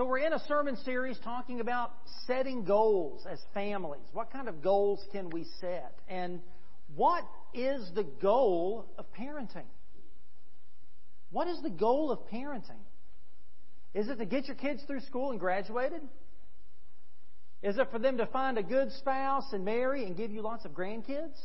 So, 0.00 0.06
we're 0.06 0.20
in 0.20 0.32
a 0.32 0.42
sermon 0.48 0.78
series 0.78 1.18
talking 1.22 1.60
about 1.60 1.92
setting 2.26 2.64
goals 2.64 3.26
as 3.30 3.38
families. 3.52 4.06
What 4.14 4.32
kind 4.32 4.48
of 4.48 4.62
goals 4.62 5.04
can 5.12 5.28
we 5.28 5.44
set? 5.60 5.94
And 6.08 6.40
what 6.96 7.22
is 7.52 7.86
the 7.94 8.04
goal 8.04 8.86
of 8.96 9.04
parenting? 9.12 9.66
What 11.30 11.48
is 11.48 11.60
the 11.60 11.68
goal 11.68 12.10
of 12.10 12.20
parenting? 12.30 12.80
Is 13.92 14.08
it 14.08 14.16
to 14.16 14.24
get 14.24 14.46
your 14.46 14.56
kids 14.56 14.82
through 14.86 15.00
school 15.00 15.32
and 15.32 15.38
graduated? 15.38 16.00
Is 17.62 17.76
it 17.76 17.90
for 17.90 17.98
them 17.98 18.16
to 18.16 18.26
find 18.26 18.56
a 18.56 18.62
good 18.62 18.92
spouse 18.92 19.52
and 19.52 19.66
marry 19.66 20.06
and 20.06 20.16
give 20.16 20.30
you 20.30 20.40
lots 20.40 20.64
of 20.64 20.70
grandkids? 20.70 21.36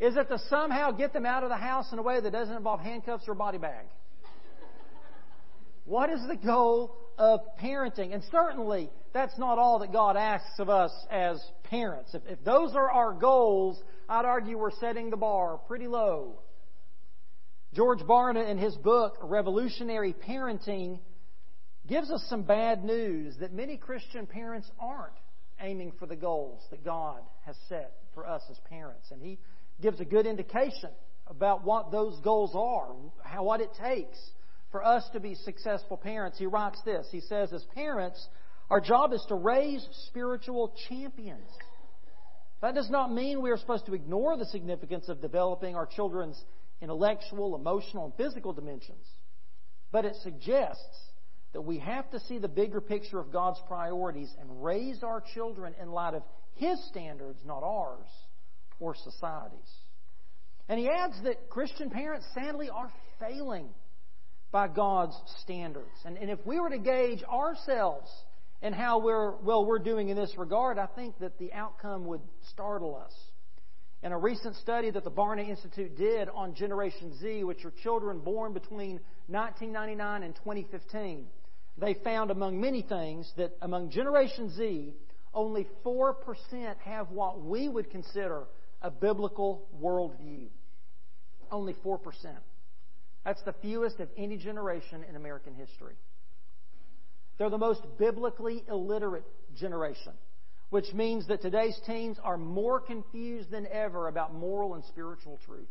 Is 0.00 0.16
it 0.16 0.28
to 0.28 0.40
somehow 0.48 0.90
get 0.90 1.12
them 1.12 1.24
out 1.24 1.44
of 1.44 1.50
the 1.50 1.56
house 1.56 1.92
in 1.92 2.00
a 2.00 2.02
way 2.02 2.20
that 2.20 2.32
doesn't 2.32 2.56
involve 2.56 2.80
handcuffs 2.80 3.28
or 3.28 3.32
a 3.34 3.36
body 3.36 3.58
bag? 3.58 3.86
What 5.90 6.08
is 6.08 6.20
the 6.28 6.36
goal 6.36 6.96
of 7.18 7.40
parenting? 7.60 8.14
And 8.14 8.22
certainly, 8.30 8.90
that's 9.12 9.36
not 9.40 9.58
all 9.58 9.80
that 9.80 9.92
God 9.92 10.16
asks 10.16 10.60
of 10.60 10.68
us 10.68 10.92
as 11.10 11.42
parents. 11.64 12.14
If, 12.14 12.22
if 12.28 12.44
those 12.44 12.76
are 12.76 12.88
our 12.88 13.12
goals, 13.12 13.76
I'd 14.08 14.24
argue 14.24 14.56
we're 14.56 14.70
setting 14.70 15.10
the 15.10 15.16
bar 15.16 15.58
pretty 15.66 15.88
low. 15.88 16.42
George 17.74 17.98
Barna, 18.02 18.48
in 18.48 18.56
his 18.56 18.76
book, 18.76 19.18
Revolutionary 19.20 20.14
Parenting, 20.14 21.00
gives 21.88 22.08
us 22.08 22.24
some 22.28 22.44
bad 22.44 22.84
news 22.84 23.34
that 23.40 23.52
many 23.52 23.76
Christian 23.76 24.28
parents 24.28 24.70
aren't 24.78 25.18
aiming 25.60 25.94
for 25.98 26.06
the 26.06 26.14
goals 26.14 26.62
that 26.70 26.84
God 26.84 27.18
has 27.44 27.56
set 27.68 27.94
for 28.14 28.28
us 28.28 28.42
as 28.48 28.60
parents. 28.68 29.08
And 29.10 29.20
he 29.20 29.40
gives 29.82 29.98
a 29.98 30.04
good 30.04 30.26
indication 30.26 30.90
about 31.26 31.64
what 31.64 31.90
those 31.90 32.20
goals 32.20 32.52
are, 32.54 32.94
how, 33.24 33.42
what 33.42 33.60
it 33.60 33.70
takes 33.82 34.16
for 34.70 34.84
us 34.84 35.08
to 35.12 35.20
be 35.20 35.34
successful 35.34 35.96
parents. 35.96 36.38
He 36.38 36.46
writes 36.46 36.80
this 36.84 37.06
He 37.10 37.20
says, 37.20 37.52
As 37.52 37.64
parents, 37.74 38.28
our 38.70 38.80
job 38.80 39.12
is 39.12 39.24
to 39.28 39.34
raise 39.34 39.86
spiritual 40.08 40.74
champions. 40.88 41.48
That 42.62 42.74
does 42.74 42.90
not 42.90 43.12
mean 43.12 43.40
we 43.40 43.50
are 43.50 43.56
supposed 43.56 43.86
to 43.86 43.94
ignore 43.94 44.36
the 44.36 44.44
significance 44.46 45.08
of 45.08 45.22
developing 45.22 45.74
our 45.74 45.86
children's 45.86 46.42
intellectual, 46.82 47.54
emotional, 47.54 48.04
and 48.04 48.14
physical 48.14 48.52
dimensions. 48.52 49.06
But 49.92 50.04
it 50.04 50.14
suggests 50.22 51.10
that 51.52 51.62
we 51.62 51.78
have 51.78 52.10
to 52.10 52.20
see 52.20 52.38
the 52.38 52.48
bigger 52.48 52.80
picture 52.80 53.18
of 53.18 53.32
God's 53.32 53.60
priorities 53.66 54.32
and 54.40 54.62
raise 54.62 55.02
our 55.02 55.22
children 55.34 55.74
in 55.80 55.90
light 55.90 56.14
of 56.14 56.22
His 56.54 56.78
standards, 56.88 57.40
not 57.44 57.62
ours 57.62 58.06
or 58.78 58.94
society's. 58.94 59.58
And 60.68 60.78
he 60.78 60.88
adds 60.88 61.20
that 61.24 61.50
Christian 61.50 61.90
parents 61.90 62.26
sadly 62.34 62.70
are 62.70 62.92
failing 63.18 63.68
by 64.52 64.68
God's 64.68 65.16
standards. 65.42 65.94
And, 66.04 66.16
and 66.16 66.30
if 66.30 66.44
we 66.44 66.58
were 66.58 66.70
to 66.70 66.78
gauge 66.78 67.22
ourselves 67.24 68.10
and 68.62 68.74
how 68.74 68.98
we're, 68.98 69.36
well 69.36 69.64
we're 69.64 69.78
doing 69.78 70.08
in 70.08 70.16
this 70.16 70.34
regard, 70.36 70.78
I 70.78 70.86
think 70.86 71.18
that 71.20 71.38
the 71.38 71.52
outcome 71.52 72.06
would 72.06 72.20
startle 72.50 72.96
us. 72.96 73.12
In 74.02 74.12
a 74.12 74.18
recent 74.18 74.56
study 74.56 74.90
that 74.90 75.04
the 75.04 75.10
Barna 75.10 75.46
Institute 75.46 75.96
did 75.96 76.28
on 76.30 76.54
Generation 76.54 77.16
Z, 77.18 77.44
which 77.44 77.64
are 77.64 77.72
children 77.82 78.20
born 78.20 78.54
between 78.54 78.98
1999 79.26 80.22
and 80.22 80.34
2015, 80.36 81.26
they 81.76 81.94
found, 82.02 82.30
among 82.30 82.60
many 82.60 82.82
things, 82.82 83.30
that 83.36 83.56
among 83.62 83.90
Generation 83.90 84.50
Z, 84.56 84.94
only 85.32 85.66
4% 85.84 86.14
have 86.84 87.10
what 87.10 87.42
we 87.42 87.68
would 87.68 87.90
consider 87.90 88.44
a 88.82 88.90
biblical 88.90 89.68
worldview. 89.80 90.48
Only 91.50 91.74
4%. 91.84 91.98
That's 93.24 93.42
the 93.42 93.54
fewest 93.60 94.00
of 94.00 94.08
any 94.16 94.36
generation 94.36 95.04
in 95.08 95.16
American 95.16 95.54
history. 95.54 95.94
They're 97.38 97.50
the 97.50 97.58
most 97.58 97.82
biblically 97.98 98.64
illiterate 98.68 99.24
generation 99.58 100.12
which 100.70 100.92
means 100.94 101.26
that 101.26 101.42
today's 101.42 101.78
teens 101.84 102.16
are 102.22 102.38
more 102.38 102.80
confused 102.80 103.50
than 103.50 103.66
ever 103.66 104.06
about 104.08 104.32
moral 104.32 104.74
and 104.74 104.84
spiritual 104.84 105.38
truth. 105.44 105.68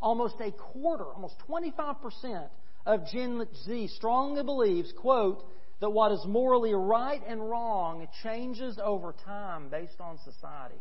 Almost 0.00 0.36
a 0.40 0.50
quarter, 0.50 1.04
almost 1.04 1.36
25% 1.48 2.48
of 2.86 3.06
Gen 3.12 3.46
Z 3.64 3.88
strongly 3.96 4.42
believes, 4.42 4.92
quote, 4.98 5.44
that 5.80 5.90
what 5.90 6.10
is 6.10 6.24
morally 6.26 6.72
right 6.72 7.20
and 7.26 7.50
wrong 7.50 8.08
changes 8.22 8.78
over 8.82 9.14
time 9.24 9.68
based 9.68 10.00
on 10.00 10.18
society. 10.24 10.80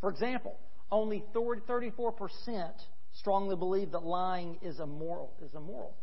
For 0.00 0.10
example, 0.10 0.56
only 0.90 1.24
34% 1.34 2.72
strongly 3.18 3.56
believe 3.56 3.92
that 3.92 4.02
lying 4.02 4.58
is 4.62 4.80
immoral. 4.80 5.34
Is 5.42 5.54
immoral. 5.54 5.96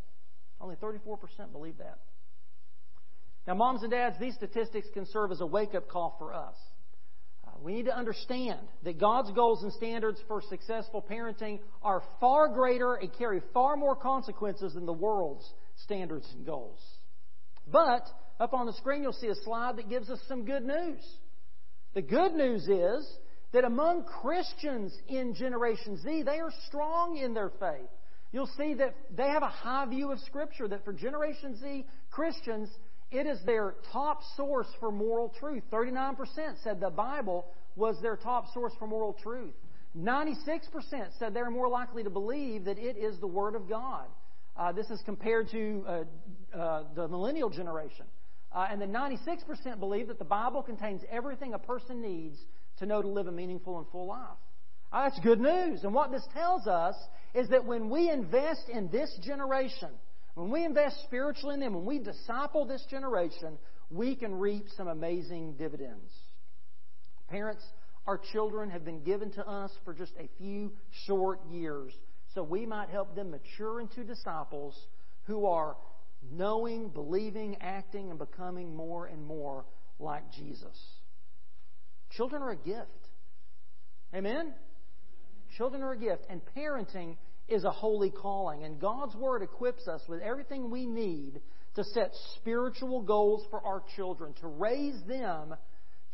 Only 0.59 0.75
34% 0.75 1.51
believe 1.51 1.77
that. 1.77 1.99
Now, 3.47 3.53
moms 3.53 3.83
and 3.83 3.91
dads, 3.91 4.15
these 4.19 4.35
statistics 4.35 4.87
can 4.93 5.05
serve 5.05 5.31
as 5.31 5.41
a 5.41 5.45
wake 5.45 5.75
up 5.75 5.87
call 5.87 6.15
for 6.17 6.33
us. 6.33 6.55
Uh, 7.45 7.51
we 7.61 7.73
need 7.73 7.85
to 7.85 7.95
understand 7.95 8.59
that 8.83 8.99
God's 8.99 9.31
goals 9.31 9.61
and 9.63 9.71
standards 9.73 10.19
for 10.27 10.41
successful 10.49 11.05
parenting 11.07 11.59
are 11.83 12.01
far 12.19 12.47
greater 12.47 12.95
and 12.95 13.15
carry 13.17 13.41
far 13.53 13.75
more 13.77 13.95
consequences 13.95 14.73
than 14.73 14.85
the 14.85 14.93
world's 14.93 15.47
standards 15.83 16.27
and 16.35 16.45
goals. 16.45 16.79
But 17.71 18.07
up 18.39 18.53
on 18.53 18.65
the 18.65 18.73
screen, 18.73 19.03
you'll 19.03 19.13
see 19.13 19.27
a 19.27 19.35
slide 19.43 19.77
that 19.77 19.89
gives 19.89 20.09
us 20.09 20.19
some 20.27 20.45
good 20.45 20.63
news. 20.63 21.05
The 21.93 22.01
good 22.01 22.33
news 22.33 22.67
is 22.67 23.17
that 23.55 23.63
among 23.63 24.03
Christians 24.03 24.93
in 25.07 25.33
Generation 25.33 25.97
Z, 25.97 26.23
they 26.23 26.39
are 26.39 26.51
strong 26.67 27.15
in 27.15 27.33
their 27.33 27.51
faith. 27.57 27.87
You'll 28.33 28.51
see 28.57 28.73
that 28.73 28.93
they 29.15 29.29
have 29.29 29.43
a 29.43 29.47
high 29.47 29.85
view 29.85 30.11
of 30.11 30.19
Scripture, 30.19 30.67
that 30.67 30.83
for 30.83 30.91
Generation 30.91 31.57
Z 31.57 31.85
Christians, 32.11 32.69
it 33.11 33.25
is 33.25 33.39
their 33.45 33.75
top 33.93 34.19
source 34.35 34.67
for 34.81 34.91
moral 34.91 35.33
truth. 35.39 35.63
39% 35.71 36.17
said 36.63 36.81
the 36.81 36.89
Bible 36.89 37.45
was 37.77 37.95
their 38.01 38.17
top 38.17 38.53
source 38.53 38.73
for 38.77 38.87
moral 38.87 39.13
truth. 39.23 39.53
96% 39.97 40.59
said 41.17 41.33
they're 41.33 41.49
more 41.49 41.69
likely 41.69 42.03
to 42.03 42.09
believe 42.09 42.65
that 42.65 42.77
it 42.77 42.97
is 42.97 43.17
the 43.21 43.27
Word 43.27 43.55
of 43.55 43.69
God. 43.69 44.03
Uh, 44.57 44.73
this 44.73 44.89
is 44.89 44.99
compared 45.05 45.49
to 45.51 45.85
uh, 45.87 46.03
uh, 46.53 46.83
the 46.93 47.07
millennial 47.07 47.49
generation. 47.49 48.05
Uh, 48.51 48.67
and 48.69 48.81
the 48.81 48.85
96% 48.85 49.79
believe 49.79 50.09
that 50.09 50.19
the 50.19 50.25
Bible 50.25 50.61
contains 50.61 51.03
everything 51.09 51.53
a 51.53 51.59
person 51.59 52.01
needs 52.01 52.37
to 52.79 52.85
know 52.85 53.01
to 53.01 53.07
live 53.07 53.27
a 53.27 53.31
meaningful 53.31 53.77
and 53.77 53.87
full 53.91 54.07
life. 54.07 54.37
Uh, 54.91 55.09
that's 55.09 55.19
good 55.19 55.39
news. 55.39 55.83
And 55.83 55.93
what 55.93 56.11
this 56.11 56.25
tells 56.33 56.67
us 56.67 56.95
is 57.33 57.49
that 57.49 57.65
when 57.65 57.89
we 57.89 58.09
invest 58.09 58.69
in 58.69 58.89
this 58.91 59.17
generation, 59.23 59.89
when 60.35 60.49
we 60.49 60.63
invest 60.63 61.01
spiritually 61.03 61.55
in 61.55 61.59
them, 61.59 61.73
when 61.73 61.85
we 61.85 61.99
disciple 61.99 62.65
this 62.65 62.85
generation, 62.89 63.57
we 63.89 64.15
can 64.15 64.35
reap 64.35 64.65
some 64.75 64.87
amazing 64.87 65.55
dividends. 65.57 66.11
Parents, 67.29 67.63
our 68.07 68.19
children 68.31 68.69
have 68.69 68.85
been 68.85 69.03
given 69.03 69.31
to 69.31 69.47
us 69.47 69.71
for 69.83 69.93
just 69.93 70.13
a 70.19 70.29
few 70.37 70.71
short 71.05 71.39
years, 71.49 71.93
so 72.33 72.43
we 72.43 72.65
might 72.65 72.89
help 72.89 73.15
them 73.15 73.31
mature 73.31 73.81
into 73.81 74.03
disciples 74.03 74.77
who 75.23 75.45
are 75.45 75.75
knowing, 76.31 76.89
believing, 76.89 77.57
acting, 77.61 78.09
and 78.09 78.19
becoming 78.19 78.75
more 78.75 79.07
and 79.07 79.25
more 79.25 79.65
like 79.99 80.31
Jesus. 80.33 80.77
Children 82.15 82.41
are 82.43 82.51
a 82.51 82.55
gift. 82.55 82.89
Amen? 84.13 84.53
Children 85.57 85.83
are 85.83 85.93
a 85.93 85.97
gift, 85.97 86.25
and 86.29 86.41
parenting 86.55 87.17
is 87.47 87.63
a 87.63 87.71
holy 87.71 88.09
calling. 88.09 88.63
And 88.63 88.79
God's 88.79 89.15
Word 89.15 89.41
equips 89.41 89.87
us 89.87 90.01
with 90.07 90.21
everything 90.21 90.69
we 90.69 90.85
need 90.85 91.41
to 91.75 91.83
set 91.83 92.11
spiritual 92.35 93.01
goals 93.01 93.45
for 93.49 93.65
our 93.65 93.83
children, 93.95 94.33
to 94.41 94.47
raise 94.47 95.01
them 95.07 95.55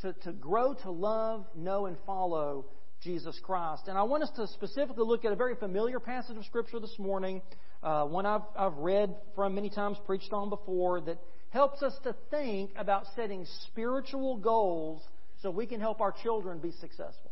to, 0.01 0.13
to 0.13 0.31
grow 0.33 0.73
to 0.73 0.91
love, 0.91 1.45
know, 1.55 1.85
and 1.85 1.95
follow 2.05 2.65
Jesus 3.03 3.39
Christ. 3.43 3.83
And 3.87 3.97
I 3.97 4.03
want 4.03 4.23
us 4.23 4.31
to 4.35 4.47
specifically 4.47 5.05
look 5.05 5.25
at 5.25 5.31
a 5.31 5.35
very 5.35 5.55
familiar 5.55 5.99
passage 5.99 6.37
of 6.37 6.45
Scripture 6.45 6.79
this 6.79 6.97
morning, 6.97 7.41
uh, 7.83 8.05
one 8.05 8.25
I've, 8.25 8.41
I've 8.55 8.77
read 8.77 9.15
from 9.35 9.55
many 9.55 9.69
times, 9.69 9.97
preached 10.05 10.33
on 10.33 10.49
before, 10.49 11.01
that 11.01 11.19
helps 11.49 11.83
us 11.83 11.93
to 12.03 12.15
think 12.29 12.71
about 12.75 13.05
setting 13.15 13.45
spiritual 13.67 14.37
goals 14.37 15.01
so 15.41 15.49
we 15.49 15.65
can 15.65 15.79
help 15.79 16.01
our 16.01 16.11
children 16.11 16.59
be 16.59 16.71
successful. 16.71 17.31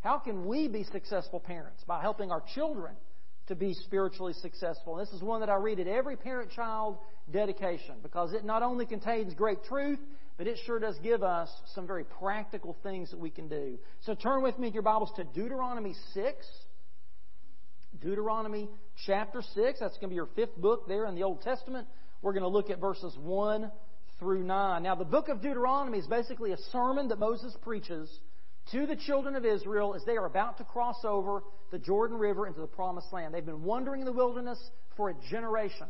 How 0.00 0.18
can 0.18 0.46
we 0.46 0.68
be 0.68 0.84
successful 0.84 1.40
parents? 1.40 1.82
By 1.86 2.00
helping 2.00 2.30
our 2.30 2.42
children 2.54 2.94
to 3.48 3.54
be 3.54 3.74
spiritually 3.74 4.34
successful. 4.34 4.98
And 4.98 5.06
this 5.06 5.14
is 5.14 5.22
one 5.22 5.40
that 5.40 5.48
I 5.48 5.56
read 5.56 5.80
at 5.80 5.86
every 5.86 6.16
parent 6.16 6.50
child 6.50 6.98
dedication 7.32 7.96
because 8.02 8.32
it 8.32 8.44
not 8.44 8.62
only 8.62 8.86
contains 8.86 9.34
great 9.34 9.64
truth, 9.64 9.98
but 10.36 10.46
it 10.46 10.58
sure 10.66 10.78
does 10.78 10.96
give 11.02 11.22
us 11.22 11.48
some 11.74 11.86
very 11.86 12.04
practical 12.04 12.76
things 12.82 13.10
that 13.10 13.18
we 13.18 13.30
can 13.30 13.48
do. 13.48 13.78
So 14.02 14.14
turn 14.14 14.42
with 14.42 14.58
me 14.58 14.68
your 14.68 14.82
Bibles 14.82 15.10
to 15.16 15.24
Deuteronomy 15.24 15.94
6. 16.14 16.46
Deuteronomy 18.00 18.68
chapter 19.06 19.42
6. 19.42 19.80
That's 19.80 19.94
going 19.94 20.02
to 20.02 20.08
be 20.08 20.14
your 20.14 20.28
fifth 20.36 20.56
book 20.56 20.86
there 20.86 21.06
in 21.06 21.14
the 21.14 21.22
Old 21.22 21.42
Testament. 21.42 21.88
We're 22.22 22.32
going 22.32 22.42
to 22.42 22.48
look 22.48 22.70
at 22.70 22.78
verses 22.78 23.16
1 23.20 23.70
through 24.18 24.42
9. 24.44 24.82
Now, 24.82 24.94
the 24.94 25.04
book 25.04 25.28
of 25.28 25.40
Deuteronomy 25.40 25.98
is 25.98 26.06
basically 26.06 26.52
a 26.52 26.58
sermon 26.72 27.08
that 27.08 27.18
Moses 27.18 27.56
preaches 27.62 28.10
to 28.72 28.86
the 28.86 28.96
children 28.96 29.36
of 29.36 29.44
Israel 29.44 29.94
as 29.94 30.04
they 30.04 30.16
are 30.16 30.26
about 30.26 30.58
to 30.58 30.64
cross 30.64 31.04
over 31.04 31.42
the 31.70 31.78
Jordan 31.78 32.18
River 32.18 32.46
into 32.46 32.60
the 32.60 32.66
Promised 32.66 33.12
Land. 33.12 33.32
They've 33.32 33.44
been 33.44 33.62
wandering 33.62 34.00
in 34.00 34.06
the 34.06 34.12
wilderness 34.12 34.58
for 34.96 35.10
a 35.10 35.14
generation. 35.30 35.86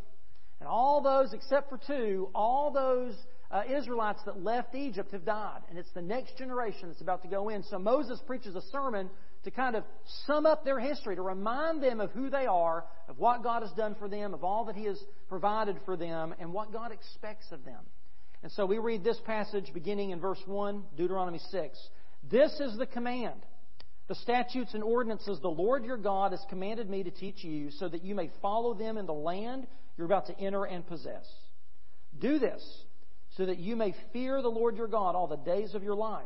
And 0.60 0.68
all 0.68 1.00
those, 1.00 1.32
except 1.32 1.70
for 1.70 1.78
two, 1.86 2.28
all 2.34 2.70
those 2.70 3.14
uh, 3.50 3.62
Israelites 3.68 4.20
that 4.26 4.42
left 4.42 4.74
Egypt 4.74 5.12
have 5.12 5.24
died. 5.24 5.60
And 5.70 5.78
it's 5.78 5.90
the 5.94 6.02
next 6.02 6.36
generation 6.36 6.88
that's 6.88 7.00
about 7.00 7.22
to 7.22 7.28
go 7.28 7.48
in. 7.48 7.62
So 7.64 7.78
Moses 7.78 8.20
preaches 8.26 8.54
a 8.54 8.62
sermon 8.72 9.08
to 9.44 9.50
kind 9.50 9.76
of 9.76 9.84
sum 10.26 10.46
up 10.46 10.64
their 10.64 10.80
history, 10.80 11.16
to 11.16 11.22
remind 11.22 11.82
them 11.82 12.00
of 12.00 12.10
who 12.10 12.28
they 12.28 12.46
are, 12.46 12.84
of 13.08 13.18
what 13.18 13.42
God 13.42 13.62
has 13.62 13.70
done 13.72 13.94
for 13.98 14.08
them, 14.08 14.34
of 14.34 14.44
all 14.44 14.64
that 14.66 14.76
He 14.76 14.84
has 14.84 15.00
provided 15.28 15.76
for 15.84 15.96
them, 15.96 16.34
and 16.38 16.52
what 16.52 16.72
God 16.72 16.92
expects 16.92 17.46
of 17.52 17.64
them. 17.64 17.80
And 18.42 18.52
so 18.52 18.66
we 18.66 18.78
read 18.78 19.02
this 19.02 19.20
passage 19.26 19.72
beginning 19.74 20.10
in 20.10 20.20
verse 20.20 20.40
1, 20.46 20.84
Deuteronomy 20.96 21.40
6. 21.50 21.78
This 22.30 22.52
is 22.60 22.76
the 22.76 22.86
command. 22.86 23.44
The 24.08 24.14
statutes 24.14 24.74
and 24.74 24.82
ordinances 24.82 25.38
the 25.40 25.48
Lord 25.48 25.84
your 25.84 25.96
God 25.96 26.32
has 26.32 26.44
commanded 26.48 26.88
me 26.88 27.02
to 27.02 27.10
teach 27.10 27.44
you, 27.44 27.70
so 27.72 27.88
that 27.88 28.04
you 28.04 28.14
may 28.14 28.30
follow 28.40 28.74
them 28.74 28.96
in 28.96 29.06
the 29.06 29.12
land 29.12 29.66
you're 29.96 30.06
about 30.06 30.26
to 30.28 30.38
enter 30.38 30.64
and 30.64 30.86
possess. 30.86 31.26
Do 32.18 32.38
this, 32.38 32.62
so 33.36 33.46
that 33.46 33.58
you 33.58 33.76
may 33.76 33.94
fear 34.12 34.40
the 34.40 34.48
Lord 34.48 34.76
your 34.76 34.88
God 34.88 35.14
all 35.14 35.26
the 35.26 35.36
days 35.36 35.74
of 35.74 35.82
your 35.82 35.96
life 35.96 36.24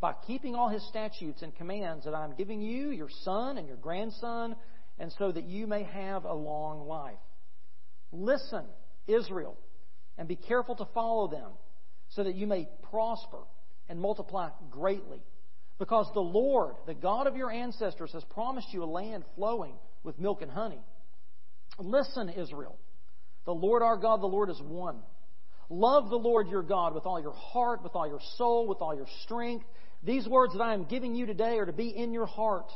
by 0.00 0.14
keeping 0.26 0.54
all 0.54 0.68
his 0.68 0.86
statutes 0.88 1.42
and 1.42 1.54
commands 1.56 2.04
that 2.06 2.14
I'm 2.14 2.34
giving 2.36 2.62
you, 2.62 2.90
your 2.90 3.10
son, 3.22 3.58
and 3.58 3.66
your 3.66 3.76
grandson, 3.76 4.56
and 4.98 5.12
so 5.18 5.30
that 5.30 5.44
you 5.44 5.66
may 5.66 5.82
have 5.82 6.24
a 6.24 6.32
long 6.32 6.86
life. 6.86 7.18
Listen, 8.12 8.64
Israel, 9.06 9.58
and 10.20 10.28
be 10.28 10.36
careful 10.36 10.76
to 10.76 10.84
follow 10.92 11.28
them, 11.28 11.50
so 12.10 12.22
that 12.22 12.34
you 12.34 12.46
may 12.46 12.68
prosper 12.90 13.38
and 13.88 13.98
multiply 13.98 14.50
greatly. 14.70 15.22
Because 15.78 16.10
the 16.12 16.20
Lord, 16.20 16.74
the 16.86 16.92
God 16.92 17.26
of 17.26 17.36
your 17.36 17.50
ancestors, 17.50 18.12
has 18.12 18.22
promised 18.24 18.68
you 18.70 18.84
a 18.84 18.84
land 18.84 19.24
flowing 19.34 19.72
with 20.04 20.18
milk 20.18 20.42
and 20.42 20.50
honey. 20.50 20.84
Listen, 21.78 22.28
Israel. 22.28 22.76
The 23.46 23.54
Lord 23.54 23.82
our 23.82 23.96
God, 23.96 24.20
the 24.20 24.26
Lord 24.26 24.50
is 24.50 24.60
one. 24.60 24.98
Love 25.70 26.10
the 26.10 26.16
Lord 26.16 26.48
your 26.48 26.62
God 26.62 26.94
with 26.94 27.06
all 27.06 27.18
your 27.18 27.32
heart, 27.32 27.82
with 27.82 27.92
all 27.94 28.06
your 28.06 28.20
soul, 28.36 28.68
with 28.68 28.82
all 28.82 28.94
your 28.94 29.06
strength. 29.22 29.64
These 30.02 30.28
words 30.28 30.52
that 30.52 30.62
I 30.62 30.74
am 30.74 30.84
giving 30.84 31.14
you 31.14 31.24
today 31.24 31.56
are 31.56 31.66
to 31.66 31.72
be 31.72 31.88
in 31.88 32.12
your 32.12 32.26
heart. 32.26 32.70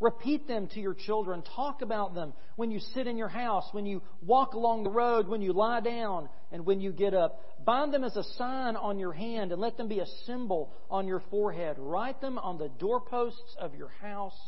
Repeat 0.00 0.46
them 0.46 0.68
to 0.68 0.80
your 0.80 0.94
children. 0.94 1.42
Talk 1.56 1.82
about 1.82 2.14
them 2.14 2.32
when 2.54 2.70
you 2.70 2.78
sit 2.78 3.08
in 3.08 3.16
your 3.16 3.28
house, 3.28 3.64
when 3.72 3.84
you 3.84 4.00
walk 4.22 4.54
along 4.54 4.84
the 4.84 4.90
road, 4.90 5.26
when 5.26 5.42
you 5.42 5.52
lie 5.52 5.80
down, 5.80 6.28
and 6.52 6.64
when 6.64 6.80
you 6.80 6.92
get 6.92 7.14
up. 7.14 7.40
Bind 7.64 7.92
them 7.92 8.04
as 8.04 8.16
a 8.16 8.22
sign 8.36 8.76
on 8.76 8.98
your 8.98 9.12
hand 9.12 9.50
and 9.50 9.60
let 9.60 9.76
them 9.76 9.88
be 9.88 9.98
a 9.98 10.06
symbol 10.24 10.72
on 10.88 11.08
your 11.08 11.20
forehead. 11.30 11.76
Write 11.78 12.20
them 12.20 12.38
on 12.38 12.58
the 12.58 12.68
doorposts 12.68 13.56
of 13.58 13.74
your 13.74 13.88
house 14.00 14.38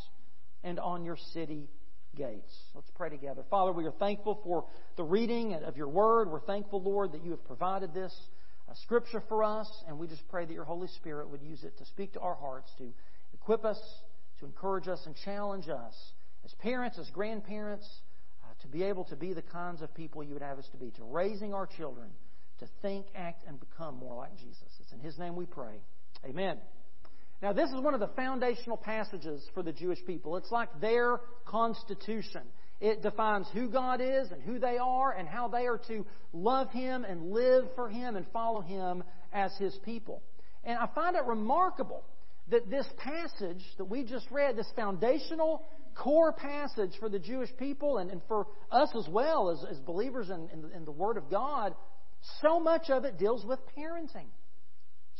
and 0.63 0.79
on 0.79 1.05
your 1.05 1.17
city 1.33 1.69
gates. 2.17 2.53
Let's 2.75 2.91
pray 2.95 3.11
together. 3.11 3.43
Father, 3.51 3.73
we 3.73 3.87
are 3.87 3.93
thankful 3.93 4.41
for 4.45 4.67
the 4.97 5.05
reading 5.05 5.55
of 5.55 5.77
your 5.77 5.89
word. 5.89 6.31
We're 6.31 6.41
thankful, 6.41 6.83
Lord, 6.83 7.13
that 7.13 7.25
you 7.25 7.33
have 7.33 7.45
provided 7.45 7.93
this 7.93 8.15
uh, 8.69 8.75
scripture 8.85 9.23
for 9.29 9.43
us, 9.43 9.69
and 9.89 9.99
we 9.99 10.07
just 10.07 10.27
pray 10.29 10.45
that 10.45 10.53
your 10.53 10.65
Holy 10.65 10.89
Spirit 10.89 11.29
would 11.29 11.43
use 11.43 11.65
it 11.65 11.77
to 11.79 11.85
speak 11.87 12.13
to 12.13 12.21
our 12.21 12.35
hearts, 12.35 12.71
to 12.79 12.93
equip 13.35 13.65
us, 13.65 13.81
to 14.41 14.47
encourage 14.47 14.89
us, 14.89 15.01
and 15.07 15.15
challenge 15.25 15.69
us 15.69 15.95
as 16.45 16.53
parents, 16.55 16.99
as 16.99 17.09
grandparents, 17.11 17.87
uh, 18.43 18.63
to 18.63 18.69
be 18.69 18.83
able 18.83 19.05
to 19.05 19.17
be 19.17 19.33
the 19.33 19.43
kinds 19.43 19.83
of 19.83 19.95
people 19.95 20.23
you 20.25 20.33
would 20.33 20.43
have 20.43 20.59
us 20.59 20.69
to 20.73 20.79
be, 20.79 20.91
to 20.93 21.05
raising 21.05 21.55
our 21.55 21.67
children 21.67 22.09
to 22.61 22.67
think, 22.83 23.07
act, 23.15 23.43
and 23.49 23.59
become 23.59 23.97
more 23.97 24.17
like 24.17 24.37
Jesus. 24.37 24.69
It's 24.81 24.93
in 24.93 25.01
His 25.01 25.19
name 25.19 25.35
we 25.35 25.47
pray. 25.47 25.81
Amen. 26.25 26.59
Now, 27.43 27.55
this 27.55 27.71
is 27.71 27.81
one 27.81 27.95
of 27.95 28.01
the 28.01 28.09
foundational 28.09 28.77
passages 28.77 29.43
for 29.55 29.63
the 29.63 29.73
Jewish 29.73 29.99
people. 30.07 30.37
It's 30.37 30.53
like 30.53 30.69
their 30.81 31.21
constitution. 31.47 32.43
It 32.81 33.03
defines 33.03 33.47
who 33.55 33.69
God 33.69 34.01
is 34.03 34.31
and 34.31 34.43
who 34.43 34.59
they 34.59 34.77
are 34.79 35.13
and 35.13 35.27
how 35.27 35.49
they 35.49 35.67
are 35.67 35.81
to 35.89 36.05
love 36.33 36.71
Him 36.71 37.05
and 37.05 37.31
live 37.31 37.65
for 37.75 37.89
Him 37.89 38.17
and 38.17 38.27
follow 38.33 38.61
Him 38.61 39.03
as 39.33 39.53
His 39.59 39.75
people. 39.85 40.23
And 40.65 40.79
I 40.79 40.87
find 40.95 41.17
it 41.17 41.25
remarkable 41.25 42.05
that 42.51 42.71
this 42.71 42.87
passage 42.99 43.65
that 43.79 43.85
we 43.85 44.05
just 44.05 44.27
read, 44.31 44.57
this 44.57 44.71
foundational 44.77 45.65
core 45.95 46.33
passage 46.33 46.93
for 46.99 47.09
the 47.09 47.19
Jewish 47.19 47.51
people 47.59 47.99
and, 47.99 48.11
and 48.11 48.21
for 48.29 48.47
us 48.71 48.91
as 48.97 49.09
well 49.09 49.51
as, 49.51 49.65
as 49.71 49.79
believers 49.81 50.31
in, 50.31 50.49
in, 50.53 50.71
in 50.75 50.85
the 50.85 50.93
Word 50.93 51.17
of 51.17 51.31
God, 51.31 51.75
so 52.43 52.61
much 52.61 52.91
of 52.91 53.05
it 53.05 53.19
deals 53.19 53.45
with 53.45 53.59
parenting. 53.77 54.29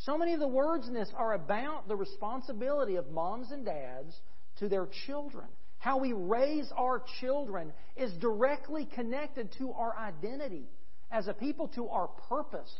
So 0.05 0.17
many 0.17 0.33
of 0.33 0.39
the 0.39 0.47
words 0.47 0.87
in 0.87 0.93
this 0.93 1.09
are 1.15 1.33
about 1.33 1.87
the 1.87 1.95
responsibility 1.95 2.95
of 2.95 3.11
moms 3.11 3.51
and 3.51 3.65
dads 3.65 4.15
to 4.59 4.67
their 4.67 4.87
children. 5.05 5.45
How 5.77 5.99
we 5.99 6.13
raise 6.13 6.71
our 6.75 7.03
children 7.19 7.71
is 7.95 8.11
directly 8.13 8.85
connected 8.85 9.51
to 9.57 9.71
our 9.71 9.95
identity 9.97 10.69
as 11.11 11.27
a 11.27 11.33
people, 11.33 11.67
to 11.69 11.87
our 11.89 12.07
purpose, 12.29 12.71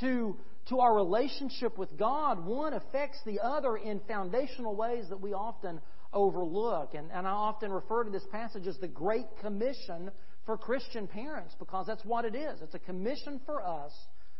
to, 0.00 0.36
to 0.68 0.78
our 0.78 0.94
relationship 0.94 1.76
with 1.78 1.96
God. 1.98 2.44
One 2.44 2.74
affects 2.74 3.18
the 3.26 3.40
other 3.40 3.76
in 3.76 4.00
foundational 4.06 4.76
ways 4.76 5.06
that 5.08 5.20
we 5.20 5.32
often 5.32 5.80
overlook. 6.12 6.94
And, 6.94 7.10
and 7.12 7.26
I 7.26 7.30
often 7.30 7.72
refer 7.72 8.04
to 8.04 8.10
this 8.10 8.26
passage 8.30 8.66
as 8.66 8.78
the 8.78 8.88
Great 8.88 9.26
Commission 9.40 10.10
for 10.46 10.56
Christian 10.56 11.06
parents 11.06 11.54
because 11.58 11.86
that's 11.86 12.04
what 12.04 12.24
it 12.24 12.34
is. 12.34 12.60
It's 12.62 12.74
a 12.74 12.80
commission 12.80 13.40
for 13.46 13.64
us 13.64 13.92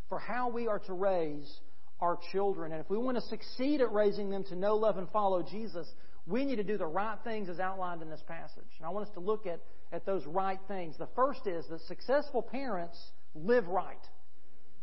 for 0.09 0.19
how 0.19 0.49
we 0.49 0.69
are 0.69 0.81
to 0.81 0.93
raise 0.93 1.61
our 2.01 2.19
children. 2.33 2.73
And 2.73 2.81
if 2.81 2.91
we 2.91 2.99
want 2.99 3.17
to 3.17 3.23
succeed 3.23 3.81
at 3.81 3.93
raising 3.93 4.31
them 4.31 4.45
to 4.45 4.57
know, 4.57 4.77
love, 4.77 4.99
and 4.99 5.09
follow 5.11 5.43
Jesus, 5.43 5.89
we 6.27 6.45
need 6.45 6.57
to 6.57 6.65
do 6.65 6.77
the 6.77 6.87
right 6.87 7.19
things 7.25 7.49
as 7.49 7.59
outlined 7.59 8.03
in 8.03 8.11
this 8.11 8.23
passage. 8.27 8.69
And 8.79 8.87
I 8.87 8.91
want 8.91 9.09
us 9.09 9.15
to 9.15 9.21
look 9.21 9.47
at, 9.47 9.61
at 9.93 10.05
those 10.05 10.25
right 10.27 10.59
things. 10.69 10.97
The 10.99 11.09
first 11.17 11.47
is 11.47 11.65
that 11.69 11.81
successful 11.83 12.43
parents 12.43 12.99
live 13.35 13.67
right. 13.67 13.97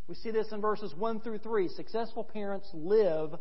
We 0.10 0.16
see 0.16 0.32
this 0.32 0.52
in 0.52 0.60
verses 0.60 0.92
1 0.98 1.22
through 1.22 1.38
3. 1.38 1.68
Successful 1.70 2.24
parents 2.24 2.68
live 2.74 3.36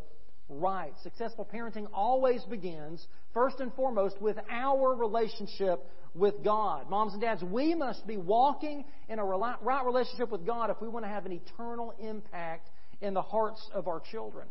right. 0.49 0.93
Successful 1.01 1.47
parenting 1.51 1.87
always 1.91 2.43
begins, 2.43 3.07
first 3.33 3.59
and 3.59 3.73
foremost, 3.73 4.21
with 4.21 4.37
our 4.51 4.93
relationship 4.93 5.83
with 6.13 6.43
God. 6.43 6.87
Moms 6.87 7.13
and 7.13 7.21
dads, 7.21 7.43
we 7.43 7.73
must 7.73 8.05
be 8.05 8.17
walking 8.17 8.85
in 9.09 9.17
a 9.17 9.25
right 9.25 9.83
relationship 9.83 10.29
with 10.29 10.45
God 10.45 10.69
if 10.69 10.79
we 10.79 10.87
want 10.87 11.05
to 11.05 11.09
have 11.09 11.25
an 11.25 11.31
eternal 11.31 11.95
impact 11.99 12.69
in 13.01 13.15
the 13.15 13.21
hearts 13.23 13.67
of 13.73 13.87
our 13.87 13.99
children. 14.11 14.47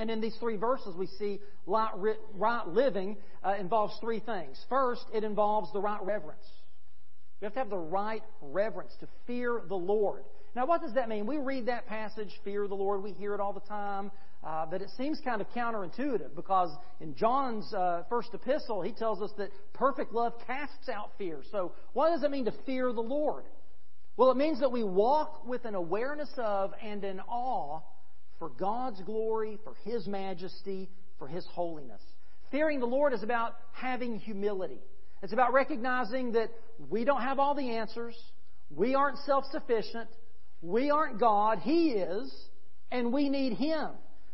And 0.00 0.10
in 0.10 0.20
these 0.20 0.36
three 0.40 0.56
verses, 0.56 0.96
we 0.96 1.06
see 1.06 1.38
right 1.66 2.66
living 2.66 3.16
uh, 3.44 3.54
involves 3.60 3.96
three 4.00 4.20
things. 4.20 4.60
First, 4.68 5.04
it 5.14 5.22
involves 5.22 5.72
the 5.72 5.80
right 5.80 6.02
reverence. 6.02 6.46
We 7.40 7.44
have 7.44 7.52
to 7.54 7.58
have 7.60 7.70
the 7.70 7.76
right 7.76 8.22
reverence 8.42 8.92
to 9.00 9.08
fear 9.26 9.62
the 9.68 9.76
Lord. 9.76 10.24
Now, 10.58 10.66
what 10.66 10.82
does 10.82 10.94
that 10.94 11.08
mean? 11.08 11.24
We 11.24 11.36
read 11.36 11.66
that 11.66 11.86
passage, 11.86 12.30
fear 12.42 12.66
the 12.66 12.74
Lord, 12.74 13.00
we 13.00 13.12
hear 13.12 13.32
it 13.32 13.40
all 13.40 13.52
the 13.52 13.60
time. 13.60 14.10
Uh, 14.42 14.66
but 14.66 14.82
it 14.82 14.88
seems 14.96 15.20
kind 15.24 15.40
of 15.40 15.46
counterintuitive 15.50 16.34
because 16.34 16.76
in 17.00 17.14
John's 17.14 17.72
uh, 17.72 18.02
first 18.08 18.30
epistle, 18.34 18.82
he 18.82 18.90
tells 18.90 19.22
us 19.22 19.30
that 19.38 19.50
perfect 19.72 20.12
love 20.12 20.32
casts 20.48 20.88
out 20.92 21.12
fear. 21.16 21.42
So, 21.52 21.70
what 21.92 22.10
does 22.10 22.24
it 22.24 22.32
mean 22.32 22.44
to 22.46 22.52
fear 22.66 22.92
the 22.92 23.00
Lord? 23.00 23.44
Well, 24.16 24.32
it 24.32 24.36
means 24.36 24.58
that 24.58 24.72
we 24.72 24.82
walk 24.82 25.46
with 25.46 25.64
an 25.64 25.76
awareness 25.76 26.30
of 26.38 26.72
and 26.82 27.04
an 27.04 27.20
awe 27.28 27.82
for 28.40 28.48
God's 28.48 29.00
glory, 29.02 29.60
for 29.62 29.74
His 29.84 30.08
majesty, 30.08 30.90
for 31.20 31.28
His 31.28 31.46
holiness. 31.52 32.02
Fearing 32.50 32.80
the 32.80 32.86
Lord 32.86 33.12
is 33.12 33.22
about 33.22 33.54
having 33.70 34.18
humility. 34.18 34.80
It's 35.22 35.32
about 35.32 35.52
recognizing 35.52 36.32
that 36.32 36.48
we 36.90 37.04
don't 37.04 37.22
have 37.22 37.38
all 37.38 37.54
the 37.54 37.76
answers. 37.76 38.16
We 38.70 38.96
aren't 38.96 39.18
self 39.18 39.44
sufficient. 39.52 40.08
We 40.60 40.90
aren't 40.90 41.20
God. 41.20 41.58
He 41.58 41.90
is. 41.90 42.32
And 42.90 43.12
we 43.12 43.28
need 43.28 43.54
Him. 43.54 43.90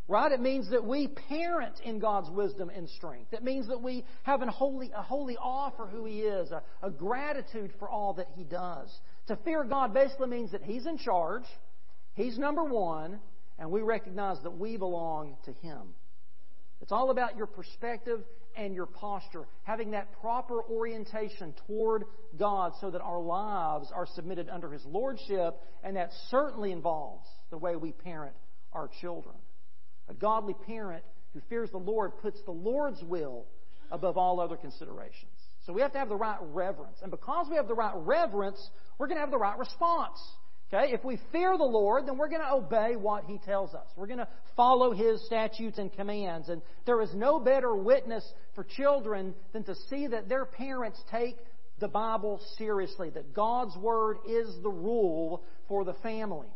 Right? 0.06 0.30
It 0.30 0.40
means 0.40 0.70
that 0.70 0.84
we 0.84 1.08
parent 1.08 1.80
in 1.82 1.98
God's 1.98 2.30
wisdom 2.30 2.70
and 2.74 2.88
strength. 2.90 3.32
It 3.32 3.42
means 3.42 3.68
that 3.68 3.80
we 3.80 4.04
have 4.24 4.42
an 4.42 4.48
holy, 4.48 4.90
a 4.94 5.02
holy 5.02 5.36
awe 5.38 5.70
for 5.76 5.86
who 5.86 6.04
He 6.04 6.20
is, 6.20 6.50
a, 6.50 6.62
a 6.82 6.90
gratitude 6.90 7.72
for 7.78 7.88
all 7.88 8.12
that 8.14 8.28
He 8.36 8.44
does. 8.44 8.94
To 9.28 9.36
fear 9.44 9.64
God 9.64 9.94
basically 9.94 10.28
means 10.28 10.52
that 10.52 10.62
He's 10.62 10.84
in 10.84 10.98
charge, 10.98 11.44
He's 12.12 12.36
number 12.36 12.62
one, 12.62 13.18
and 13.58 13.70
we 13.70 13.80
recognize 13.80 14.36
that 14.42 14.58
we 14.58 14.76
belong 14.76 15.36
to 15.46 15.52
Him. 15.52 15.94
It's 16.82 16.92
all 16.92 17.10
about 17.10 17.34
your 17.34 17.46
perspective 17.46 18.20
and 18.56 18.74
your 18.74 18.86
posture, 18.86 19.46
having 19.62 19.92
that 19.92 20.20
proper 20.20 20.62
orientation 20.62 21.54
toward 21.66 22.04
God 22.38 22.72
so 22.80 22.90
that 22.90 23.00
our 23.00 23.20
lives 23.20 23.90
are 23.94 24.06
submitted 24.14 24.48
under 24.48 24.70
His 24.70 24.84
Lordship, 24.84 25.60
and 25.82 25.96
that 25.96 26.10
certainly 26.30 26.72
involves 26.72 27.26
the 27.50 27.58
way 27.58 27.76
we 27.76 27.92
parent 27.92 28.34
our 28.72 28.90
children. 29.00 29.36
A 30.08 30.14
godly 30.14 30.54
parent 30.66 31.04
who 31.32 31.40
fears 31.48 31.70
the 31.70 31.78
Lord 31.78 32.12
puts 32.20 32.40
the 32.44 32.52
Lord's 32.52 33.02
will 33.02 33.46
above 33.90 34.16
all 34.16 34.40
other 34.40 34.56
considerations. 34.56 35.30
So 35.66 35.72
we 35.72 35.80
have 35.80 35.92
to 35.92 35.98
have 35.98 36.08
the 36.08 36.16
right 36.16 36.38
reverence. 36.40 36.98
And 37.02 37.10
because 37.10 37.46
we 37.48 37.56
have 37.56 37.68
the 37.68 37.74
right 37.74 37.94
reverence, 37.94 38.60
we're 38.98 39.06
going 39.06 39.16
to 39.16 39.22
have 39.22 39.30
the 39.30 39.38
right 39.38 39.58
response. 39.58 40.18
Okay? 40.74 40.92
If 40.92 41.04
we 41.04 41.18
fear 41.30 41.56
the 41.56 41.64
Lord, 41.64 42.06
then 42.06 42.18
we're 42.18 42.28
going 42.28 42.40
to 42.40 42.52
obey 42.52 42.96
what 42.96 43.24
He 43.24 43.38
tells 43.38 43.74
us. 43.74 43.86
We're 43.96 44.06
going 44.06 44.18
to 44.18 44.28
follow 44.56 44.92
His 44.92 45.24
statutes 45.26 45.78
and 45.78 45.92
commands. 45.92 46.48
And 46.48 46.62
there 46.86 47.00
is 47.00 47.14
no 47.14 47.38
better 47.38 47.74
witness 47.74 48.24
for 48.54 48.64
children 48.64 49.34
than 49.52 49.64
to 49.64 49.74
see 49.88 50.06
that 50.08 50.28
their 50.28 50.44
parents 50.44 51.00
take 51.10 51.36
the 51.80 51.88
Bible 51.88 52.40
seriously, 52.56 53.10
that 53.10 53.34
God's 53.34 53.76
Word 53.76 54.18
is 54.28 54.48
the 54.62 54.70
rule 54.70 55.42
for 55.68 55.84
the 55.84 55.94
family. 55.94 56.48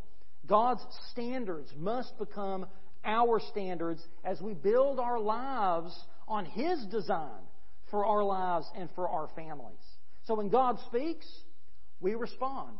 God's 0.47 0.83
standards 1.13 1.71
must 1.77 2.17
become 2.19 2.67
our 3.05 3.41
standards 3.51 4.03
as 4.25 4.41
we 4.41 4.55
build 4.55 4.99
our 4.99 5.21
lives 5.21 5.95
on 6.27 6.45
His 6.45 6.85
design 6.87 7.43
for 7.91 8.05
our 8.05 8.25
lives 8.25 8.67
and 8.77 8.89
for 8.95 9.09
our 9.09 9.29
families. 9.35 9.77
So 10.25 10.35
when 10.35 10.49
God 10.49 10.79
speaks, 10.89 11.27
we 12.01 12.15
respond 12.15 12.79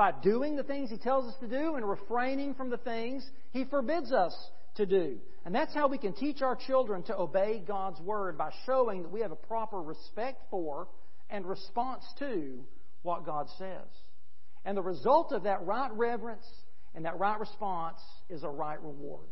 by 0.00 0.12
doing 0.12 0.56
the 0.56 0.62
things 0.62 0.88
He 0.88 0.96
tells 0.96 1.26
us 1.26 1.38
to 1.40 1.46
do 1.46 1.74
and 1.74 1.86
refraining 1.86 2.54
from 2.54 2.70
the 2.70 2.78
things 2.78 3.22
He 3.50 3.66
forbids 3.66 4.12
us 4.12 4.34
to 4.76 4.86
do. 4.86 5.18
And 5.44 5.54
that's 5.54 5.74
how 5.74 5.88
we 5.88 5.98
can 5.98 6.14
teach 6.14 6.40
our 6.40 6.56
children 6.56 7.02
to 7.02 7.18
obey 7.18 7.62
God's 7.68 8.00
Word 8.00 8.38
by 8.38 8.50
showing 8.64 9.02
that 9.02 9.12
we 9.12 9.20
have 9.20 9.30
a 9.30 9.36
proper 9.36 9.78
respect 9.82 10.40
for 10.50 10.88
and 11.28 11.44
response 11.44 12.02
to 12.18 12.60
what 13.02 13.26
God 13.26 13.48
says. 13.58 13.88
And 14.64 14.74
the 14.74 14.82
result 14.82 15.32
of 15.32 15.42
that 15.42 15.66
right 15.66 15.92
reverence 15.92 16.46
and 16.94 17.04
that 17.04 17.18
right 17.18 17.38
response 17.38 18.00
is 18.30 18.42
a 18.42 18.48
right 18.48 18.82
reward. 18.82 19.28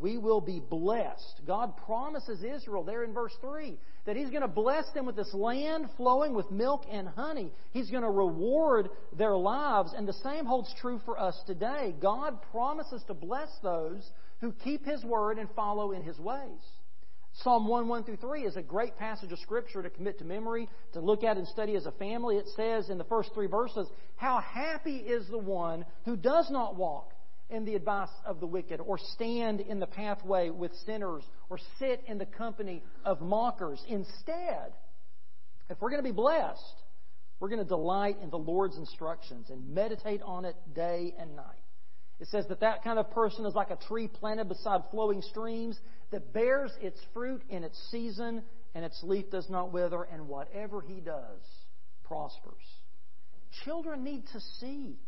We 0.00 0.16
will 0.16 0.40
be 0.40 0.60
blessed. 0.60 1.42
God 1.46 1.76
promises 1.84 2.42
Israel 2.42 2.82
there 2.82 3.04
in 3.04 3.12
verse 3.12 3.34
3 3.42 3.76
that 4.06 4.16
He's 4.16 4.30
going 4.30 4.40
to 4.40 4.48
bless 4.48 4.90
them 4.92 5.04
with 5.04 5.14
this 5.14 5.32
land 5.34 5.88
flowing 5.98 6.32
with 6.34 6.50
milk 6.50 6.84
and 6.90 7.06
honey. 7.06 7.52
He's 7.72 7.90
going 7.90 8.02
to 8.02 8.10
reward 8.10 8.88
their 9.16 9.36
lives. 9.36 9.92
And 9.94 10.08
the 10.08 10.14
same 10.14 10.46
holds 10.46 10.74
true 10.80 11.00
for 11.04 11.20
us 11.20 11.38
today. 11.46 11.94
God 12.00 12.38
promises 12.50 13.02
to 13.08 13.14
bless 13.14 13.50
those 13.62 14.08
who 14.40 14.52
keep 14.64 14.86
His 14.86 15.04
word 15.04 15.38
and 15.38 15.50
follow 15.54 15.92
in 15.92 16.02
His 16.02 16.18
ways. 16.18 16.64
Psalm 17.34 17.68
1, 17.68 17.86
1 17.86 18.04
through 18.04 18.16
3 18.16 18.42
is 18.42 18.56
a 18.56 18.62
great 18.62 18.96
passage 18.96 19.32
of 19.32 19.38
Scripture 19.38 19.82
to 19.82 19.90
commit 19.90 20.18
to 20.18 20.24
memory, 20.24 20.68
to 20.94 21.00
look 21.00 21.22
at 21.22 21.36
and 21.36 21.46
study 21.46 21.76
as 21.76 21.86
a 21.86 21.92
family. 21.92 22.36
It 22.36 22.48
says 22.56 22.88
in 22.88 22.98
the 22.98 23.04
first 23.04 23.30
three 23.34 23.46
verses, 23.46 23.86
How 24.16 24.40
happy 24.40 24.96
is 24.96 25.28
the 25.28 25.38
one 25.38 25.84
who 26.06 26.16
does 26.16 26.50
not 26.50 26.74
walk 26.74 27.12
in 27.50 27.64
the 27.64 27.74
advice 27.74 28.08
of 28.24 28.40
the 28.40 28.46
wicked, 28.46 28.80
or 28.80 28.98
stand 28.98 29.60
in 29.60 29.80
the 29.80 29.86
pathway 29.86 30.50
with 30.50 30.72
sinners, 30.86 31.22
or 31.48 31.58
sit 31.78 32.02
in 32.06 32.18
the 32.18 32.26
company 32.26 32.82
of 33.04 33.20
mockers. 33.20 33.82
Instead, 33.88 34.72
if 35.68 35.80
we're 35.80 35.90
going 35.90 36.02
to 36.02 36.08
be 36.08 36.14
blessed, 36.14 36.60
we're 37.38 37.48
going 37.48 37.62
to 37.62 37.68
delight 37.68 38.16
in 38.22 38.30
the 38.30 38.38
Lord's 38.38 38.76
instructions 38.76 39.50
and 39.50 39.74
meditate 39.74 40.20
on 40.22 40.44
it 40.44 40.56
day 40.74 41.14
and 41.18 41.34
night. 41.36 41.44
It 42.20 42.28
says 42.28 42.46
that 42.48 42.60
that 42.60 42.84
kind 42.84 42.98
of 42.98 43.10
person 43.12 43.46
is 43.46 43.54
like 43.54 43.70
a 43.70 43.78
tree 43.88 44.06
planted 44.06 44.48
beside 44.48 44.82
flowing 44.90 45.22
streams 45.22 45.78
that 46.10 46.34
bears 46.34 46.70
its 46.82 47.00
fruit 47.14 47.42
in 47.48 47.64
its 47.64 47.80
season, 47.90 48.42
and 48.74 48.84
its 48.84 49.00
leaf 49.02 49.30
does 49.30 49.48
not 49.48 49.72
wither, 49.72 50.02
and 50.02 50.28
whatever 50.28 50.82
he 50.82 51.00
does 51.00 51.40
prospers. 52.04 52.54
Children 53.64 54.04
need 54.04 54.24
to 54.32 54.40
see 54.60 54.98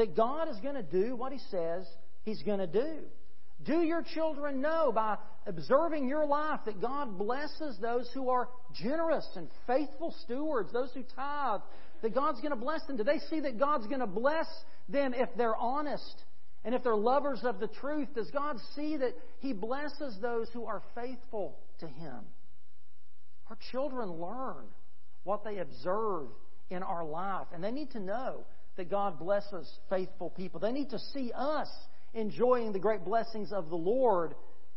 that 0.00 0.16
God 0.16 0.48
is 0.48 0.56
going 0.62 0.76
to 0.76 0.82
do 0.82 1.14
what 1.14 1.30
he 1.30 1.38
says 1.50 1.86
he's 2.22 2.42
going 2.42 2.58
to 2.58 2.66
do. 2.66 3.00
Do 3.62 3.82
your 3.82 4.02
children 4.14 4.62
know 4.62 4.92
by 4.92 5.18
observing 5.46 6.08
your 6.08 6.24
life 6.24 6.60
that 6.64 6.80
God 6.80 7.18
blesses 7.18 7.76
those 7.82 8.08
who 8.14 8.30
are 8.30 8.48
generous 8.82 9.28
and 9.36 9.48
faithful 9.66 10.14
stewards, 10.24 10.72
those 10.72 10.90
who 10.94 11.02
tithe, 11.14 11.60
that 12.00 12.14
God's 12.14 12.40
going 12.40 12.52
to 12.52 12.56
bless 12.56 12.82
them? 12.86 12.96
Do 12.96 13.04
they 13.04 13.18
see 13.28 13.40
that 13.40 13.58
God's 13.58 13.86
going 13.88 14.00
to 14.00 14.06
bless 14.06 14.46
them 14.88 15.12
if 15.14 15.28
they're 15.36 15.56
honest 15.56 16.24
and 16.64 16.74
if 16.74 16.82
they're 16.82 16.96
lovers 16.96 17.40
of 17.42 17.60
the 17.60 17.68
truth, 17.68 18.08
does 18.14 18.30
God 18.30 18.56
see 18.74 18.96
that 18.96 19.12
He 19.40 19.52
blesses 19.52 20.16
those 20.22 20.48
who 20.54 20.64
are 20.64 20.82
faithful 20.94 21.58
to 21.80 21.86
Him? 21.86 22.20
Our 23.50 23.58
children 23.70 24.12
learn 24.12 24.64
what 25.24 25.44
they 25.44 25.58
observe 25.58 26.28
in 26.70 26.82
our 26.82 27.04
life, 27.04 27.48
and 27.52 27.62
they 27.62 27.70
need 27.70 27.90
to 27.90 28.00
know 28.00 28.44
that 28.80 28.90
God 28.90 29.18
blesses 29.18 29.70
faithful 29.90 30.30
people. 30.30 30.58
They 30.58 30.72
need 30.72 30.88
to 30.88 30.98
see 31.12 31.32
us 31.36 31.68
enjoying 32.14 32.72
the 32.72 32.78
great 32.78 33.04
blessings 33.04 33.52
of 33.52 33.68
the 33.68 33.76
Lord 33.76 34.34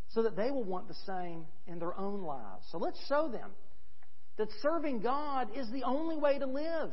so 0.10 0.24
that 0.24 0.36
they 0.36 0.52
will 0.52 0.66
want 0.66 0.90
the 0.90 0.98
same 1.06 1.46
in 1.68 1.80
their 1.80 1.98
own 1.98 2.22
lives. 2.22 2.66
So 2.70 2.80
let's 2.80 3.00
show 3.08 3.30
them 3.30 3.52
that 4.38 4.50
serving 4.62 5.00
God 5.00 5.48
is 5.56 5.72
the 5.72 5.84
only 5.84 6.18
way 6.18 6.38
to 6.38 6.46
live. 6.46 6.92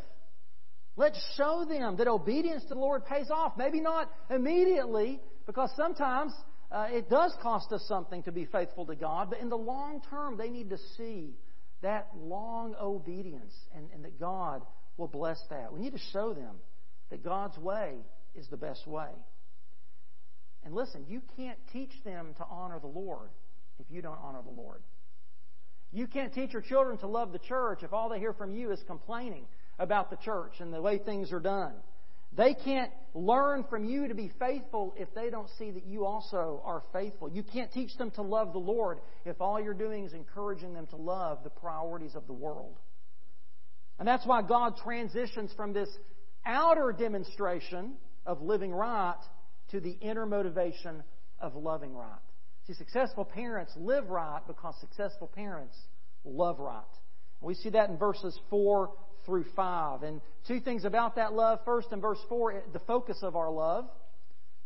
Let's 0.95 1.21
show 1.37 1.67
them 1.69 1.97
that 1.97 2.07
obedience 2.07 2.63
to 2.69 2.75
the 2.75 2.81
Lord 2.81 3.05
pays 3.05 3.29
off. 3.29 3.55
Maybe 3.57 3.81
not 3.81 4.09
immediately, 4.31 5.19
because 5.49 5.73
sometimes 5.77 6.33
uh, 6.71 6.87
it 6.91 7.11
does 7.11 7.35
cost 7.43 7.73
us 7.73 7.85
something 7.89 8.23
to 8.23 8.31
be 8.31 8.45
faithful 8.45 8.87
to 8.87 8.95
God, 8.95 9.31
but 9.31 9.41
in 9.41 9.49
the 9.49 9.59
long 9.59 10.01
term, 10.09 10.37
they 10.37 10.49
need 10.49 10.71
to 10.71 10.79
see 10.97 11.35
that 11.83 12.07
long 12.17 12.77
obedience 12.81 13.55
and, 13.75 13.89
and 13.93 14.05
that 14.05 14.21
God 14.21 14.63
will 14.97 15.09
bless 15.09 15.43
that. 15.51 15.73
We 15.73 15.81
need 15.81 15.95
to 15.95 16.03
show 16.13 16.33
them 16.35 16.61
that 17.11 17.25
God's 17.25 17.59
way 17.59 17.95
is 18.35 18.47
the 18.49 18.57
best 18.57 18.87
way. 18.87 19.11
And 20.65 20.75
listen, 20.75 21.05
you 21.09 21.23
can't 21.37 21.59
teach 21.73 21.93
them 22.05 22.35
to 22.39 22.45
honor 22.51 22.79
the 22.79 22.87
Lord 22.87 23.31
if 23.79 23.87
you 23.91 24.03
don't 24.03 24.19
honor 24.23 24.43
the 24.43 24.61
Lord. 24.61 24.83
You 25.93 26.07
can't 26.07 26.33
teach 26.33 26.53
your 26.53 26.63
children 26.63 26.99
to 26.99 27.07
love 27.07 27.33
the 27.33 27.39
church 27.39 27.83
if 27.83 27.93
all 27.93 28.09
they 28.09 28.19
hear 28.19 28.33
from 28.33 28.55
you 28.55 28.71
is 28.71 28.81
complaining 28.87 29.47
about 29.79 30.11
the 30.11 30.17
church 30.17 30.55
and 30.61 30.73
the 30.73 30.81
way 30.81 30.99
things 30.99 31.33
are 31.33 31.41
done. 31.41 31.73
They 32.37 32.55
can't 32.55 32.93
learn 33.13 33.65
from 33.69 33.85
you 33.85 34.07
to 34.07 34.15
be 34.15 34.31
faithful 34.39 34.95
if 34.97 35.13
they 35.15 35.31
don't 35.31 35.49
see 35.59 35.73
that 35.73 35.85
you 35.85 36.05
also 36.05 36.63
are 36.65 36.85
faithful. 36.93 37.29
You 37.29 37.43
can't 37.43 37.73
teach 37.73 37.97
them 37.97 38.13
to 38.13 38.23
love 38.23 38.53
the 38.53 38.61
Lord 38.61 39.01
if 39.25 39.41
all 39.41 39.61
you're 39.61 39.75
doing 39.75 40.05
is 40.05 40.13
encouraging 40.13 40.73
them 40.73 40.87
to 40.89 40.97
love 40.97 41.43
the 41.43 41.51
priorities 41.51 42.15
of 42.15 42.29
the 42.29 42.33
world. 42.33 42.77
And 43.99 44.07
that's 44.07 44.25
why 44.25 44.43
God 44.43 44.77
transitions 44.85 45.53
from 45.57 45.73
this 45.73 45.89
outer 46.45 46.95
demonstration 46.97 47.95
of 48.27 48.43
living 48.43 48.73
right 48.73 49.19
to 49.71 49.81
the 49.81 49.97
inner 50.01 50.27
motivation 50.27 51.03
of 51.41 51.55
loving 51.55 51.95
right. 51.95 52.19
See, 52.67 52.75
successful 52.75 53.25
parents 53.25 53.73
live 53.77 54.09
right 54.11 54.41
because 54.47 54.75
successful 54.81 55.29
parents 55.35 55.77
love 56.25 56.59
right. 56.59 56.83
We 57.41 57.55
see 57.55 57.71
that 57.71 57.89
in 57.89 57.97
verses 57.97 58.39
4 58.51 58.91
through 59.25 59.45
5. 59.57 60.03
And 60.03 60.21
two 60.47 60.61
things 60.61 60.85
about 60.85 61.17
that 61.17 61.33
love. 61.33 61.61
First, 61.65 61.93
in 61.93 62.01
verse 62.01 62.19
4, 62.29 62.65
the 62.73 62.81
focus 62.81 63.19
of 63.23 63.37
our 63.37 63.51
love. 63.51 63.89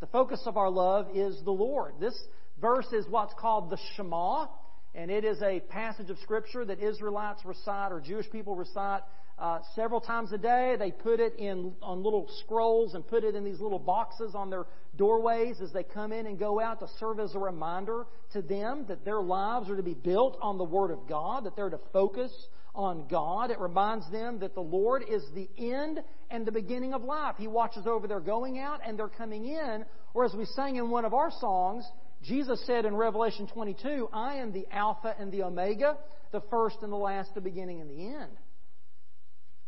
The 0.00 0.06
focus 0.06 0.42
of 0.44 0.56
our 0.56 0.70
love 0.70 1.08
is 1.14 1.40
the 1.44 1.52
Lord. 1.52 1.94
This 2.00 2.18
verse 2.60 2.92
is 2.92 3.06
what's 3.08 3.34
called 3.38 3.70
the 3.70 3.78
Shema, 3.94 4.46
and 4.94 5.10
it 5.10 5.24
is 5.24 5.42
a 5.42 5.60
passage 5.60 6.10
of 6.10 6.18
Scripture 6.20 6.64
that 6.64 6.80
Israelites 6.80 7.44
recite 7.44 7.90
or 7.90 8.00
Jewish 8.00 8.30
people 8.30 8.54
recite 8.54 9.02
uh, 9.38 9.58
several 9.74 10.00
times 10.00 10.32
a 10.32 10.38
day. 10.38 10.76
They 10.78 10.92
put 10.92 11.18
it 11.18 11.34
in 11.36 11.72
on 11.82 12.02
little 12.02 12.30
scrolls 12.44 12.94
and 12.94 13.06
put 13.06 13.24
it 13.24 13.34
in 13.34 13.44
these 13.44 13.60
little 13.60 13.80
boxes 13.80 14.34
on 14.34 14.50
their 14.50 14.66
doorways 14.96 15.60
as 15.60 15.72
they 15.72 15.82
come 15.82 16.12
in 16.12 16.26
and 16.26 16.38
go 16.38 16.60
out 16.60 16.78
to 16.80 16.86
serve 17.00 17.18
as 17.18 17.34
a 17.34 17.38
reminder 17.38 18.06
to 18.32 18.42
them 18.42 18.84
that 18.88 19.04
their 19.04 19.20
lives 19.20 19.68
are 19.68 19.76
to 19.76 19.82
be 19.82 19.94
built 19.94 20.38
on 20.40 20.58
the 20.58 20.64
Word 20.64 20.92
of 20.92 21.08
God, 21.08 21.44
that 21.44 21.56
they're 21.56 21.70
to 21.70 21.80
focus 21.92 22.30
on 22.74 23.06
God. 23.08 23.50
It 23.50 23.58
reminds 23.58 24.10
them 24.10 24.38
that 24.40 24.54
the 24.54 24.60
Lord 24.60 25.02
is 25.08 25.22
the 25.34 25.48
end 25.58 26.00
and 26.30 26.46
the 26.46 26.52
beginning 26.52 26.92
of 26.94 27.02
life. 27.02 27.34
He 27.38 27.48
watches 27.48 27.86
over 27.86 28.06
their 28.06 28.20
going 28.20 28.58
out 28.58 28.80
and 28.86 28.98
their 28.98 29.08
coming 29.08 29.46
in. 29.46 29.84
Or 30.12 30.24
as 30.24 30.34
we 30.34 30.44
sang 30.44 30.76
in 30.76 30.90
one 30.90 31.04
of 31.04 31.14
our 31.14 31.30
songs, 31.40 31.84
Jesus 32.24 32.64
said 32.66 32.84
in 32.84 32.96
Revelation 32.96 33.46
22, 33.46 34.08
I 34.12 34.36
am 34.36 34.52
the 34.52 34.66
Alpha 34.72 35.14
and 35.18 35.30
the 35.30 35.42
Omega, 35.42 35.98
the 36.32 36.40
first 36.50 36.76
and 36.82 36.90
the 36.90 36.96
last, 36.96 37.34
the 37.34 37.40
beginning 37.40 37.80
and 37.80 37.90
the 37.90 38.14
end. 38.14 38.32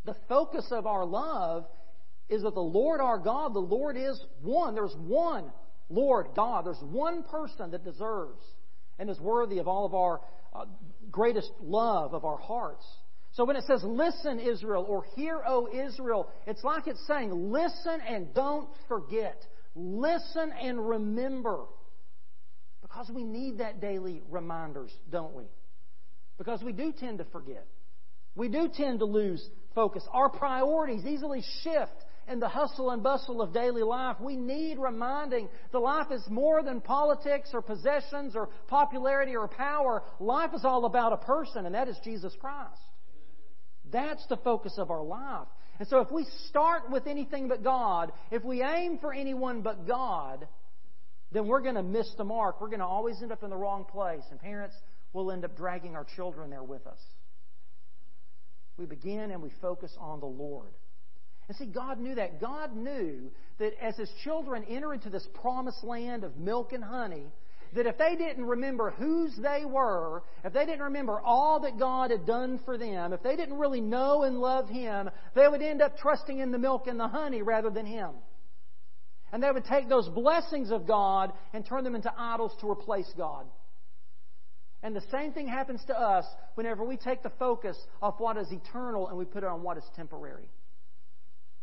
The 0.04 0.16
focus 0.28 0.66
of 0.70 0.86
our 0.86 1.04
love 1.04 1.66
is 2.28 2.42
that 2.42 2.54
the 2.54 2.60
Lord 2.60 3.00
our 3.00 3.18
God, 3.18 3.54
the 3.54 3.58
Lord 3.60 3.96
is 3.96 4.20
one. 4.40 4.74
There's 4.74 4.94
one 4.96 5.52
Lord 5.88 6.28
God. 6.34 6.66
There's 6.66 6.82
one 6.82 7.24
person 7.24 7.70
that 7.72 7.84
deserves 7.84 8.42
and 8.98 9.10
is 9.10 9.20
worthy 9.20 9.58
of 9.58 9.68
all 9.68 9.84
of 9.84 9.94
our 9.94 10.20
uh, 10.54 10.64
greatest 11.10 11.50
love 11.60 12.14
of 12.14 12.24
our 12.24 12.38
hearts. 12.38 12.84
So 13.32 13.44
when 13.44 13.56
it 13.56 13.64
says, 13.66 13.82
listen, 13.84 14.40
Israel, 14.40 14.86
or 14.88 15.04
hear, 15.14 15.42
O 15.46 15.68
Israel, 15.68 16.30
it's 16.46 16.64
like 16.64 16.86
it's 16.86 17.06
saying, 17.06 17.52
listen 17.52 18.00
and 18.08 18.32
don't 18.32 18.70
forget. 18.88 19.44
Listen 19.74 20.52
and 20.58 20.88
remember. 20.88 21.64
Because 22.96 23.10
we 23.10 23.24
need 23.24 23.58
that 23.58 23.78
daily 23.78 24.22
reminders, 24.30 24.90
don't 25.10 25.34
we? 25.34 25.44
Because 26.38 26.62
we 26.62 26.72
do 26.72 26.94
tend 26.98 27.18
to 27.18 27.26
forget. 27.26 27.66
We 28.34 28.48
do 28.48 28.70
tend 28.74 29.00
to 29.00 29.04
lose 29.04 29.46
focus. 29.74 30.02
Our 30.14 30.30
priorities 30.30 31.04
easily 31.04 31.42
shift 31.62 31.92
in 32.26 32.40
the 32.40 32.48
hustle 32.48 32.92
and 32.92 33.02
bustle 33.02 33.42
of 33.42 33.52
daily 33.52 33.82
life. 33.82 34.16
We 34.18 34.36
need 34.36 34.78
reminding 34.78 35.50
that 35.72 35.78
life 35.78 36.10
is 36.10 36.22
more 36.30 36.62
than 36.62 36.80
politics 36.80 37.50
or 37.52 37.60
possessions 37.60 38.34
or 38.34 38.48
popularity 38.66 39.36
or 39.36 39.46
power. 39.46 40.02
Life 40.18 40.52
is 40.54 40.64
all 40.64 40.86
about 40.86 41.12
a 41.12 41.18
person, 41.18 41.66
and 41.66 41.74
that 41.74 41.88
is 41.88 41.98
Jesus 42.02 42.34
Christ. 42.40 42.80
That's 43.92 44.26
the 44.28 44.38
focus 44.38 44.76
of 44.78 44.90
our 44.90 45.02
life. 45.02 45.48
And 45.78 45.86
so 45.86 46.00
if 46.00 46.10
we 46.10 46.26
start 46.48 46.90
with 46.90 47.06
anything 47.06 47.48
but 47.48 47.62
God, 47.62 48.12
if 48.30 48.42
we 48.42 48.62
aim 48.62 48.96
for 49.02 49.12
anyone 49.12 49.60
but 49.60 49.86
God, 49.86 50.48
then 51.32 51.46
we're 51.46 51.60
going 51.60 51.74
to 51.74 51.82
miss 51.82 52.08
the 52.16 52.24
mark. 52.24 52.60
We're 52.60 52.68
going 52.68 52.80
to 52.80 52.86
always 52.86 53.20
end 53.22 53.32
up 53.32 53.42
in 53.42 53.50
the 53.50 53.56
wrong 53.56 53.84
place. 53.84 54.22
And 54.30 54.40
parents 54.40 54.76
will 55.12 55.30
end 55.30 55.44
up 55.44 55.56
dragging 55.56 55.96
our 55.96 56.06
children 56.16 56.50
there 56.50 56.62
with 56.62 56.86
us. 56.86 56.98
We 58.76 58.86
begin 58.86 59.30
and 59.30 59.42
we 59.42 59.50
focus 59.60 59.92
on 59.98 60.20
the 60.20 60.26
Lord. 60.26 60.72
And 61.48 61.56
see, 61.56 61.66
God 61.66 61.98
knew 61.98 62.14
that. 62.16 62.40
God 62.40 62.76
knew 62.76 63.30
that 63.58 63.72
as 63.80 63.96
His 63.96 64.10
children 64.24 64.64
enter 64.68 64.92
into 64.92 65.10
this 65.10 65.26
promised 65.40 65.82
land 65.84 66.24
of 66.24 66.36
milk 66.36 66.72
and 66.72 66.82
honey, 66.82 67.26
that 67.74 67.86
if 67.86 67.98
they 67.98 68.16
didn't 68.16 68.44
remember 68.44 68.90
whose 68.90 69.36
they 69.36 69.64
were, 69.64 70.22
if 70.44 70.52
they 70.52 70.64
didn't 70.64 70.82
remember 70.82 71.20
all 71.20 71.60
that 71.60 71.78
God 71.78 72.10
had 72.10 72.26
done 72.26 72.60
for 72.64 72.78
them, 72.78 73.12
if 73.12 73.22
they 73.22 73.36
didn't 73.36 73.58
really 73.58 73.80
know 73.80 74.22
and 74.22 74.40
love 74.40 74.68
Him, 74.68 75.10
they 75.34 75.46
would 75.48 75.62
end 75.62 75.82
up 75.82 75.98
trusting 75.98 76.38
in 76.38 76.52
the 76.52 76.58
milk 76.58 76.86
and 76.86 76.98
the 76.98 77.08
honey 77.08 77.42
rather 77.42 77.70
than 77.70 77.86
Him. 77.86 78.10
And 79.32 79.42
they 79.42 79.50
would 79.50 79.64
take 79.64 79.88
those 79.88 80.08
blessings 80.08 80.70
of 80.70 80.86
God 80.86 81.32
and 81.52 81.66
turn 81.66 81.84
them 81.84 81.94
into 81.94 82.12
idols 82.16 82.52
to 82.60 82.70
replace 82.70 83.10
God. 83.16 83.46
And 84.82 84.94
the 84.94 85.02
same 85.10 85.32
thing 85.32 85.48
happens 85.48 85.82
to 85.88 85.98
us 85.98 86.24
whenever 86.54 86.84
we 86.84 86.96
take 86.96 87.22
the 87.22 87.32
focus 87.38 87.76
off 88.00 88.20
what 88.20 88.36
is 88.36 88.52
eternal 88.52 89.08
and 89.08 89.18
we 89.18 89.24
put 89.24 89.42
it 89.42 89.48
on 89.48 89.62
what 89.62 89.76
is 89.76 89.84
temporary. 89.96 90.48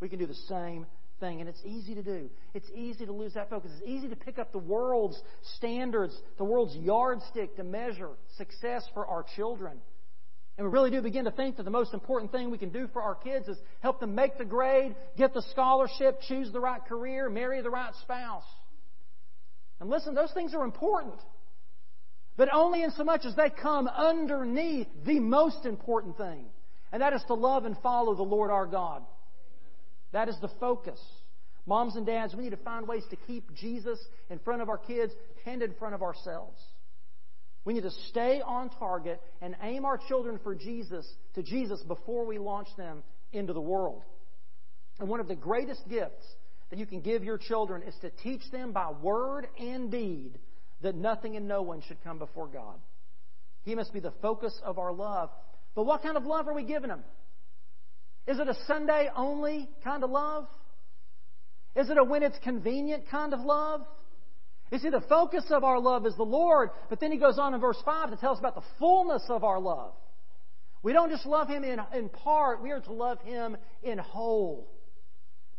We 0.01 0.09
can 0.09 0.19
do 0.19 0.27
the 0.27 0.33
same 0.49 0.85
thing, 1.21 1.39
and 1.39 1.47
it's 1.47 1.61
easy 1.63 1.95
to 1.95 2.03
do. 2.03 2.29
It's 2.53 2.69
easy 2.75 3.05
to 3.05 3.13
lose 3.13 3.35
that 3.35 3.49
focus. 3.49 3.71
It's 3.77 3.87
easy 3.87 4.09
to 4.09 4.15
pick 4.15 4.39
up 4.39 4.51
the 4.51 4.57
world's 4.57 5.17
standards, 5.55 6.13
the 6.37 6.43
world's 6.43 6.75
yardstick 6.75 7.55
to 7.55 7.63
measure 7.63 8.09
success 8.37 8.83
for 8.93 9.05
our 9.05 9.23
children. 9.35 9.77
And 10.57 10.67
we 10.67 10.71
really 10.71 10.91
do 10.91 11.01
begin 11.01 11.25
to 11.25 11.31
think 11.31 11.57
that 11.57 11.63
the 11.63 11.71
most 11.71 11.93
important 11.93 12.31
thing 12.31 12.51
we 12.51 12.59
can 12.59 12.69
do 12.69 12.87
for 12.93 13.01
our 13.01 13.15
kids 13.15 13.47
is 13.47 13.57
help 13.81 13.99
them 13.99 14.13
make 14.13 14.37
the 14.37 14.45
grade, 14.45 14.95
get 15.17 15.33
the 15.33 15.41
scholarship, 15.51 16.19
choose 16.27 16.51
the 16.51 16.59
right 16.59 16.83
career, 16.85 17.29
marry 17.29 17.61
the 17.61 17.71
right 17.71 17.93
spouse. 18.01 18.43
And 19.79 19.89
listen, 19.89 20.13
those 20.13 20.31
things 20.33 20.53
are 20.53 20.63
important. 20.63 21.19
But 22.37 22.49
only 22.53 22.83
in 22.83 22.91
so 22.91 23.03
much 23.03 23.25
as 23.25 23.35
they 23.35 23.49
come 23.49 23.87
underneath 23.87 24.87
the 25.05 25.19
most 25.19 25.65
important 25.65 26.17
thing. 26.17 26.45
And 26.91 27.01
that 27.01 27.13
is 27.13 27.23
to 27.27 27.33
love 27.33 27.65
and 27.65 27.75
follow 27.79 28.15
the 28.15 28.23
Lord 28.23 28.51
our 28.51 28.67
God. 28.67 29.03
That 30.11 30.29
is 30.29 30.35
the 30.39 30.49
focus. 30.59 30.99
Moms 31.65 31.95
and 31.95 32.05
dads, 32.05 32.35
we 32.35 32.43
need 32.43 32.51
to 32.51 32.57
find 32.57 32.87
ways 32.87 33.03
to 33.09 33.15
keep 33.15 33.53
Jesus 33.55 33.99
in 34.29 34.37
front 34.39 34.61
of 34.61 34.69
our 34.69 34.77
kids 34.77 35.13
and 35.45 35.63
in 35.63 35.73
front 35.73 35.95
of 35.95 36.03
ourselves. 36.03 36.61
We 37.65 37.73
need 37.73 37.83
to 37.83 37.91
stay 38.09 38.41
on 38.45 38.69
target 38.69 39.21
and 39.41 39.55
aim 39.61 39.85
our 39.85 39.97
children 39.97 40.39
for 40.43 40.53
Jesus 40.53 41.05
to 41.35 41.43
Jesus 41.43 41.81
before 41.83 42.25
we 42.25 42.37
launch 42.37 42.67
them 42.77 43.03
into 43.31 43.53
the 43.53 43.61
world. 43.61 44.03
And 44.99 45.09
one 45.09 45.19
of 45.19 45.27
the 45.27 45.35
greatest 45.35 45.87
gifts 45.89 46.25
that 46.69 46.79
you 46.79 46.85
can 46.85 47.01
give 47.01 47.23
your 47.23 47.37
children 47.37 47.83
is 47.83 47.95
to 48.01 48.09
teach 48.09 48.41
them 48.51 48.71
by 48.71 48.91
word 48.91 49.47
and 49.59 49.89
deed 49.91 50.37
that 50.81 50.95
nothing 50.95 51.35
and 51.35 51.47
no 51.47 51.61
one 51.61 51.81
should 51.87 52.03
come 52.03 52.19
before 52.19 52.47
God. 52.47 52.75
He 53.63 53.75
must 53.75 53.93
be 53.93 53.99
the 54.01 54.13
focus 54.21 54.59
of 54.63 54.77
our 54.77 54.91
love. 54.91 55.29
But 55.75 55.85
what 55.85 56.03
kind 56.03 56.17
of 56.17 56.25
love 56.25 56.47
are 56.47 56.53
we 56.53 56.63
giving 56.63 56.89
them? 56.89 57.03
Is 58.27 58.39
it 58.39 58.47
a 58.47 58.55
Sunday 58.67 59.09
only 59.15 59.69
kind 59.83 60.03
of 60.03 60.09
love? 60.09 60.47
Is 61.75 61.89
it 61.89 61.97
a 61.97 62.03
when 62.03 62.23
it's 62.23 62.37
convenient 62.43 63.09
kind 63.09 63.33
of 63.33 63.39
love? 63.39 63.81
You 64.73 64.79
see, 64.79 64.89
the 64.89 65.01
focus 65.01 65.43
of 65.51 65.63
our 65.63 65.79
love 65.79 66.07
is 66.07 66.15
the 66.15 66.23
Lord, 66.23 66.71
but 66.89 66.99
then 66.99 67.11
he 67.11 67.19
goes 67.19 67.37
on 67.37 67.53
in 67.53 67.61
verse 67.61 67.77
5 67.85 68.09
to 68.09 68.17
tell 68.17 68.31
us 68.31 68.39
about 68.39 68.55
the 68.55 68.63
fullness 68.79 69.21
of 69.29 69.43
our 69.43 69.59
love. 69.59 69.93
We 70.81 70.93
don't 70.93 71.11
just 71.11 71.27
love 71.27 71.47
him 71.47 71.63
in, 71.63 71.79
in 71.95 72.09
part, 72.09 72.63
we 72.63 72.71
are 72.71 72.79
to 72.79 72.91
love 72.91 73.21
him 73.21 73.55
in 73.83 73.99
whole. 73.99 74.67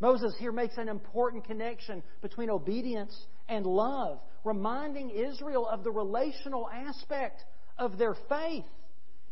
Moses 0.01 0.35
here 0.41 0.51
makes 0.51 0.79
an 0.79 0.89
important 0.89 1.45
connection 1.45 2.03
between 2.23 2.51
obedience 2.51 3.17
and 3.49 3.65
love, 3.65 4.19
reminding 4.43 5.11
Israel 5.11 5.69
of 5.69 5.85
the 5.85 5.93
relational 5.93 6.69
aspect 6.69 7.41
of 7.79 7.97
their 7.99 8.17
faith. 8.29 8.65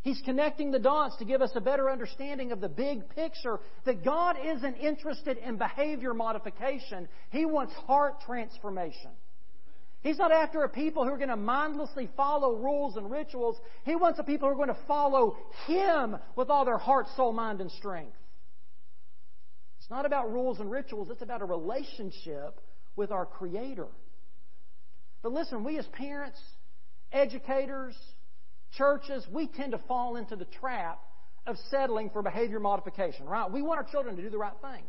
He's 0.03 0.23
connecting 0.25 0.71
the 0.71 0.79
dots 0.79 1.17
to 1.17 1.25
give 1.25 1.43
us 1.43 1.51
a 1.57 1.61
better 1.61 1.91
understanding 1.91 2.53
of 2.53 2.61
the 2.61 2.69
big 2.69 3.09
picture 3.17 3.59
that 3.85 4.05
God 4.05 4.37
isn't 4.45 4.77
interested 4.77 5.39
in 5.39 5.57
behavior 5.57 6.15
modification. 6.15 7.09
He 7.31 7.45
wants 7.47 7.73
heart 7.75 8.21
transformation. 8.25 9.11
He's 10.03 10.19
not 10.19 10.33
after 10.33 10.65
a 10.65 10.69
people 10.69 11.05
who 11.05 11.11
are 11.11 11.17
going 11.17 11.29
to 11.29 11.37
mindlessly 11.37 12.11
follow 12.17 12.57
rules 12.57 12.97
and 12.97 13.11
rituals. 13.11 13.57
He 13.85 13.95
wants 13.95 14.19
a 14.19 14.25
people 14.25 14.49
who 14.49 14.55
are 14.55 14.67
going 14.67 14.77
to 14.77 14.87
follow 14.89 15.37
Him 15.67 16.17
with 16.35 16.51
all 16.51 16.65
their 16.65 16.79
heart, 16.79 17.07
soul, 17.17 17.33
mind, 17.33 17.61
and 17.61 17.71
strength. 17.71 18.17
It's 19.79 19.91
not 19.91 20.05
about 20.05 20.33
rules 20.33 20.59
and 20.61 20.71
rituals, 20.71 21.09
it's 21.11 21.23
about 21.23 21.41
a 21.41 21.45
relationship 21.45 22.61
with 22.97 23.11
our 23.13 23.27
Creator. 23.27 23.89
But 25.23 25.33
listen, 25.33 25.63
we 25.63 25.79
as 25.79 25.87
parents, 25.87 26.41
educators, 27.13 27.97
churches, 28.77 29.25
we 29.31 29.47
tend 29.47 29.73
to 29.73 29.79
fall 29.87 30.17
into 30.17 30.35
the 30.35 30.47
trap 30.47 31.01
of 31.47 31.57
settling 31.71 32.11
for 32.11 32.23
behavior 32.23 32.61
modification, 32.61 33.27
right? 33.27 33.51
We 33.51 33.63
want 33.63 33.79
our 33.79 33.91
children 33.91 34.17
to 34.17 34.23
do 34.23 34.31
the 34.31 34.39
right 34.39 34.53
thing. 34.61 34.85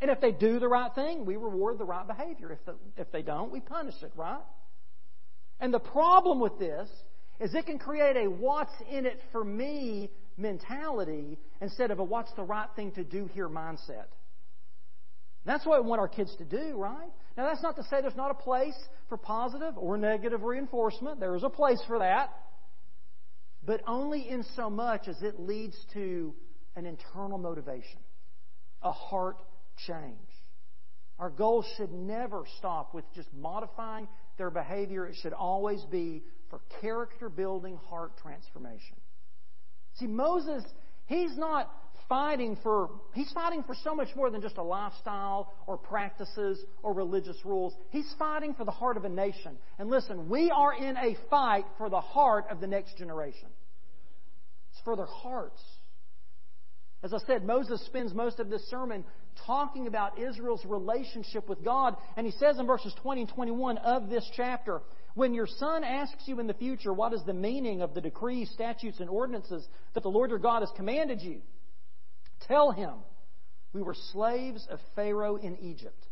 And 0.00 0.10
if 0.10 0.20
they 0.20 0.30
do 0.30 0.58
the 0.58 0.68
right 0.68 0.94
thing, 0.94 1.26
we 1.26 1.36
reward 1.36 1.78
the 1.78 1.84
right 1.84 2.06
behavior. 2.06 2.52
If, 2.52 2.64
the, 2.64 2.76
if 2.96 3.10
they 3.10 3.22
don't, 3.22 3.50
we 3.50 3.60
punish 3.60 3.96
it, 4.02 4.12
right? 4.14 4.42
And 5.60 5.74
the 5.74 5.80
problem 5.80 6.38
with 6.38 6.58
this 6.58 6.88
is 7.40 7.54
it 7.54 7.66
can 7.66 7.78
create 7.78 8.16
a 8.16 8.30
what's 8.30 8.72
in 8.90 9.06
it 9.06 9.20
for 9.32 9.44
me 9.44 10.10
mentality 10.36 11.36
instead 11.60 11.90
of 11.90 11.98
a 11.98 12.04
what's 12.04 12.32
the 12.34 12.44
right 12.44 12.68
thing 12.76 12.92
to 12.92 13.04
do 13.04 13.26
here 13.32 13.48
mindset. 13.48 14.06
That's 15.44 15.64
what 15.64 15.82
we 15.82 15.88
want 15.88 16.00
our 16.00 16.08
kids 16.08 16.34
to 16.36 16.44
do, 16.44 16.76
right? 16.76 17.08
Now, 17.36 17.46
that's 17.46 17.62
not 17.62 17.76
to 17.76 17.82
say 17.84 18.00
there's 18.00 18.16
not 18.16 18.30
a 18.30 18.34
place 18.34 18.76
for 19.08 19.16
positive 19.16 19.78
or 19.78 19.96
negative 19.96 20.42
reinforcement. 20.42 21.20
There 21.20 21.34
is 21.34 21.42
a 21.42 21.48
place 21.48 21.80
for 21.86 22.00
that. 22.00 22.30
But 23.64 23.80
only 23.86 24.28
in 24.28 24.44
so 24.56 24.68
much 24.68 25.08
as 25.08 25.22
it 25.22 25.40
leads 25.40 25.76
to 25.94 26.34
an 26.76 26.86
internal 26.86 27.38
motivation, 27.38 28.00
a 28.82 28.92
heart 28.92 29.36
change. 29.86 30.28
Our 31.18 31.30
goal 31.30 31.64
should 31.76 31.92
never 31.92 32.44
stop 32.58 32.94
with 32.94 33.04
just 33.14 33.28
modifying 33.34 34.06
their 34.36 34.50
behavior. 34.50 35.06
It 35.06 35.16
should 35.20 35.32
always 35.32 35.82
be 35.90 36.22
for 36.48 36.60
character 36.80 37.28
building 37.28 37.78
heart 37.88 38.12
transformation. 38.22 38.96
See, 39.94 40.06
Moses, 40.06 40.62
he's 41.06 41.36
not 41.36 41.70
fighting 42.08 42.56
for 42.62 42.90
he's 43.14 43.30
fighting 43.32 43.62
for 43.64 43.74
so 43.82 43.94
much 43.94 44.08
more 44.16 44.30
than 44.30 44.40
just 44.40 44.56
a 44.56 44.62
lifestyle 44.62 45.52
or 45.66 45.76
practices 45.76 46.64
or 46.82 46.94
religious 46.94 47.36
rules. 47.44 47.74
He's 47.90 48.10
fighting 48.18 48.54
for 48.54 48.64
the 48.64 48.70
heart 48.70 48.96
of 48.96 49.04
a 49.04 49.08
nation. 49.08 49.58
And 49.78 49.90
listen, 49.90 50.28
we 50.28 50.50
are 50.50 50.72
in 50.74 50.96
a 50.96 51.16
fight 51.28 51.64
for 51.76 51.90
the 51.90 52.00
heart 52.00 52.46
of 52.50 52.60
the 52.60 52.66
next 52.66 52.96
generation. 52.96 53.48
It's 54.70 54.80
for 54.84 54.96
their 54.96 55.06
hearts. 55.06 55.60
As 57.02 57.14
I 57.14 57.18
said, 57.26 57.44
Moses 57.44 57.84
spends 57.86 58.12
most 58.12 58.40
of 58.40 58.50
this 58.50 58.68
sermon 58.68 59.04
talking 59.46 59.86
about 59.86 60.18
Israel's 60.18 60.64
relationship 60.64 61.48
with 61.48 61.64
God. 61.64 61.96
And 62.16 62.26
he 62.26 62.32
says 62.32 62.58
in 62.58 62.66
verses 62.66 62.92
20 63.02 63.22
and 63.22 63.30
21 63.30 63.78
of 63.78 64.08
this 64.10 64.28
chapter, 64.34 64.80
When 65.14 65.32
your 65.32 65.46
son 65.46 65.84
asks 65.84 66.24
you 66.26 66.40
in 66.40 66.48
the 66.48 66.54
future 66.54 66.92
what 66.92 67.12
is 67.12 67.22
the 67.24 67.34
meaning 67.34 67.82
of 67.82 67.94
the 67.94 68.00
decrees, 68.00 68.50
statutes, 68.50 68.98
and 68.98 69.08
ordinances 69.08 69.66
that 69.94 70.02
the 70.02 70.08
Lord 70.08 70.30
your 70.30 70.40
God 70.40 70.62
has 70.62 70.72
commanded 70.74 71.20
you, 71.22 71.40
tell 72.48 72.72
him, 72.72 72.94
We 73.72 73.82
were 73.82 73.94
slaves 74.12 74.66
of 74.68 74.80
Pharaoh 74.96 75.36
in 75.36 75.56
Egypt, 75.58 76.04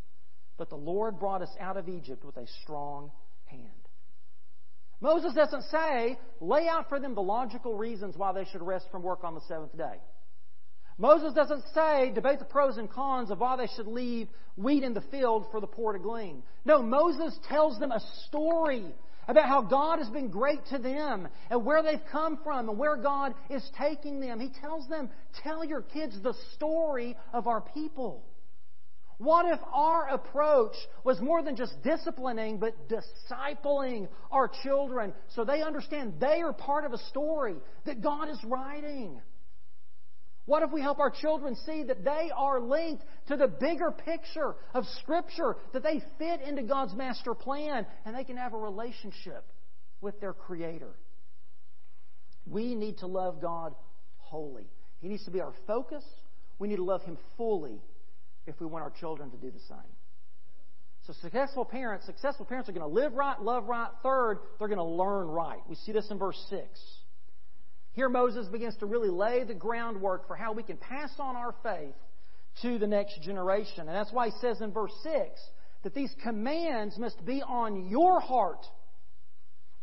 but 0.56 0.70
the 0.70 0.76
Lord 0.76 1.18
brought 1.18 1.42
us 1.42 1.54
out 1.58 1.76
of 1.76 1.88
Egypt 1.88 2.24
with 2.24 2.36
a 2.36 2.46
strong 2.62 3.10
hand. 3.46 3.70
Moses 5.00 5.34
doesn't 5.34 5.64
say, 5.64 6.18
lay 6.40 6.68
out 6.68 6.88
for 6.88 6.98
them 6.98 7.14
the 7.14 7.22
logical 7.22 7.76
reasons 7.76 8.16
why 8.16 8.32
they 8.32 8.46
should 8.50 8.62
rest 8.62 8.86
from 8.90 9.02
work 9.02 9.24
on 9.24 9.34
the 9.34 9.42
seventh 9.42 9.76
day. 9.76 10.00
Moses 10.98 11.34
doesn't 11.34 11.64
say, 11.74 12.10
debate 12.14 12.38
the 12.38 12.44
pros 12.46 12.78
and 12.78 12.90
cons 12.90 13.30
of 13.30 13.40
why 13.40 13.56
they 13.56 13.68
should 13.76 13.86
leave 13.86 14.28
wheat 14.56 14.82
in 14.82 14.94
the 14.94 15.02
field 15.02 15.46
for 15.50 15.60
the 15.60 15.66
poor 15.66 15.92
to 15.92 15.98
glean. 15.98 16.42
No, 16.64 16.82
Moses 16.82 17.38
tells 17.48 17.78
them 17.78 17.92
a 17.92 18.00
story 18.26 18.94
about 19.28 19.46
how 19.46 19.60
God 19.62 19.98
has 19.98 20.08
been 20.08 20.28
great 20.28 20.64
to 20.70 20.78
them 20.78 21.28
and 21.50 21.64
where 21.66 21.82
they've 21.82 22.00
come 22.10 22.38
from 22.42 22.68
and 22.68 22.78
where 22.78 22.96
God 22.96 23.34
is 23.50 23.68
taking 23.78 24.20
them. 24.20 24.40
He 24.40 24.50
tells 24.60 24.88
them, 24.88 25.10
tell 25.42 25.64
your 25.64 25.82
kids 25.82 26.16
the 26.22 26.34
story 26.54 27.16
of 27.32 27.46
our 27.46 27.60
people. 27.60 28.24
What 29.18 29.46
if 29.46 29.60
our 29.72 30.08
approach 30.08 30.74
was 31.02 31.20
more 31.20 31.42
than 31.42 31.56
just 31.56 31.82
disciplining, 31.82 32.58
but 32.58 32.74
discipling 32.88 34.08
our 34.30 34.50
children 34.62 35.14
so 35.34 35.44
they 35.44 35.62
understand 35.62 36.14
they 36.20 36.42
are 36.42 36.52
part 36.52 36.84
of 36.84 36.92
a 36.92 36.98
story 37.08 37.56
that 37.86 38.02
God 38.02 38.28
is 38.28 38.38
writing? 38.44 39.20
What 40.46 40.62
if 40.62 40.70
we 40.70 40.80
help 40.80 41.00
our 41.00 41.10
children 41.10 41.56
see 41.66 41.82
that 41.82 42.04
they 42.04 42.30
are 42.34 42.60
linked 42.60 43.04
to 43.28 43.36
the 43.36 43.48
bigger 43.48 43.90
picture 43.90 44.54
of 44.74 44.84
Scripture, 45.02 45.56
that 45.72 45.82
they 45.82 46.00
fit 46.18 46.40
into 46.40 46.62
God's 46.62 46.94
master 46.94 47.34
plan, 47.34 47.84
and 48.04 48.16
they 48.16 48.24
can 48.24 48.36
have 48.36 48.54
a 48.54 48.58
relationship 48.58 49.44
with 50.00 50.20
their 50.20 50.32
Creator? 50.32 50.94
We 52.46 52.76
need 52.76 52.98
to 52.98 53.08
love 53.08 53.42
God 53.42 53.74
wholly. 54.18 54.68
He 55.00 55.08
needs 55.08 55.24
to 55.24 55.32
be 55.32 55.40
our 55.40 55.52
focus. 55.66 56.04
We 56.60 56.68
need 56.68 56.76
to 56.76 56.84
love 56.84 57.02
Him 57.02 57.18
fully 57.36 57.82
if 58.46 58.58
we 58.60 58.66
want 58.66 58.84
our 58.84 58.92
children 59.00 59.30
to 59.32 59.36
do 59.36 59.50
the 59.50 59.60
same. 59.68 59.96
So 61.08 61.12
successful 61.22 61.64
parents, 61.64 62.06
successful 62.06 62.46
parents 62.46 62.68
are 62.68 62.72
going 62.72 62.88
to 62.88 62.94
live 62.94 63.14
right, 63.14 63.40
love 63.40 63.66
right. 63.66 63.90
Third, 64.02 64.38
they're 64.58 64.68
going 64.68 64.78
to 64.78 64.84
learn 64.84 65.26
right. 65.26 65.58
We 65.68 65.74
see 65.74 65.92
this 65.92 66.08
in 66.10 66.18
verse 66.18 66.40
6. 66.50 66.62
Here, 67.96 68.10
Moses 68.10 68.46
begins 68.48 68.76
to 68.76 68.86
really 68.86 69.08
lay 69.08 69.44
the 69.44 69.54
groundwork 69.54 70.28
for 70.28 70.36
how 70.36 70.52
we 70.52 70.62
can 70.62 70.76
pass 70.76 71.10
on 71.18 71.34
our 71.34 71.54
faith 71.62 71.94
to 72.60 72.78
the 72.78 72.86
next 72.86 73.22
generation. 73.22 73.80
And 73.80 73.88
that's 73.88 74.12
why 74.12 74.26
he 74.26 74.32
says 74.38 74.60
in 74.60 74.70
verse 74.70 74.92
6 75.02 75.14
that 75.82 75.94
these 75.94 76.14
commands 76.22 76.98
must 76.98 77.24
be 77.24 77.42
on 77.42 77.88
your 77.88 78.20
heart, 78.20 78.66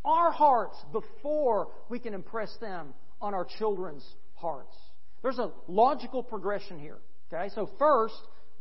our 0.05 0.31
hearts, 0.31 0.77
before 0.91 1.69
we 1.89 1.97
can 1.97 2.13
impress 2.13 2.55
them 2.61 2.93
on 3.19 3.33
our 3.33 3.47
children's 3.57 4.05
hearts. 4.35 4.75
There's 5.23 5.39
a 5.39 5.51
logical 5.67 6.21
progression 6.21 6.77
here. 6.77 6.99
Okay, 7.33 7.49
so 7.55 7.67
first, 7.79 8.13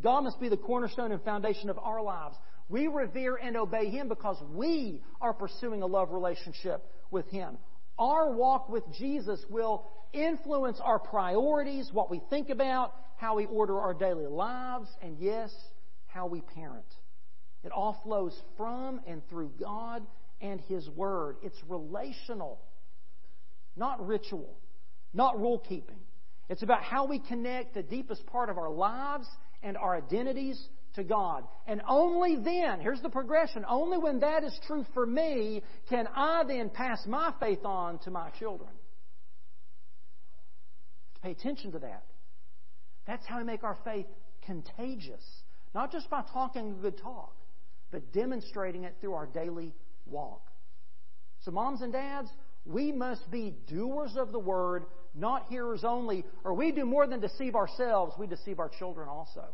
God 0.03 0.23
must 0.23 0.41
be 0.41 0.49
the 0.49 0.57
cornerstone 0.57 1.13
and 1.13 1.23
foundation 1.25 1.69
of 1.69 1.79
our 1.79 2.01
lives. 2.01 2.37
We 2.71 2.87
revere 2.87 3.37
and 3.37 3.59
obey 3.59 3.91
Him 3.91 4.09
because 4.09 4.43
we 4.55 5.03
are 5.21 5.35
pursuing 5.35 5.83
a 5.83 5.87
love 5.87 6.11
relationship 6.11 6.83
with 7.11 7.29
Him. 7.29 7.59
Our 7.99 8.33
walk 8.33 8.69
with 8.69 8.85
Jesus 8.99 9.41
will 9.51 9.87
influence 10.13 10.81
our 10.83 10.99
priorities, 10.99 11.91
what 11.93 12.11
we 12.11 12.21
think 12.31 12.51
about, 12.51 12.95
how 13.17 13.37
we 13.37 13.47
order 13.47 13.81
our 13.81 13.95
daily 13.95 14.27
lives, 14.27 14.89
and 15.01 15.17
yes, 15.19 15.51
how 16.07 16.27
we 16.27 16.41
parent. 16.41 16.85
It 17.65 17.73
all 17.73 18.01
flows 18.03 18.37
from 18.57 19.01
and 19.07 19.23
through 19.29 19.53
God 19.61 20.03
and 20.41 20.61
His 20.63 20.89
Word. 20.91 21.37
It's 21.43 21.59
relational, 21.69 22.61
not 23.77 24.05
ritual, 24.05 24.59
not 25.15 25.39
rule 25.39 25.59
keeping. 25.59 26.01
It's 26.49 26.63
about 26.63 26.83
how 26.83 27.07
we 27.07 27.21
connect 27.21 27.75
the 27.75 27.83
deepest 27.83 28.27
part 28.27 28.51
of 28.51 28.59
our 28.59 28.71
lives 28.71 29.27
and 29.63 29.77
our 29.77 29.97
identities 29.97 30.61
to 30.95 31.05
God. 31.05 31.45
And 31.67 31.81
only 31.89 32.37
then, 32.37 32.81
here's 32.81 33.01
the 33.01 33.09
progression, 33.09 33.65
only 33.69 33.99
when 33.99 34.21
that 34.21 34.45
is 34.45 34.59
true 34.67 34.85
for 34.95 35.07
me 35.07 35.63
can 35.89 36.07
I 36.15 36.45
then 36.47 36.71
pass 36.71 37.05
my 37.07 37.33
faith 37.41 37.65
on 37.65 37.99
to 38.01 38.11
my 38.11 38.31
children. 38.39 38.71
Pay 41.23 41.31
attention 41.31 41.73
to 41.73 41.79
that. 41.81 42.05
That's 43.07 43.25
how 43.27 43.39
we 43.39 43.45
make 43.45 43.65
our 43.65 43.79
faith 43.85 44.07
contagious. 44.45 45.25
Not 45.75 45.93
just 45.93 46.11
by 46.11 46.23
talking 46.33 46.73
a 46.79 46.83
good 46.83 46.99
talk, 46.99 47.35
but 47.91 48.13
demonstrating 48.13 48.85
it 48.85 48.97
through 49.01 49.15
our 49.15 49.27
daily 49.27 49.75
walk. 50.07 50.43
So, 51.45 51.51
moms 51.51 51.83
and 51.83 51.93
dads, 51.93 52.29
we 52.65 52.93
must 52.93 53.31
be 53.31 53.55
doers 53.69 54.17
of 54.17 54.33
the 54.33 54.39
word, 54.39 54.85
not 55.15 55.47
hearers 55.49 55.85
only, 55.85 56.25
or 56.45 56.55
we 56.55 56.73
do 56.73 56.85
more 56.85 57.07
than 57.07 57.21
deceive 57.21 57.55
ourselves, 57.55 58.15
we 58.19 58.27
deceive 58.27 58.59
our 58.59 58.69
children 58.69 59.09
also. 59.09 59.45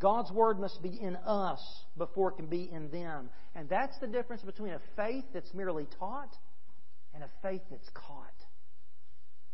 God's 0.00 0.32
word 0.32 0.58
must 0.58 0.82
be 0.82 0.98
in 1.00 1.14
us 1.16 1.60
before 1.96 2.30
it 2.32 2.36
can 2.36 2.46
be 2.46 2.68
in 2.72 2.90
them. 2.90 3.28
And 3.54 3.68
that's 3.68 3.96
the 4.00 4.06
difference 4.06 4.42
between 4.42 4.72
a 4.72 4.80
faith 4.96 5.24
that's 5.32 5.52
merely 5.54 5.86
taught 5.98 6.34
and 7.14 7.22
a 7.22 7.28
faith 7.42 7.62
that's 7.70 7.88
caught. 7.94 8.26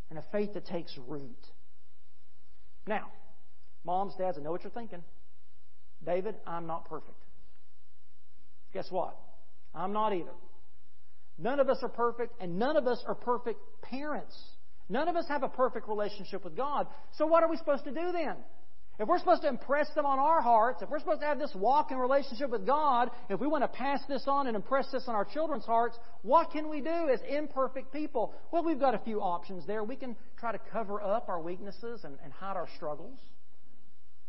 And 0.09 0.19
a 0.19 0.25
faith 0.31 0.55
that 0.55 0.67
takes 0.67 0.97
root. 1.09 1.37
Now, 2.87 3.11
moms, 3.85 4.15
dads, 4.17 4.39
I 4.39 4.43
know 4.43 4.53
what 4.53 4.63
you're 4.63 4.71
thinking. 4.71 5.03
David, 6.05 6.37
I'm 6.47 6.69
not 6.69 6.89
perfect. 6.89 7.19
Guess 8.73 8.87
what? 8.91 9.19
I'm 9.75 9.93
not 9.93 10.13
either. 10.13 10.31
None 11.39 11.59
of 11.59 11.69
us 11.69 11.79
are 11.83 11.89
perfect, 11.89 12.41
and 12.41 12.59
none 12.59 12.77
of 12.77 12.87
us 12.87 13.03
are 13.07 13.17
perfect 13.17 13.59
parents. 13.83 14.37
None 14.89 15.09
of 15.09 15.17
us 15.17 15.27
have 15.29 15.43
a 15.43 15.49
perfect 15.49 15.89
relationship 15.89 16.45
with 16.45 16.57
God. 16.57 16.87
So, 17.19 17.27
what 17.27 17.43
are 17.43 17.51
we 17.51 17.57
supposed 17.57 17.85
to 17.85 17.91
do 17.91 18.13
then? 18.13 18.37
If 18.99 19.09
we're 19.09 19.19
supposed 19.19 19.43
to 19.43 19.49
impress 19.49 19.93
them 19.95 20.07
on 20.07 20.19
our 20.19 20.41
hearts, 20.41 20.81
if 20.81 20.89
we're 20.89 21.01
supposed 21.01 21.21
to 21.21 21.27
have 21.27 21.39
this 21.39 21.55
walk 21.55 21.91
in 21.91 21.99
relationship 21.99 22.49
with 22.49 22.65
God, 22.65 23.11
if 23.29 23.39
we 23.39 23.47
want 23.47 23.63
to 23.63 23.69
pass 23.69 24.01
this 24.09 24.25
on 24.27 24.47
and 24.47 24.57
impress 24.57 24.91
this 24.91 25.05
on 25.07 25.15
our 25.15 25.25
children's 25.25 25.67
hearts, 25.67 25.99
what 26.23 26.51
can 26.51 26.71
we 26.71 26.81
do 26.81 27.09
as 27.11 27.21
imperfect 27.29 27.93
people? 27.93 28.33
Well, 28.51 28.65
we've 28.65 28.81
got 28.81 28.95
a 28.95 28.99
few 28.99 29.21
options 29.21 29.67
there. 29.67 29.85
We 29.85 29.97
can 29.97 30.17
try 30.39 30.53
to 30.53 30.59
cover 30.73 31.03
up 31.03 31.29
our 31.29 31.41
weaknesses 31.41 32.05
and, 32.05 32.17
and 32.25 32.33
hide 32.33 32.57
our 32.57 32.69
struggles. 32.77 33.19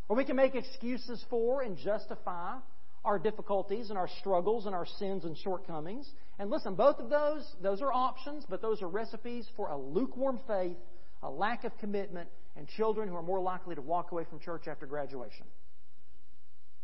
Or 0.10 0.18
we 0.18 0.26
can 0.26 0.36
make 0.36 0.54
excuses 0.54 1.24
for 1.30 1.62
and 1.62 1.78
justify 1.78 2.58
our 3.06 3.20
difficulties 3.20 3.90
and 3.90 3.98
our 3.98 4.10
struggles 4.20 4.66
and 4.66 4.76
our 4.76 4.86
sins 4.86 5.24
and 5.24 5.38
shortcomings. 5.38 6.10
And 6.40 6.50
listen, 6.50 6.76
both 6.76 7.00
of 7.00 7.10
those, 7.10 7.50
those 7.62 7.82
are 7.82 7.94
options, 7.94 8.46
but 8.50 8.62
those 8.62 8.82
are 8.82 8.90
recipes 8.90 9.48
for 9.56 9.70
a 9.70 9.78
lukewarm 9.78 10.42
faith, 10.46 10.76
a 11.24 11.30
lack 11.30 11.64
of 11.64 11.78
commitment, 11.78 12.28
and 12.58 12.68
children 12.68 13.08
who 13.08 13.16
are 13.16 13.24
more 13.24 13.40
likely 13.40 13.76
to 13.76 13.82
walk 13.82 14.12
away 14.12 14.24
from 14.30 14.40
church 14.40 14.68
after 14.68 14.86
graduation. 14.86 15.46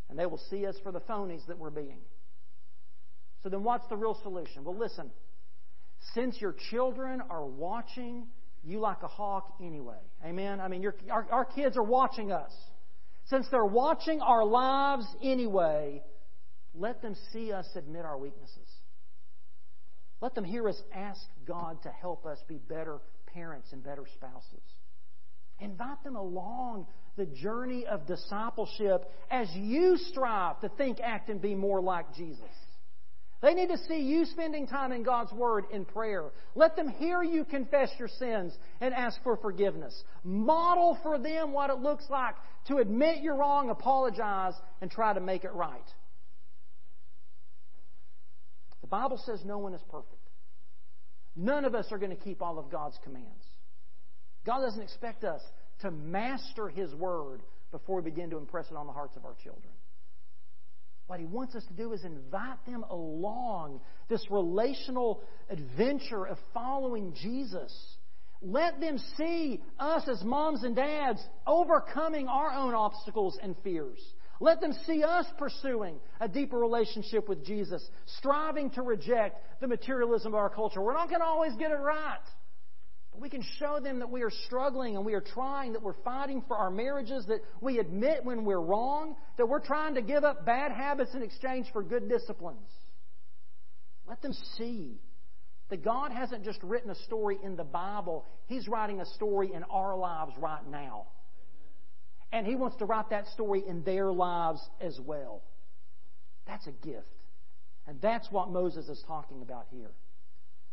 And 0.09 0.17
they 0.17 0.25
will 0.25 0.41
see 0.49 0.65
us 0.65 0.75
for 0.83 0.91
the 0.91 1.01
phonies 1.01 1.45
that 1.47 1.57
we're 1.57 1.71
being. 1.71 2.01
So 3.41 3.49
then, 3.49 3.63
what's 3.63 3.87
the 3.89 3.97
real 3.97 4.17
solution? 4.21 4.63
Well, 4.63 4.77
listen. 4.77 5.11
Since 6.13 6.39
your 6.39 6.55
children 6.69 7.21
are 7.29 7.45
watching 7.45 8.27
you 8.65 8.79
like 8.79 9.03
a 9.03 9.07
hawk 9.07 9.55
anyway, 9.61 9.99
amen? 10.25 10.61
I 10.61 10.69
mean, 10.69 10.85
our, 11.11 11.27
our 11.31 11.45
kids 11.45 11.75
are 11.75 11.83
watching 11.83 12.31
us. 12.31 12.51
Since 13.25 13.47
they're 13.51 13.65
watching 13.65 14.21
our 14.21 14.45
lives 14.45 15.05
anyway, 15.21 16.01
let 16.73 17.01
them 17.01 17.15
see 17.31 17.51
us 17.51 17.65
admit 17.75 18.05
our 18.05 18.17
weaknesses. 18.17 18.69
Let 20.21 20.35
them 20.35 20.45
hear 20.45 20.69
us 20.69 20.81
ask 20.93 21.19
God 21.45 21.81
to 21.83 21.89
help 21.89 22.25
us 22.25 22.37
be 22.47 22.57
better 22.57 22.99
parents 23.33 23.69
and 23.73 23.83
better 23.83 24.03
spouses. 24.15 24.63
Invite 25.59 26.03
them 26.03 26.15
along 26.15 26.87
the 27.15 27.25
journey 27.25 27.85
of 27.85 28.07
discipleship 28.07 29.09
as 29.29 29.47
you 29.55 29.97
strive 30.09 30.59
to 30.61 30.69
think, 30.69 30.99
act, 31.01 31.29
and 31.29 31.41
be 31.41 31.55
more 31.55 31.81
like 31.81 32.13
Jesus. 32.15 32.41
They 33.43 33.53
need 33.53 33.67
to 33.67 33.77
see 33.89 33.99
you 33.99 34.25
spending 34.25 34.67
time 34.67 34.93
in 34.93 35.03
God's 35.03 35.33
Word 35.33 35.65
in 35.71 35.83
prayer. 35.83 36.31
Let 36.55 36.77
them 36.77 36.87
hear 36.87 37.21
you 37.21 37.43
confess 37.43 37.89
your 37.99 38.07
sins 38.07 38.53
and 38.79 38.93
ask 38.93 39.21
for 39.21 39.35
forgiveness. 39.35 39.93
Model 40.23 40.97
for 41.03 41.19
them 41.19 41.51
what 41.51 41.69
it 41.69 41.79
looks 41.79 42.05
like 42.09 42.35
to 42.67 42.77
admit 42.77 43.21
you're 43.21 43.35
wrong, 43.35 43.69
apologize, 43.69 44.53
and 44.81 44.89
try 44.89 45.13
to 45.13 45.19
make 45.19 45.43
it 45.43 45.51
right. 45.51 45.75
The 48.79 48.87
Bible 48.87 49.21
says 49.25 49.41
no 49.43 49.57
one 49.57 49.73
is 49.73 49.81
perfect. 49.91 50.15
None 51.35 51.65
of 51.65 51.75
us 51.75 51.87
are 51.91 51.97
going 51.97 52.15
to 52.15 52.23
keep 52.23 52.41
all 52.41 52.57
of 52.57 52.71
God's 52.71 52.97
commands. 53.03 53.42
God 54.45 54.61
doesn't 54.61 54.81
expect 54.81 55.23
us 55.23 55.41
to 55.81 55.91
master 55.91 56.69
His 56.69 56.93
Word 56.93 57.41
before 57.71 57.97
we 57.97 58.09
begin 58.09 58.29
to 58.31 58.37
impress 58.37 58.69
it 58.69 58.77
on 58.77 58.87
the 58.87 58.93
hearts 58.93 59.15
of 59.17 59.25
our 59.25 59.35
children. 59.43 59.73
What 61.07 61.19
He 61.19 61.25
wants 61.25 61.55
us 61.55 61.63
to 61.65 61.73
do 61.73 61.93
is 61.93 62.03
invite 62.03 62.65
them 62.65 62.83
along 62.89 63.81
this 64.09 64.25
relational 64.29 65.21
adventure 65.49 66.25
of 66.25 66.37
following 66.53 67.13
Jesus. 67.21 67.73
Let 68.41 68.79
them 68.81 68.97
see 69.17 69.61
us 69.79 70.07
as 70.07 70.21
moms 70.23 70.63
and 70.63 70.75
dads 70.75 71.21
overcoming 71.47 72.27
our 72.27 72.51
own 72.51 72.73
obstacles 72.73 73.37
and 73.41 73.55
fears. 73.63 73.99
Let 74.39 74.59
them 74.59 74.73
see 74.85 75.03
us 75.03 75.25
pursuing 75.37 75.99
a 76.19 76.27
deeper 76.27 76.57
relationship 76.57 77.29
with 77.29 77.45
Jesus, 77.45 77.81
striving 78.17 78.69
to 78.71 78.81
reject 78.81 79.61
the 79.61 79.67
materialism 79.67 80.33
of 80.33 80.39
our 80.39 80.49
culture. 80.49 80.81
We're 80.81 80.93
not 80.93 81.07
going 81.07 81.21
to 81.21 81.25
always 81.25 81.53
get 81.55 81.71
it 81.71 81.75
right. 81.75 82.17
But 83.13 83.21
we 83.21 83.29
can 83.29 83.43
show 83.59 83.79
them 83.79 83.99
that 83.99 84.09
we 84.09 84.23
are 84.23 84.31
struggling 84.45 84.95
and 84.97 85.05
we 85.05 85.13
are 85.13 85.21
trying, 85.21 85.73
that 85.73 85.83
we're 85.83 86.01
fighting 86.03 86.43
for 86.47 86.57
our 86.57 86.71
marriages, 86.71 87.25
that 87.27 87.41
we 87.61 87.77
admit 87.77 88.25
when 88.25 88.43
we're 88.43 88.59
wrong, 88.59 89.15
that 89.37 89.47
we're 89.47 89.59
trying 89.59 89.95
to 89.95 90.01
give 90.01 90.23
up 90.23 90.45
bad 90.45 90.71
habits 90.71 91.13
in 91.13 91.21
exchange 91.21 91.67
for 91.71 91.83
good 91.83 92.09
disciplines. 92.09 92.69
Let 94.07 94.21
them 94.21 94.33
see 94.57 94.99
that 95.69 95.83
God 95.83 96.11
hasn't 96.11 96.43
just 96.43 96.61
written 96.63 96.89
a 96.89 96.95
story 97.05 97.37
in 97.43 97.55
the 97.55 97.63
Bible, 97.63 98.25
He's 98.47 98.67
writing 98.67 98.99
a 98.99 99.05
story 99.05 99.53
in 99.53 99.63
our 99.65 99.95
lives 99.95 100.33
right 100.37 100.67
now. 100.69 101.07
And 102.31 102.47
He 102.47 102.55
wants 102.55 102.77
to 102.77 102.85
write 102.85 103.11
that 103.11 103.27
story 103.27 103.63
in 103.67 103.83
their 103.83 104.11
lives 104.11 104.59
as 104.81 104.99
well. 104.99 105.43
That's 106.47 106.65
a 106.67 106.71
gift. 106.71 107.07
And 107.87 108.01
that's 108.01 108.27
what 108.31 108.49
Moses 108.49 108.87
is 108.87 109.03
talking 109.07 109.41
about 109.41 109.67
here. 109.69 109.91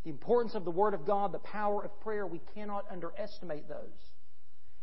The 0.05 0.11
importance 0.11 0.55
of 0.55 0.65
the 0.65 0.71
Word 0.71 0.95
of 0.95 1.07
God, 1.07 1.33
the 1.33 1.39
power 1.39 1.85
of 1.85 2.01
prayer, 2.01 2.27
we 2.27 2.41
cannot 2.55 2.87
underestimate 2.91 3.69
those. 3.69 4.13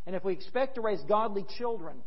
And 0.05 0.15
if 0.15 0.23
we 0.23 0.33
expect 0.33 0.75
to 0.75 0.81
raise 0.81 1.01
godly 1.07 1.45
children, 1.57 1.97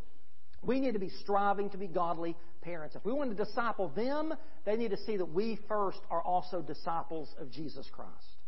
we 0.62 0.81
need 0.81 0.92
to 0.92 0.99
be 0.99 1.11
striving 1.23 1.70
to 1.70 1.79
be 1.79 1.87
godly 1.87 2.37
parents. 2.62 2.94
If 2.94 3.05
we 3.05 3.12
want 3.12 3.37
to 3.37 3.44
disciple 3.44 3.88
them, 3.88 4.35
they 4.64 4.77
need 4.77 4.90
to 4.90 4.96
see 4.99 5.16
that 5.16 5.33
we 5.33 5.59
first 5.68 6.01
are 6.11 6.23
also 6.23 6.62
disciples 6.62 7.35
of 7.38 7.51
Jesus 7.51 7.88
Christ. 7.92 8.39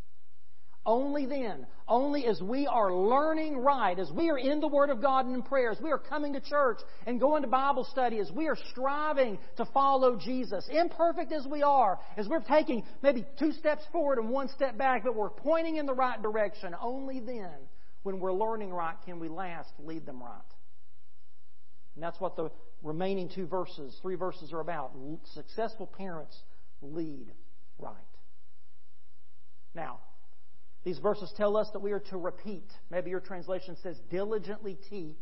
Only 0.85 1.27
then, 1.27 1.67
only 1.87 2.27
as 2.27 2.43
we 2.43 2.67
are 2.67 2.93
learning 2.93 3.57
right, 3.59 3.97
as 3.97 4.11
we 4.11 4.31
are 4.31 4.39
in 4.39 4.61
the 4.61 4.67
Word 4.67 4.91
of 4.91 5.01
God 5.01 5.27
and 5.27 5.37
in 5.37 5.43
prayer, 5.43 5.71
as 5.71 5.81
we 5.81 5.93
are 5.93 5.99
coming 5.99 6.33
to 6.33 6.41
church 6.41 6.79
and 7.07 7.21
going 7.21 7.43
to 7.43 7.49
Bible 7.49 7.85
study, 7.85 8.19
as 8.19 8.33
we 8.33 8.49
are 8.49 8.57
striving 8.73 9.39
to 9.59 9.65
follow 9.67 10.17
Jesus, 10.17 10.69
imperfect 10.69 11.31
as 11.31 11.47
we 11.47 11.63
are, 11.63 12.01
as 12.17 12.27
we're 12.27 12.41
taking 12.41 12.83
maybe 13.01 13.25
two 13.39 13.53
steps 13.53 13.83
forward 13.93 14.19
and 14.19 14.29
one 14.29 14.49
step 14.49 14.77
back, 14.77 15.05
but 15.05 15.15
we're 15.15 15.31
pointing 15.31 15.77
in 15.77 15.87
the 15.87 15.95
right 15.95 16.21
direction, 16.21 16.75
only 16.81 17.21
then, 17.21 17.53
when 18.03 18.19
we're 18.19 18.33
learning 18.33 18.73
right, 18.73 18.97
can 19.05 19.21
we 19.21 19.29
last 19.29 19.71
lead 19.79 20.05
them 20.05 20.21
right. 20.21 20.41
And 21.95 22.03
that's 22.03 22.21
what 22.21 22.35
the 22.35 22.51
remaining 22.83 23.29
two 23.33 23.47
verses, 23.47 23.97
three 24.03 24.17
verses 24.17 24.53
are 24.53 24.61
about. 24.61 24.93
Successful 25.35 25.87
parents 25.87 26.37
lead 26.81 27.33
right. 27.79 27.95
Now, 29.77 30.01
These 30.85 30.99
verses 30.99 31.33
tell 31.37 31.57
us 31.57 31.69
that 31.73 31.81
we 31.81 31.93
are 31.93 32.01
to 32.11 32.17
repeat. 32.17 32.69
Maybe 32.91 33.11
your 33.11 33.21
translation 33.21 33.77
says 33.83 33.97
diligently 34.11 34.79
teach 34.91 35.17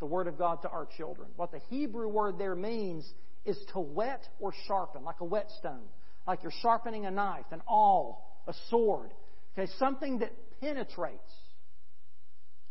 the 0.00 0.06
Word 0.06 0.26
of 0.26 0.36
God 0.36 0.62
to 0.62 0.68
our 0.68 0.86
children. 0.96 1.28
What 1.36 1.50
the 1.50 1.60
Hebrew 1.70 2.08
word 2.08 2.38
there 2.38 2.54
means 2.54 3.10
is 3.46 3.58
to 3.72 3.80
whet 3.80 4.28
or 4.38 4.52
sharpen, 4.66 5.04
like 5.04 5.20
a 5.20 5.24
whetstone, 5.24 5.88
like 6.26 6.42
you're 6.42 6.52
sharpening 6.60 7.06
a 7.06 7.10
knife, 7.10 7.46
an 7.52 7.62
awl, 7.66 8.42
a 8.46 8.52
sword. 8.68 9.10
Okay, 9.56 9.70
something 9.78 10.18
that 10.18 10.32
penetrates. 10.60 11.32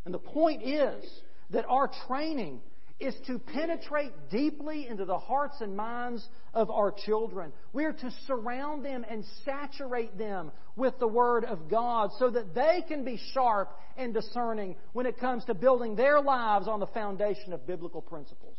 And 0.05 0.13
the 0.13 0.19
point 0.19 0.61
is 0.61 1.03
that 1.49 1.65
our 1.67 1.89
training 2.07 2.61
is 2.99 3.15
to 3.27 3.39
penetrate 3.39 4.13
deeply 4.31 4.87
into 4.87 5.03
the 5.03 5.17
hearts 5.17 5.59
and 5.59 5.75
minds 5.75 6.25
of 6.53 6.71
our 6.71 6.93
children. 7.05 7.51
We 7.73 7.83
are 7.83 7.93
to 7.93 8.11
surround 8.25 8.85
them 8.85 9.05
and 9.09 9.25
saturate 9.43 10.17
them 10.17 10.51
with 10.77 10.97
the 10.99 11.07
Word 11.07 11.43
of 11.43 11.69
God 11.69 12.11
so 12.17 12.29
that 12.29 12.55
they 12.55 12.83
can 12.87 13.03
be 13.03 13.19
sharp 13.33 13.77
and 13.97 14.13
discerning 14.13 14.75
when 14.93 15.05
it 15.05 15.19
comes 15.19 15.43
to 15.45 15.53
building 15.53 15.95
their 15.95 16.21
lives 16.21 16.69
on 16.69 16.79
the 16.79 16.87
foundation 16.87 17.51
of 17.51 17.67
biblical 17.67 18.01
principles. 18.01 18.57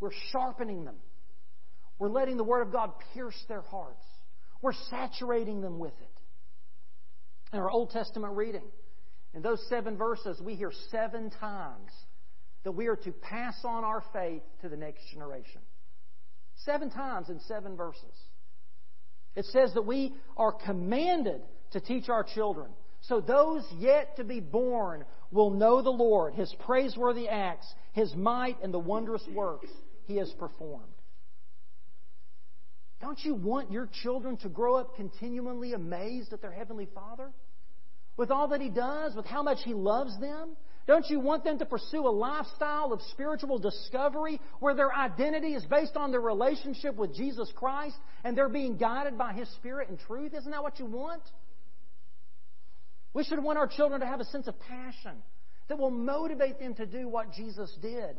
We're 0.00 0.10
sharpening 0.32 0.84
them. 0.84 0.96
We're 2.00 2.10
letting 2.10 2.36
the 2.36 2.44
Word 2.44 2.62
of 2.62 2.72
God 2.72 2.92
pierce 3.14 3.40
their 3.48 3.62
hearts. 3.62 4.04
We're 4.60 4.72
saturating 4.90 5.60
them 5.60 5.78
with 5.78 5.94
it. 6.00 7.52
In 7.52 7.60
our 7.60 7.70
Old 7.70 7.90
Testament 7.90 8.34
reading, 8.36 8.64
in 9.34 9.42
those 9.42 9.64
seven 9.68 9.96
verses, 9.96 10.40
we 10.40 10.54
hear 10.54 10.72
seven 10.90 11.30
times 11.30 11.90
that 12.64 12.72
we 12.72 12.86
are 12.86 12.96
to 12.96 13.12
pass 13.12 13.56
on 13.64 13.84
our 13.84 14.02
faith 14.12 14.42
to 14.62 14.68
the 14.68 14.76
next 14.76 15.00
generation. 15.12 15.60
Seven 16.64 16.90
times 16.90 17.28
in 17.28 17.40
seven 17.40 17.76
verses. 17.76 18.02
It 19.36 19.44
says 19.46 19.72
that 19.74 19.86
we 19.86 20.14
are 20.36 20.52
commanded 20.52 21.40
to 21.72 21.80
teach 21.80 22.08
our 22.08 22.24
children. 22.24 22.70
So 23.02 23.20
those 23.20 23.64
yet 23.78 24.16
to 24.16 24.24
be 24.24 24.40
born 24.40 25.04
will 25.30 25.50
know 25.50 25.82
the 25.82 25.90
Lord, 25.90 26.34
His 26.34 26.52
praiseworthy 26.66 27.28
acts, 27.28 27.66
His 27.92 28.14
might, 28.16 28.60
and 28.62 28.74
the 28.74 28.78
wondrous 28.78 29.22
works 29.32 29.68
He 30.06 30.16
has 30.16 30.30
performed. 30.32 30.84
Don't 33.00 33.20
you 33.20 33.34
want 33.34 33.70
your 33.70 33.88
children 34.02 34.36
to 34.38 34.48
grow 34.48 34.74
up 34.74 34.96
continually 34.96 35.72
amazed 35.72 36.32
at 36.32 36.42
their 36.42 36.50
Heavenly 36.50 36.88
Father? 36.92 37.30
With 38.16 38.32
all 38.32 38.48
that 38.48 38.60
He 38.60 38.70
does, 38.70 39.14
with 39.14 39.26
how 39.26 39.44
much 39.44 39.58
He 39.64 39.74
loves 39.74 40.18
them, 40.18 40.56
don't 40.88 41.10
you 41.10 41.20
want 41.20 41.44
them 41.44 41.58
to 41.58 41.66
pursue 41.66 42.08
a 42.08 42.10
lifestyle 42.10 42.94
of 42.94 43.02
spiritual 43.10 43.58
discovery 43.58 44.40
where 44.58 44.74
their 44.74 44.90
identity 44.90 45.48
is 45.52 45.62
based 45.66 45.98
on 45.98 46.12
their 46.12 46.20
relationship 46.22 46.96
with 46.96 47.14
Jesus 47.14 47.52
Christ 47.54 47.94
and 48.24 48.34
they're 48.34 48.48
being 48.48 48.78
guided 48.78 49.18
by 49.18 49.34
His 49.34 49.50
Spirit 49.56 49.90
and 49.90 49.98
truth? 49.98 50.32
Isn't 50.34 50.50
that 50.50 50.62
what 50.62 50.78
you 50.78 50.86
want? 50.86 51.20
We 53.12 53.22
should 53.22 53.42
want 53.42 53.58
our 53.58 53.66
children 53.66 54.00
to 54.00 54.06
have 54.06 54.20
a 54.20 54.24
sense 54.24 54.48
of 54.48 54.58
passion 54.60 55.12
that 55.68 55.78
will 55.78 55.90
motivate 55.90 56.58
them 56.58 56.74
to 56.76 56.86
do 56.86 57.06
what 57.06 57.34
Jesus 57.34 57.70
did. 57.82 58.16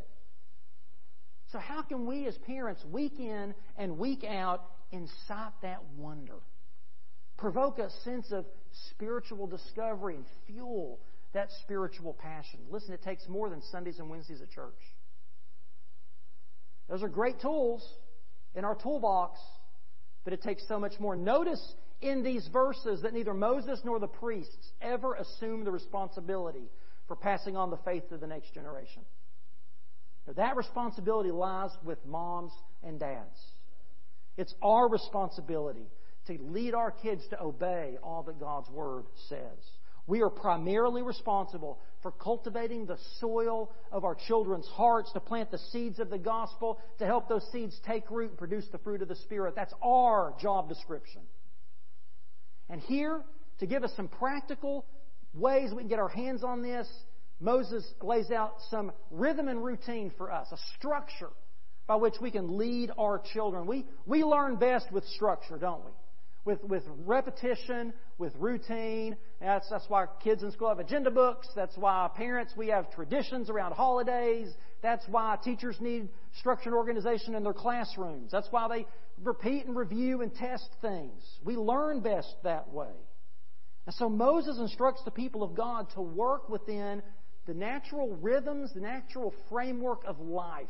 So, 1.52 1.58
how 1.58 1.82
can 1.82 2.06
we 2.06 2.28
as 2.28 2.38
parents, 2.46 2.86
week 2.86 3.20
in 3.20 3.56
and 3.80 3.98
week 3.98 4.24
out, 4.24 4.64
incite 4.92 5.54
that 5.64 5.84
wonder? 5.98 6.36
Provoke 7.36 7.80
a 7.80 7.90
sense 8.04 8.32
of 8.32 8.46
spiritual 8.92 9.48
discovery 9.48 10.18
and 10.18 10.26
fuel 10.46 11.00
that 11.34 11.50
spiritual 11.64 12.14
passion. 12.14 12.60
Listen, 12.70 12.94
it 12.94 13.04
takes 13.04 13.28
more 13.28 13.50
than 13.50 13.62
Sundays 13.72 14.00
and 14.00 14.10
Wednesdays 14.10 14.42
at 14.42 14.50
church. 14.50 14.80
Those 16.90 17.04
are 17.04 17.08
great 17.08 17.40
tools 17.40 17.88
in 18.56 18.66
our 18.66 18.76
toolbox, 18.76 19.40
but 20.24 20.34
it 20.34 20.42
takes 20.42 20.68
so 20.68 20.80
much 20.80 20.94
more. 21.00 21.16
Notice 21.16 21.76
in 22.02 22.24
these 22.24 22.48
verses 22.52 23.02
that 23.04 23.14
neither 23.14 23.34
Moses 23.34 23.80
nor 23.84 24.00
the 24.00 24.08
priests 24.08 24.72
ever 24.82 25.14
assume 25.16 25.66
the 25.66 25.72
responsibility 25.72 26.70
for 27.08 27.16
passing 27.16 27.56
on 27.56 27.70
the 27.70 27.78
faith 27.78 28.10
to 28.10 28.18
the 28.18 28.28
next 28.28 28.54
generation. 28.54 29.04
Now, 30.26 30.34
that 30.34 30.56
responsibility 30.56 31.32
lies 31.32 31.72
with 31.84 32.04
moms 32.06 32.52
and 32.84 33.00
dads. 33.00 33.40
It's 34.38 34.54
our 34.62 34.90
responsibility 34.90 35.88
to 36.28 36.38
lead 36.42 36.74
our 36.74 36.92
kids 36.92 37.24
to 37.32 37.42
obey 37.42 37.98
all 38.02 38.24
that 38.24 38.40
God's 38.40 38.70
Word 38.70 39.06
says. 39.28 39.79
We 40.10 40.24
are 40.24 40.30
primarily 40.32 41.04
responsible 41.04 41.78
for 42.02 42.12
cultivating 42.12 42.88
the 42.88 42.98
soil 43.20 43.72
of 43.92 44.04
our 44.04 44.16
children's 44.16 44.66
hearts, 44.66 45.12
to 45.12 45.20
plant 45.20 45.52
the 45.52 45.60
seeds 45.72 46.00
of 46.00 46.10
the 46.10 46.18
gospel, 46.18 46.80
to 46.98 47.06
help 47.06 47.30
those 47.30 47.46
seeds 47.52 47.80
take 47.86 48.10
root 48.10 48.32
and 48.32 48.38
produce 48.38 48.66
the 48.72 48.80
fruit 48.80 49.04
of 49.04 49.08
the 49.08 49.16
Spirit. 49.18 49.54
That's 49.56 49.74
our 49.84 50.34
job 50.42 50.68
description. 50.68 51.22
And 52.72 52.82
here, 52.82 53.22
to 53.60 53.68
give 53.68 53.84
us 53.84 53.92
some 53.96 54.08
practical 54.08 54.84
ways 55.36 55.72
we 55.72 55.84
can 55.84 55.90
get 55.90 56.00
our 56.00 56.10
hands 56.10 56.44
on 56.44 56.64
this, 56.64 56.88
Moses 57.40 57.86
lays 58.02 58.32
out 58.32 58.56
some 58.72 58.92
rhythm 59.12 59.48
and 59.48 59.64
routine 59.64 60.12
for 60.18 60.32
us, 60.32 60.48
a 60.52 60.58
structure 60.80 61.30
by 61.86 61.98
which 61.98 62.16
we 62.20 62.32
can 62.32 62.58
lead 62.58 62.90
our 62.98 63.22
children. 63.32 63.68
We, 63.68 63.86
we 64.08 64.24
learn 64.24 64.56
best 64.56 64.92
with 64.92 65.06
structure, 65.06 65.60
don't 65.60 65.86
we? 65.86 65.92
With, 66.46 66.64
with 66.64 66.84
repetition, 67.06 67.94
with 68.18 68.34
routine. 68.38 69.16
That's, 69.40 69.70
that's 69.70 69.86
why 69.88 70.06
kids 70.24 70.44
in 70.44 70.52
school 70.52 70.70
have 70.70 70.80
agenda 70.80 71.12
books. 71.12 71.48
That's 71.56 71.78
why 71.78 72.10
parents, 72.16 72.54
we 72.56 72.68
have 72.68 72.92
traditions 72.92 73.50
around 73.50 73.74
holidays. 73.74 74.50
That's 74.82 75.06
why 75.08 75.38
teachers 75.44 75.78
need 75.80 76.10
structure 76.40 76.70
and 76.70 76.76
organization 76.76 77.36
in 77.36 77.44
their 77.44 77.54
classrooms. 77.54 78.32
That's 78.32 78.48
why 78.52 78.68
they 78.68 78.86
repeat 79.24 79.66
and 79.66 79.76
review 79.76 80.22
and 80.22 80.34
test 80.34 80.70
things. 80.82 81.24
We 81.44 81.56
learn 81.56 82.02
best 82.02 82.34
that 82.44 82.72
way. 82.72 82.94
And 83.86 83.96
so 83.96 84.10
Moses 84.10 84.58
instructs 84.60 85.02
the 85.04 85.12
people 85.12 85.44
of 85.44 85.56
God 85.56 85.88
to 85.96 86.02
work 86.02 86.50
within 86.50 87.02
the 87.48 87.54
natural 87.54 88.16
rhythms, 88.22 88.72
the 88.74 88.82
natural 88.82 89.34
framework 89.50 90.04
of 90.06 90.20
life 90.20 90.70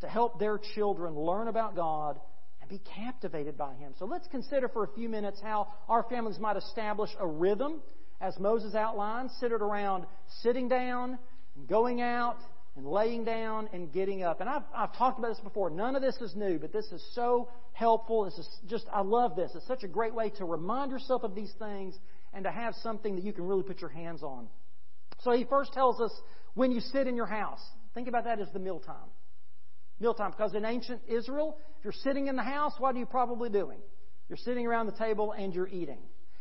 to 0.00 0.08
help 0.08 0.38
their 0.38 0.58
children 0.74 1.14
learn 1.14 1.48
about 1.48 1.76
God 1.76 2.18
be 2.68 2.80
captivated 2.96 3.56
by 3.56 3.74
him. 3.74 3.94
So 3.98 4.04
let's 4.04 4.26
consider 4.28 4.68
for 4.68 4.84
a 4.84 4.88
few 4.88 5.08
minutes 5.08 5.40
how 5.42 5.68
our 5.88 6.02
families 6.04 6.38
might 6.38 6.56
establish 6.56 7.10
a 7.18 7.26
rhythm, 7.26 7.80
as 8.20 8.38
Moses 8.38 8.74
outlined, 8.74 9.30
centered 9.38 9.62
around 9.62 10.06
sitting 10.42 10.68
down 10.68 11.18
and 11.56 11.68
going 11.68 12.00
out 12.00 12.38
and 12.76 12.86
laying 12.86 13.24
down 13.24 13.68
and 13.72 13.92
getting 13.92 14.22
up. 14.22 14.40
And 14.40 14.48
I've, 14.48 14.62
I've 14.74 14.96
talked 14.96 15.18
about 15.18 15.28
this 15.28 15.40
before. 15.40 15.70
None 15.70 15.96
of 15.96 16.02
this 16.02 16.16
is 16.16 16.34
new, 16.34 16.58
but 16.58 16.72
this 16.72 16.86
is 16.86 17.04
so 17.14 17.48
helpful. 17.72 18.24
This 18.24 18.38
is 18.38 18.48
just, 18.68 18.86
I 18.92 19.00
love 19.00 19.36
this. 19.36 19.52
It's 19.54 19.66
such 19.66 19.84
a 19.84 19.88
great 19.88 20.14
way 20.14 20.30
to 20.30 20.44
remind 20.44 20.90
yourself 20.90 21.22
of 21.22 21.34
these 21.34 21.52
things 21.58 21.96
and 22.32 22.44
to 22.44 22.50
have 22.50 22.74
something 22.82 23.16
that 23.16 23.24
you 23.24 23.32
can 23.32 23.46
really 23.46 23.62
put 23.62 23.80
your 23.80 23.90
hands 23.90 24.22
on. 24.22 24.48
So 25.20 25.32
he 25.32 25.44
first 25.44 25.72
tells 25.72 26.00
us 26.00 26.12
when 26.54 26.70
you 26.70 26.80
sit 26.80 27.06
in 27.06 27.16
your 27.16 27.26
house. 27.26 27.60
Think 27.94 28.08
about 28.08 28.24
that 28.24 28.40
as 28.40 28.48
the 28.52 28.58
mealtime 28.60 29.08
mealtime. 30.00 30.30
Because 30.30 30.54
in 30.54 30.64
ancient 30.64 31.00
Israel, 31.08 31.56
if 31.78 31.84
you're 31.84 31.92
sitting 31.92 32.28
in 32.28 32.36
the 32.36 32.42
house, 32.42 32.72
what 32.78 32.94
are 32.94 32.98
you 32.98 33.06
probably 33.06 33.48
doing? 33.50 33.78
You're 34.28 34.38
sitting 34.38 34.66
around 34.66 34.86
the 34.86 34.92
table 34.92 35.32
and 35.32 35.54
you're 35.54 35.68
eating. 35.68 36.00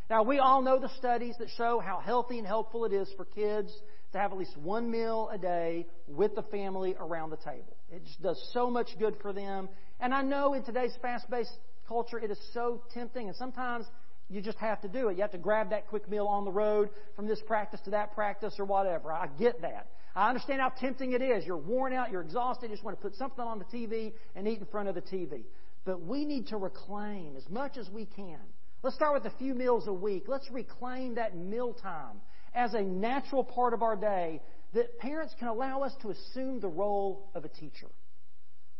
Now, 0.10 0.24
we 0.24 0.40
all 0.40 0.62
know 0.62 0.80
the 0.80 0.90
studies 0.98 1.36
that 1.40 1.50
show 1.58 1.80
how 1.80 2.00
healthy 2.00 2.38
and 2.38 2.48
helpful 2.48 2.86
it 2.86 2.94
is 2.94 3.10
for 3.18 3.26
kids 3.26 3.72
to 4.14 4.18
have 4.18 4.32
at 4.32 4.38
least 4.38 4.56
one 4.58 4.90
meal 4.90 5.30
a 5.34 5.38
day 5.38 5.86
with 6.08 6.34
the 6.36 6.44
family 6.44 6.96
around 6.98 7.30
the 7.30 7.38
table. 7.38 7.76
It 7.92 8.06
just 8.06 8.22
does 8.22 8.50
so 8.54 8.70
much 8.70 8.88
good 9.00 9.16
for 9.22 9.34
them. 9.34 9.68
And 10.00 10.14
I 10.14 10.22
know 10.22 10.54
in 10.54 10.64
today's 10.64 10.96
fast 11.02 11.30
paced 11.30 11.52
culture, 11.88 12.20
it 12.20 12.32
is 12.32 12.40
so 12.54 12.82
tempting, 12.94 13.28
and 13.28 13.36
sometimes 13.36 13.86
you 14.30 14.42
just 14.42 14.58
have 14.60 14.82
to 14.82 14.88
do 14.88 15.10
it. 15.10 15.16
You 15.16 15.22
have 15.22 15.32
to 15.32 15.38
grab 15.38 15.70
that 15.72 15.88
quick 15.88 16.10
meal 16.10 16.28
on 16.28 16.46
the 16.46 16.52
road 16.52 16.90
from 17.16 17.28
this 17.28 17.42
practice 17.46 17.80
to 17.86 17.92
that 17.92 18.14
practice 18.14 18.56
or 18.60 18.66
whatever. 18.66 19.12
I 19.12 19.28
get 19.40 19.62
that. 19.62 19.88
I 20.18 20.30
understand 20.30 20.62
how 20.62 20.70
tempting 20.70 21.14
it 21.14 21.22
is. 21.22 21.46
You're 21.46 21.58
worn 21.58 21.94
out, 21.94 22.12
you're 22.12 22.24
exhausted, 22.24 22.72
you 22.72 22.76
just 22.76 22.84
want 22.84 22.98
to 22.98 23.02
put 23.02 23.16
something 23.16 23.44
on 23.44 23.60
the 23.60 23.66
TV 23.66 24.14
and 24.36 24.48
eat 24.48 24.58
in 24.58 24.66
front 24.66 24.90
of 24.90 24.96
the 24.96 25.02
TV. 25.02 25.44
But 25.86 26.02
we 26.02 26.26
need 26.26 26.48
to 26.48 26.58
reclaim 26.58 27.36
as 27.38 27.48
much 27.52 27.78
as 27.78 27.88
we 27.92 28.08
can. 28.08 28.40
Let's 28.82 28.96
start 28.96 29.14
with 29.14 29.32
a 29.32 29.38
few 29.38 29.54
meals 29.54 29.88
a 29.88 29.94
week. 29.94 30.24
Let's 30.28 30.50
reclaim 30.50 31.16
that 31.16 31.38
mealtime 31.38 32.20
as 32.56 32.74
a 32.74 32.82
natural 32.82 33.44
part 33.44 33.76
of 33.76 33.84
our 33.84 33.96
day 33.96 34.42
that 34.74 34.98
parents 34.98 35.36
can 35.38 35.50
allow 35.50 35.84
us 35.84 35.94
to 36.02 36.10
assume 36.10 36.62
the 36.62 36.68
role 36.68 37.30
of 37.36 37.46
a 37.46 37.50
teacher. 37.50 37.88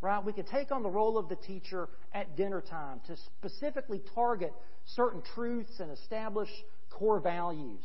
Right? 0.00 0.24
We 0.24 0.32
can 0.32 0.44
take 0.44 0.72
on 0.72 0.82
the 0.82 0.90
role 0.90 1.18
of 1.18 1.28
the 1.28 1.36
teacher 1.36 1.88
at 2.12 2.36
dinner 2.36 2.60
time 2.60 3.00
to 3.06 3.16
specifically 3.38 4.02
target 4.12 4.52
certain 4.96 5.22
truths 5.36 5.78
and 5.78 5.92
establish 5.92 6.50
core 6.90 7.20
values. 7.20 7.84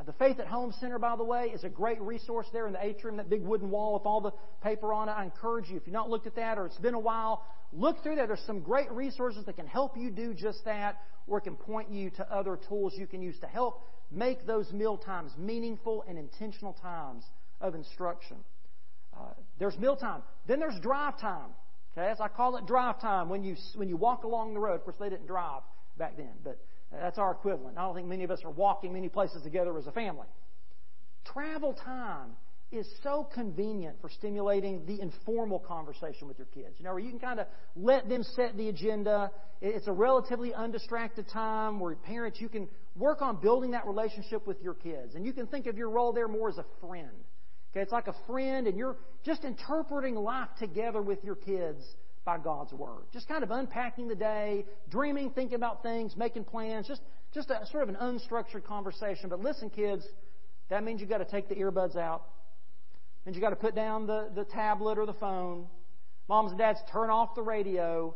Uh, 0.00 0.02
the 0.04 0.12
Faith 0.14 0.38
at 0.40 0.46
Home 0.46 0.72
Center, 0.80 0.98
by 0.98 1.14
the 1.14 1.24
way, 1.24 1.50
is 1.52 1.62
a 1.64 1.68
great 1.68 2.00
resource 2.00 2.46
there 2.52 2.66
in 2.66 2.72
the 2.72 2.82
atrium, 2.82 3.18
that 3.18 3.28
big 3.28 3.42
wooden 3.42 3.70
wall 3.70 3.94
with 3.94 4.06
all 4.06 4.20
the 4.20 4.32
paper 4.62 4.94
on 4.94 5.08
it. 5.08 5.12
I 5.12 5.24
encourage 5.24 5.68
you, 5.68 5.76
if 5.76 5.82
you've 5.86 5.92
not 5.92 6.08
looked 6.08 6.26
at 6.26 6.36
that 6.36 6.56
or 6.56 6.64
it's 6.66 6.78
been 6.78 6.94
a 6.94 6.98
while, 6.98 7.44
look 7.72 8.02
through 8.02 8.16
there. 8.16 8.26
There's 8.26 8.42
some 8.46 8.60
great 8.60 8.90
resources 8.90 9.44
that 9.44 9.56
can 9.56 9.66
help 9.66 9.98
you 9.98 10.10
do 10.10 10.32
just 10.32 10.64
that 10.64 10.96
or 11.26 11.40
can 11.40 11.54
point 11.54 11.90
you 11.90 12.08
to 12.10 12.34
other 12.34 12.58
tools 12.68 12.94
you 12.96 13.06
can 13.06 13.20
use 13.20 13.38
to 13.40 13.46
help 13.46 13.86
make 14.10 14.46
those 14.46 14.72
meal 14.72 14.96
times 14.96 15.32
meaningful 15.36 16.04
and 16.08 16.18
intentional 16.18 16.72
times 16.72 17.24
of 17.60 17.74
instruction. 17.74 18.38
Uh, 19.14 19.34
there's 19.58 19.76
meal 19.76 19.96
time. 19.96 20.22
Then 20.48 20.60
there's 20.60 20.80
drive 20.80 21.20
time. 21.20 21.50
Okay, 21.92 22.08
as 22.08 22.20
I 22.20 22.28
call 22.28 22.56
it 22.56 22.66
drive 22.66 23.00
time 23.00 23.28
when 23.28 23.42
you 23.42 23.56
when 23.74 23.88
you 23.88 23.96
walk 23.96 24.24
along 24.24 24.54
the 24.54 24.60
road. 24.60 24.76
Of 24.76 24.84
course, 24.84 24.96
they 24.98 25.10
didn't 25.10 25.26
drive 25.26 25.62
back 25.98 26.16
then, 26.16 26.32
but 26.42 26.58
That's 26.92 27.18
our 27.18 27.32
equivalent. 27.32 27.78
I 27.78 27.82
don't 27.82 27.94
think 27.94 28.08
many 28.08 28.24
of 28.24 28.30
us 28.30 28.40
are 28.44 28.50
walking 28.50 28.92
many 28.92 29.08
places 29.08 29.42
together 29.42 29.76
as 29.78 29.86
a 29.86 29.92
family. 29.92 30.26
Travel 31.24 31.74
time 31.74 32.30
is 32.72 32.86
so 33.02 33.28
convenient 33.34 33.96
for 34.00 34.08
stimulating 34.08 34.86
the 34.86 35.00
informal 35.00 35.58
conversation 35.58 36.28
with 36.28 36.38
your 36.38 36.46
kids. 36.54 36.76
You 36.78 36.84
know, 36.84 36.92
where 36.92 37.00
you 37.00 37.10
can 37.10 37.18
kind 37.18 37.40
of 37.40 37.46
let 37.74 38.08
them 38.08 38.22
set 38.22 38.56
the 38.56 38.68
agenda. 38.68 39.30
It's 39.60 39.88
a 39.88 39.92
relatively 39.92 40.54
undistracted 40.54 41.26
time 41.32 41.80
where 41.80 41.94
parents, 41.96 42.40
you 42.40 42.48
can 42.48 42.68
work 42.96 43.22
on 43.22 43.40
building 43.40 43.72
that 43.72 43.86
relationship 43.86 44.46
with 44.46 44.60
your 44.62 44.74
kids. 44.74 45.14
And 45.14 45.24
you 45.24 45.32
can 45.32 45.46
think 45.48 45.66
of 45.66 45.76
your 45.76 45.90
role 45.90 46.12
there 46.12 46.28
more 46.28 46.48
as 46.48 46.58
a 46.58 46.64
friend. 46.80 47.10
Okay, 47.72 47.80
it's 47.80 47.92
like 47.92 48.08
a 48.08 48.16
friend, 48.26 48.66
and 48.66 48.76
you're 48.76 48.96
just 49.24 49.44
interpreting 49.44 50.14
life 50.14 50.48
together 50.58 51.02
with 51.02 51.22
your 51.24 51.36
kids 51.36 51.84
by 52.24 52.38
God's 52.38 52.72
Word. 52.72 53.04
Just 53.12 53.28
kind 53.28 53.42
of 53.42 53.50
unpacking 53.50 54.08
the 54.08 54.14
day, 54.14 54.64
dreaming, 54.90 55.30
thinking 55.30 55.56
about 55.56 55.82
things, 55.82 56.16
making 56.16 56.44
plans, 56.44 56.86
just, 56.86 57.02
just 57.34 57.50
a 57.50 57.66
sort 57.70 57.82
of 57.82 57.88
an 57.88 57.96
unstructured 57.96 58.64
conversation. 58.64 59.28
But 59.28 59.40
listen, 59.40 59.70
kids, 59.70 60.04
that 60.68 60.84
means 60.84 61.00
you've 61.00 61.10
got 61.10 61.18
to 61.18 61.24
take 61.24 61.48
the 61.48 61.56
earbuds 61.56 61.96
out 61.96 62.22
and 63.26 63.34
you've 63.34 63.42
got 63.42 63.50
to 63.50 63.56
put 63.56 63.74
down 63.74 64.06
the, 64.06 64.30
the 64.34 64.44
tablet 64.44 64.98
or 64.98 65.06
the 65.06 65.14
phone. 65.14 65.66
Moms 66.28 66.50
and 66.50 66.58
dads, 66.58 66.78
turn 66.92 67.10
off 67.10 67.34
the 67.34 67.42
radio 67.42 68.14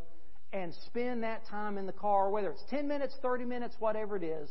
and 0.52 0.72
spend 0.86 1.24
that 1.24 1.46
time 1.48 1.78
in 1.78 1.86
the 1.86 1.92
car, 1.92 2.30
whether 2.30 2.50
it's 2.50 2.62
10 2.70 2.86
minutes, 2.86 3.14
30 3.22 3.44
minutes, 3.44 3.74
whatever 3.80 4.16
it 4.16 4.22
is, 4.22 4.48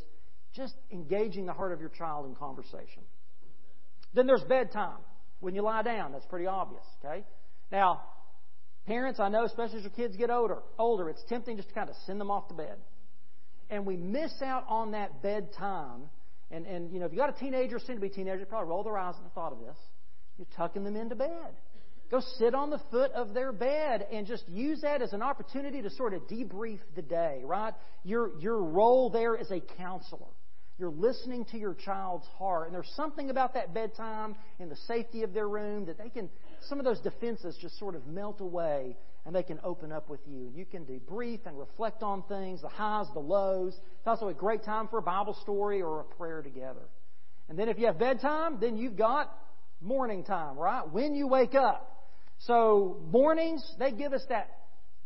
just 0.54 0.74
engaging 0.92 1.46
the 1.46 1.54
heart 1.54 1.72
of 1.72 1.80
your 1.80 1.90
child 1.90 2.26
in 2.26 2.36
conversation. 2.36 3.04
Then 4.14 4.28
there's 4.28 4.44
bedtime 4.44 5.00
when 5.40 5.56
you 5.56 5.62
lie 5.62 5.82
down. 5.82 6.12
That's 6.12 6.26
pretty 6.26 6.46
obvious, 6.46 6.84
okay? 7.04 7.24
Now, 7.72 8.02
parents, 8.86 9.20
I 9.20 9.30
know, 9.30 9.46
especially 9.46 9.78
as 9.78 9.84
your 9.84 9.92
kids 9.92 10.16
get 10.16 10.30
older, 10.30 10.60
older, 10.78 11.10
it's 11.10 11.24
tempting 11.30 11.58
just 11.58 11.70
to 11.70 11.76
kind 11.76 11.90
of 11.90 11.96
send 12.06 12.20
them 12.20 12.32
off 12.32 12.48
to 12.50 12.54
bed. 12.54 12.78
And 13.70 13.86
we 13.86 13.98
miss 13.98 14.34
out 14.42 14.66
on 14.68 14.92
that 14.92 15.22
bedtime. 15.22 16.04
And, 16.52 16.66
and 16.66 16.92
you 16.92 17.00
know, 17.00 17.06
if 17.06 17.12
you 17.12 17.18
got 17.18 17.36
a 17.36 17.40
teenager, 17.40 17.80
soon 17.80 17.96
to 17.96 18.02
be 18.02 18.10
teenager, 18.10 18.40
you 18.40 18.46
probably 18.46 18.70
roll 18.70 18.84
their 18.84 18.98
eyes 18.98 19.16
at 19.18 19.24
the 19.24 19.30
thought 19.30 19.52
of 19.52 19.60
this. 19.60 19.78
You're 20.38 20.48
tucking 20.56 20.84
them 20.84 20.96
into 20.96 21.16
bed. 21.16 21.54
Go 22.12 22.22
sit 22.38 22.54
on 22.54 22.70
the 22.70 22.80
foot 22.92 23.12
of 23.14 23.34
their 23.34 23.52
bed 23.52 24.06
and 24.12 24.28
just 24.28 24.48
use 24.48 24.82
that 24.82 25.02
as 25.02 25.14
an 25.14 25.24
opportunity 25.24 25.82
to 25.82 25.90
sort 25.90 26.14
of 26.14 26.22
debrief 26.28 26.80
the 26.96 27.02
day, 27.02 27.42
right? 27.44 27.74
Your, 28.04 28.38
your 28.40 28.62
role 28.62 29.10
there 29.10 29.36
is 29.36 29.50
a 29.50 29.60
counselor. 29.78 30.28
You're 30.78 30.92
listening 30.92 31.46
to 31.46 31.58
your 31.58 31.74
child's 31.74 32.28
heart. 32.38 32.68
And 32.68 32.76
there's 32.76 32.92
something 32.96 33.30
about 33.30 33.54
that 33.56 33.74
bedtime 33.74 34.36
and 34.60 34.70
the 34.70 34.76
safety 34.88 35.24
of 35.24 35.34
their 35.34 35.48
room 35.48 35.86
that 35.86 35.98
they 35.98 36.10
can, 36.10 36.30
some 36.68 36.80
of 36.80 36.86
those 36.86 37.00
defenses 37.00 37.58
just 37.62 37.78
sort 37.80 37.96
of 37.96 38.08
melt 38.08 38.42
away 38.42 38.96
and 39.26 39.36
they 39.36 39.44
can 39.44 39.60
open 39.64 39.92
up 39.92 40.10
with 40.10 40.20
you. 40.28 40.52
You 40.54 40.66
can 40.66 40.86
debrief 40.86 41.40
and 41.46 41.58
reflect 41.58 42.04
on 42.04 42.24
things, 42.24 42.62
the 42.62 42.68
highs, 42.68 43.08
the 43.14 43.20
lows. 43.20 43.74
It's 43.74 44.08
also 44.08 44.28
a 44.28 44.34
great 44.34 44.64
time 44.64 44.88
for 44.88 45.00
a 45.00 45.02
Bible 45.02 45.38
story 45.42 45.82
or 45.82 46.02
a 46.02 46.04
prayer 46.04 46.42
together. 46.42 46.82
And 47.50 47.58
then 47.58 47.70
if 47.70 47.80
you 47.80 47.86
have 47.86 47.98
bedtime, 47.98 48.58
then 48.60 48.78
you've 48.78 48.98
got 48.98 49.34
morning 49.82 50.24
time, 50.24 50.58
right? 50.58 50.90
When 50.92 51.16
you 51.16 51.28
wake 51.28 51.56
up. 51.56 51.90
So 52.40 52.98
mornings, 53.12 53.64
they 53.80 53.92
give 53.92 54.12
us 54.14 54.24
that 54.30 54.50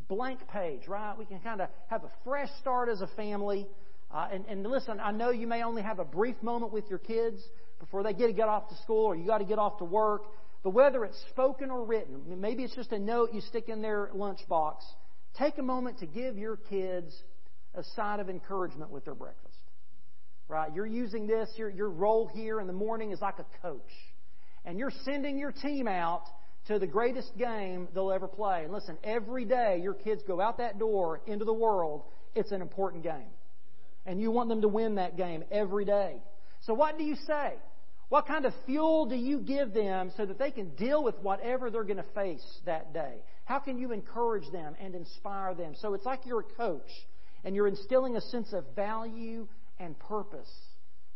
blank 0.07 0.39
page, 0.47 0.87
right? 0.87 1.15
We 1.17 1.25
can 1.25 1.39
kind 1.39 1.61
of 1.61 1.69
have 1.87 2.03
a 2.03 2.11
fresh 2.23 2.49
start 2.61 2.89
as 2.89 3.01
a 3.01 3.07
family. 3.15 3.67
Uh, 4.11 4.27
and, 4.31 4.45
and 4.47 4.63
listen, 4.65 4.99
I 4.99 5.11
know 5.11 5.29
you 5.29 5.47
may 5.47 5.63
only 5.63 5.81
have 5.81 5.99
a 5.99 6.05
brief 6.05 6.41
moment 6.41 6.71
with 6.71 6.85
your 6.89 6.99
kids 6.99 7.41
before 7.79 8.03
they 8.03 8.13
get 8.13 8.27
to 8.27 8.33
get 8.33 8.47
off 8.47 8.69
to 8.69 8.75
school 8.77 9.05
or 9.05 9.15
you 9.15 9.25
got 9.25 9.39
to 9.39 9.45
get 9.45 9.59
off 9.59 9.77
to 9.79 9.85
work. 9.85 10.23
But 10.63 10.71
whether 10.71 11.05
it's 11.05 11.19
spoken 11.29 11.69
or 11.69 11.85
written, 11.85 12.39
maybe 12.39 12.63
it's 12.63 12.75
just 12.75 12.91
a 12.91 12.99
note 12.99 13.33
you 13.33 13.41
stick 13.41 13.69
in 13.69 13.81
their 13.81 14.09
lunchbox. 14.15 14.77
Take 15.37 15.57
a 15.57 15.63
moment 15.63 15.99
to 15.99 16.05
give 16.05 16.37
your 16.37 16.57
kids 16.57 17.13
a 17.75 17.83
sign 17.95 18.19
of 18.19 18.29
encouragement 18.29 18.91
with 18.91 19.05
their 19.05 19.15
breakfast. 19.15 19.57
Right? 20.49 20.73
You're 20.73 20.87
using 20.87 21.27
this, 21.27 21.49
your, 21.57 21.69
your 21.69 21.89
role 21.89 22.29
here 22.33 22.59
in 22.59 22.67
the 22.67 22.73
morning 22.73 23.11
is 23.11 23.21
like 23.21 23.39
a 23.39 23.45
coach 23.61 23.91
and 24.67 24.77
you're 24.77 24.91
sending 25.05 25.37
your 25.37 25.53
team 25.53 25.87
out 25.87 26.23
to 26.67 26.77
the 26.77 26.85
greatest 26.85 27.35
game 27.37 27.87
they'll 27.93 28.11
ever 28.11 28.27
play. 28.27 28.63
And 28.65 28.73
listen, 28.73 28.97
every 29.01 29.45
day 29.45 29.79
your 29.81 29.93
kids 29.93 30.21
go 30.27 30.41
out 30.41 30.57
that 30.57 30.77
door 30.77 31.21
into 31.25 31.45
the 31.45 31.53
world, 31.53 32.03
it's 32.35 32.51
an 32.51 32.61
important 32.61 33.01
game. 33.01 33.31
And 34.05 34.21
you 34.21 34.29
want 34.29 34.49
them 34.49 34.61
to 34.61 34.67
win 34.67 34.95
that 34.95 35.15
game 35.15 35.45
every 35.49 35.85
day. 35.85 36.17
So 36.63 36.73
what 36.73 36.97
do 36.97 37.05
you 37.05 37.15
say? 37.15 37.53
What 38.09 38.25
kind 38.25 38.45
of 38.45 38.53
fuel 38.65 39.05
do 39.05 39.15
you 39.15 39.39
give 39.39 39.73
them 39.73 40.11
so 40.15 40.25
that 40.25 40.39
they 40.39 40.51
can 40.51 40.69
deal 40.75 41.03
with 41.03 41.15
whatever 41.19 41.69
they're 41.69 41.83
going 41.83 41.97
to 41.97 42.11
face 42.15 42.45
that 42.65 42.93
day? 42.93 43.15
How 43.43 43.59
can 43.59 43.77
you 43.77 43.91
encourage 43.91 44.49
them 44.51 44.75
and 44.79 44.95
inspire 44.95 45.53
them? 45.53 45.73
So 45.81 45.93
it's 45.93 46.05
like 46.05 46.21
you're 46.25 46.39
a 46.39 46.55
coach 46.55 46.89
and 47.43 47.55
you're 47.55 47.67
instilling 47.67 48.15
a 48.15 48.21
sense 48.21 48.53
of 48.53 48.63
value 48.75 49.47
and 49.79 49.97
purpose 49.99 50.51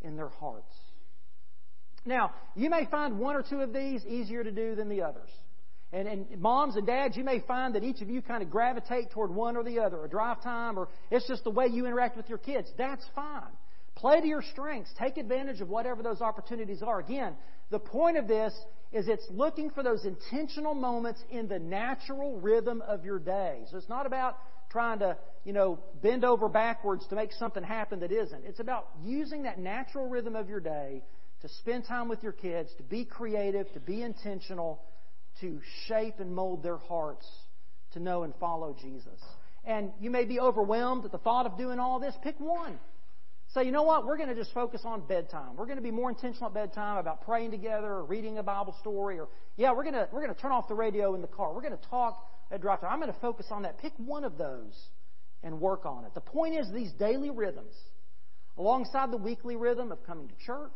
in 0.01 0.17
their 0.17 0.29
hearts. 0.29 0.75
Now, 2.05 2.31
you 2.55 2.69
may 2.69 2.85
find 2.89 3.19
one 3.19 3.35
or 3.35 3.43
two 3.43 3.61
of 3.61 3.73
these 3.73 4.05
easier 4.05 4.43
to 4.43 4.51
do 4.51 4.75
than 4.75 4.89
the 4.89 5.03
others. 5.03 5.29
And, 5.93 6.07
and 6.07 6.41
moms 6.41 6.75
and 6.75 6.87
dads, 6.87 7.15
you 7.15 7.23
may 7.23 7.39
find 7.39 7.75
that 7.75 7.83
each 7.83 8.01
of 8.01 8.09
you 8.09 8.21
kind 8.21 8.41
of 8.41 8.49
gravitate 8.49 9.11
toward 9.11 9.29
one 9.29 9.57
or 9.57 9.63
the 9.63 9.79
other, 9.79 10.03
a 10.03 10.09
drive 10.09 10.41
time, 10.41 10.79
or 10.79 10.87
it's 11.09 11.27
just 11.27 11.43
the 11.43 11.51
way 11.51 11.67
you 11.67 11.85
interact 11.85 12.17
with 12.17 12.29
your 12.29 12.37
kids. 12.37 12.69
That's 12.77 13.05
fine. 13.13 13.43
Play 13.95 14.21
to 14.21 14.27
your 14.27 14.41
strengths. 14.41 14.91
Take 14.97 15.17
advantage 15.17 15.61
of 15.61 15.69
whatever 15.69 16.01
those 16.01 16.21
opportunities 16.21 16.81
are. 16.81 16.99
Again, 16.99 17.35
the 17.69 17.79
point 17.79 18.17
of 18.17 18.27
this 18.27 18.53
is 18.91 19.07
it's 19.07 19.25
looking 19.29 19.69
for 19.69 19.83
those 19.83 20.05
intentional 20.05 20.73
moments 20.73 21.21
in 21.29 21.47
the 21.47 21.59
natural 21.59 22.39
rhythm 22.39 22.81
of 22.81 23.05
your 23.05 23.19
day. 23.19 23.63
So 23.69 23.77
it's 23.77 23.89
not 23.89 24.05
about 24.05 24.37
trying 24.69 24.99
to, 24.99 25.17
you 25.45 25.53
know, 25.53 25.79
bend 26.01 26.25
over 26.25 26.49
backwards 26.49 27.05
to 27.07 27.15
make 27.15 27.31
something 27.33 27.63
happen 27.63 27.99
that 28.01 28.11
isn't. 28.11 28.43
It's 28.45 28.59
about 28.59 28.87
using 29.03 29.43
that 29.43 29.59
natural 29.59 30.07
rhythm 30.07 30.35
of 30.35 30.49
your 30.49 30.59
day 30.59 31.03
to 31.41 31.49
spend 31.49 31.85
time 31.85 32.07
with 32.07 32.23
your 32.23 32.31
kids, 32.33 32.69
to 32.77 32.83
be 32.83 33.05
creative, 33.05 33.71
to 33.73 33.79
be 33.79 34.01
intentional, 34.01 34.81
to 35.41 35.59
shape 35.87 36.19
and 36.19 36.33
mold 36.33 36.63
their 36.63 36.77
hearts 36.77 37.25
to 37.93 37.99
know 37.99 38.23
and 38.23 38.33
follow 38.39 38.75
Jesus. 38.79 39.19
And 39.65 39.91
you 39.99 40.09
may 40.09 40.25
be 40.25 40.39
overwhelmed 40.39 41.05
at 41.05 41.11
the 41.11 41.17
thought 41.17 41.45
of 41.45 41.57
doing 41.57 41.79
all 41.79 41.99
this. 41.99 42.15
Pick 42.23 42.39
one. 42.39 42.79
Say, 43.53 43.65
you 43.65 43.71
know 43.71 43.83
what? 43.83 44.05
We're 44.05 44.15
going 44.15 44.29
to 44.29 44.35
just 44.35 44.53
focus 44.53 44.81
on 44.85 45.01
bedtime. 45.01 45.57
We're 45.57 45.65
going 45.65 45.77
to 45.77 45.83
be 45.83 45.91
more 45.91 46.09
intentional 46.09 46.47
at 46.47 46.53
bedtime 46.53 46.97
about 46.97 47.25
praying 47.25 47.51
together 47.51 47.87
or 47.87 48.05
reading 48.05 48.37
a 48.37 48.43
Bible 48.43 48.73
story 48.79 49.19
or, 49.19 49.27
yeah, 49.57 49.73
we're 49.73 49.83
going 49.83 49.95
to, 49.95 50.07
we're 50.11 50.21
going 50.21 50.33
to 50.33 50.41
turn 50.41 50.53
off 50.53 50.69
the 50.69 50.73
radio 50.73 51.15
in 51.15 51.21
the 51.21 51.27
car. 51.27 51.53
We're 51.53 51.61
going 51.61 51.77
to 51.77 51.89
talk 51.89 52.25
at 52.49 52.61
drive 52.61 52.79
time. 52.79 52.91
I'm 52.93 52.99
going 53.01 53.11
to 53.11 53.19
focus 53.19 53.47
on 53.51 53.63
that. 53.63 53.77
Pick 53.79 53.91
one 53.97 54.23
of 54.23 54.37
those 54.37 54.73
and 55.43 55.59
work 55.59 55.85
on 55.85 56.05
it. 56.05 56.13
The 56.13 56.21
point 56.21 56.55
is 56.57 56.71
these 56.71 56.91
daily 56.93 57.29
rhythms, 57.29 57.73
alongside 58.57 59.11
the 59.11 59.17
weekly 59.17 59.57
rhythm 59.57 59.91
of 59.91 60.05
coming 60.05 60.29
to 60.29 60.35
church, 60.45 60.71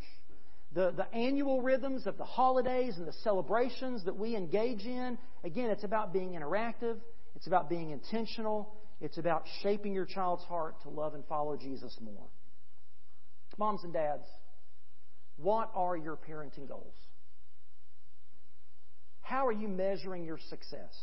the, 0.73 0.91
the 0.91 1.09
annual 1.15 1.61
rhythms 1.61 2.05
of 2.07 2.17
the 2.17 2.25
holidays 2.25 2.95
and 2.97 3.07
the 3.07 3.13
celebrations 3.23 4.03
that 4.03 4.17
we 4.17 4.35
engage 4.35 4.81
in. 4.81 5.17
Again, 5.45 5.69
it's 5.69 5.85
about 5.85 6.11
being 6.11 6.31
interactive, 6.31 6.97
it's 7.35 7.47
about 7.47 7.69
being 7.69 7.91
intentional, 7.91 8.73
it's 8.99 9.17
about 9.17 9.43
shaping 9.61 9.93
your 9.93 10.05
child's 10.05 10.43
heart 10.43 10.81
to 10.83 10.89
love 10.89 11.13
and 11.13 11.23
follow 11.27 11.55
Jesus 11.55 11.97
more. 12.01 12.27
Moms 13.57 13.83
and 13.83 13.93
dads, 13.93 14.25
what 15.37 15.71
are 15.73 15.95
your 15.95 16.17
parenting 16.17 16.67
goals? 16.67 16.93
How 19.21 19.47
are 19.47 19.51
you 19.51 19.67
measuring 19.67 20.25
your 20.25 20.39
success? 20.49 20.93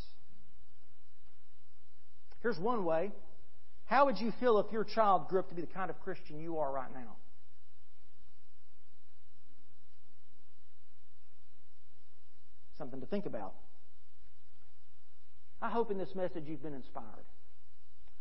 Here's 2.42 2.58
one 2.58 2.84
way. 2.84 3.12
How 3.86 4.06
would 4.06 4.18
you 4.18 4.32
feel 4.40 4.58
if 4.58 4.72
your 4.72 4.84
child 4.84 5.28
grew 5.28 5.40
up 5.40 5.48
to 5.48 5.54
be 5.54 5.62
the 5.62 5.66
kind 5.66 5.90
of 5.90 6.00
Christian 6.00 6.40
you 6.40 6.58
are 6.58 6.72
right 6.72 6.92
now? 6.94 7.16
something 12.82 13.00
to 13.00 13.06
think 13.06 13.26
about. 13.26 13.52
I 15.60 15.70
hope 15.70 15.92
in 15.92 15.98
this 15.98 16.16
message 16.16 16.44
you've 16.48 16.64
been 16.64 16.74
inspired. 16.74 17.26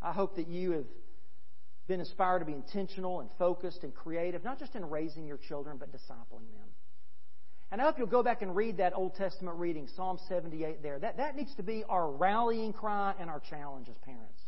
I 0.00 0.12
hope 0.12 0.36
that 0.36 0.46
you 0.46 0.70
have 0.70 0.84
been 1.88 2.00
inspired 2.00 2.40
to 2.40 2.44
be 2.44 2.52
intentional 2.52 3.20
and 3.20 3.28
focused 3.38 3.82
and 3.82 3.94
creative, 3.94 4.44
not 4.44 4.58
just 4.58 4.74
in 4.74 4.88
raising 4.88 5.26
your 5.26 5.38
children, 5.38 5.76
but 5.78 5.90
discipling 5.92 6.50
them. 6.52 6.68
And 7.70 7.80
I 7.80 7.84
hope 7.84 7.98
you'll 7.98 8.06
go 8.06 8.22
back 8.22 8.42
and 8.42 8.54
read 8.54 8.76
that 8.76 8.92
Old 8.94 9.14
Testament 9.14 9.56
reading, 9.56 9.88
Psalm 9.96 10.18
78 10.28 10.82
there. 10.82 10.98
That, 10.98 11.16
that 11.16 11.36
needs 11.36 11.54
to 11.56 11.62
be 11.62 11.84
our 11.88 12.10
rallying 12.10 12.72
cry 12.72 13.14
and 13.18 13.30
our 13.30 13.40
challenge 13.48 13.88
as 13.88 13.96
parents. 14.04 14.40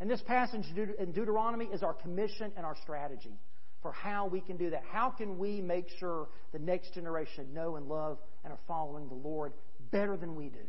And 0.00 0.10
this 0.10 0.20
passage 0.22 0.64
in 0.98 1.12
Deuteronomy 1.12 1.66
is 1.66 1.82
our 1.82 1.94
commission 1.94 2.52
and 2.56 2.66
our 2.66 2.76
strategy 2.82 3.38
for 3.82 3.92
how 3.92 4.26
we 4.26 4.40
can 4.40 4.56
do 4.56 4.70
that. 4.70 4.82
How 4.90 5.10
can 5.10 5.38
we 5.38 5.60
make 5.60 5.86
sure 6.00 6.28
the 6.52 6.58
next 6.58 6.92
generation 6.92 7.54
know 7.54 7.76
and 7.76 7.86
love 7.86 8.18
and 8.42 8.52
are 8.52 8.58
following 8.66 9.08
the 9.08 9.14
Lord 9.14 9.52
better 9.92 10.16
than 10.16 10.34
we 10.34 10.48
do? 10.48 10.66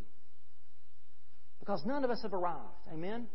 Because 1.60 1.82
none 1.84 2.06
of 2.06 2.12
us 2.12 2.22
have 2.22 2.34
arrived. 2.34 2.62
Amen? 2.94 3.26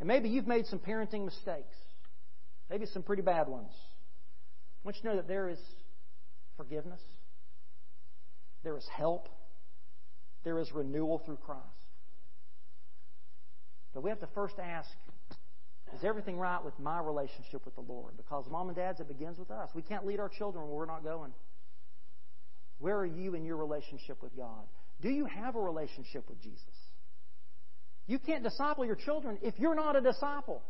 And 0.00 0.08
maybe 0.08 0.28
you've 0.28 0.46
made 0.46 0.66
some 0.66 0.78
parenting 0.78 1.24
mistakes, 1.24 1.76
maybe 2.68 2.86
some 2.86 3.02
pretty 3.02 3.22
bad 3.22 3.48
ones. 3.48 3.70
I 3.72 4.80
want 4.84 4.96
you 4.96 5.02
to 5.02 5.08
know 5.08 5.16
that 5.16 5.28
there 5.28 5.48
is 5.48 5.58
forgiveness, 6.56 7.00
there 8.62 8.76
is 8.76 8.86
help, 8.94 9.28
there 10.44 10.58
is 10.58 10.72
renewal 10.72 11.22
through 11.24 11.38
Christ. 11.38 11.62
But 13.94 14.02
we 14.02 14.10
have 14.10 14.20
to 14.20 14.28
first 14.34 14.56
ask 14.58 14.90
Is 15.94 16.04
everything 16.04 16.38
right 16.38 16.62
with 16.62 16.78
my 16.80 17.00
relationship 17.00 17.64
with 17.64 17.76
the 17.76 17.80
Lord? 17.80 18.16
Because, 18.16 18.44
mom 18.50 18.68
and 18.68 18.76
dads, 18.76 19.00
it 19.00 19.08
begins 19.08 19.38
with 19.38 19.50
us. 19.50 19.70
We 19.74 19.82
can't 19.82 20.04
lead 20.04 20.18
our 20.18 20.28
children 20.28 20.66
where 20.66 20.74
we're 20.74 20.86
not 20.86 21.04
going. 21.04 21.32
Where 22.78 22.98
are 22.98 23.06
you 23.06 23.34
in 23.34 23.44
your 23.44 23.56
relationship 23.56 24.22
with 24.22 24.36
God? 24.36 24.66
Do 25.00 25.08
you 25.08 25.26
have 25.26 25.54
a 25.54 25.60
relationship 25.60 26.28
with 26.28 26.42
Jesus? 26.42 26.64
You 28.06 28.18
can't 28.18 28.42
disciple 28.42 28.84
your 28.84 28.96
children 28.96 29.38
if 29.42 29.54
you're 29.58 29.74
not 29.74 29.96
a 29.96 30.00
disciple. 30.00 30.62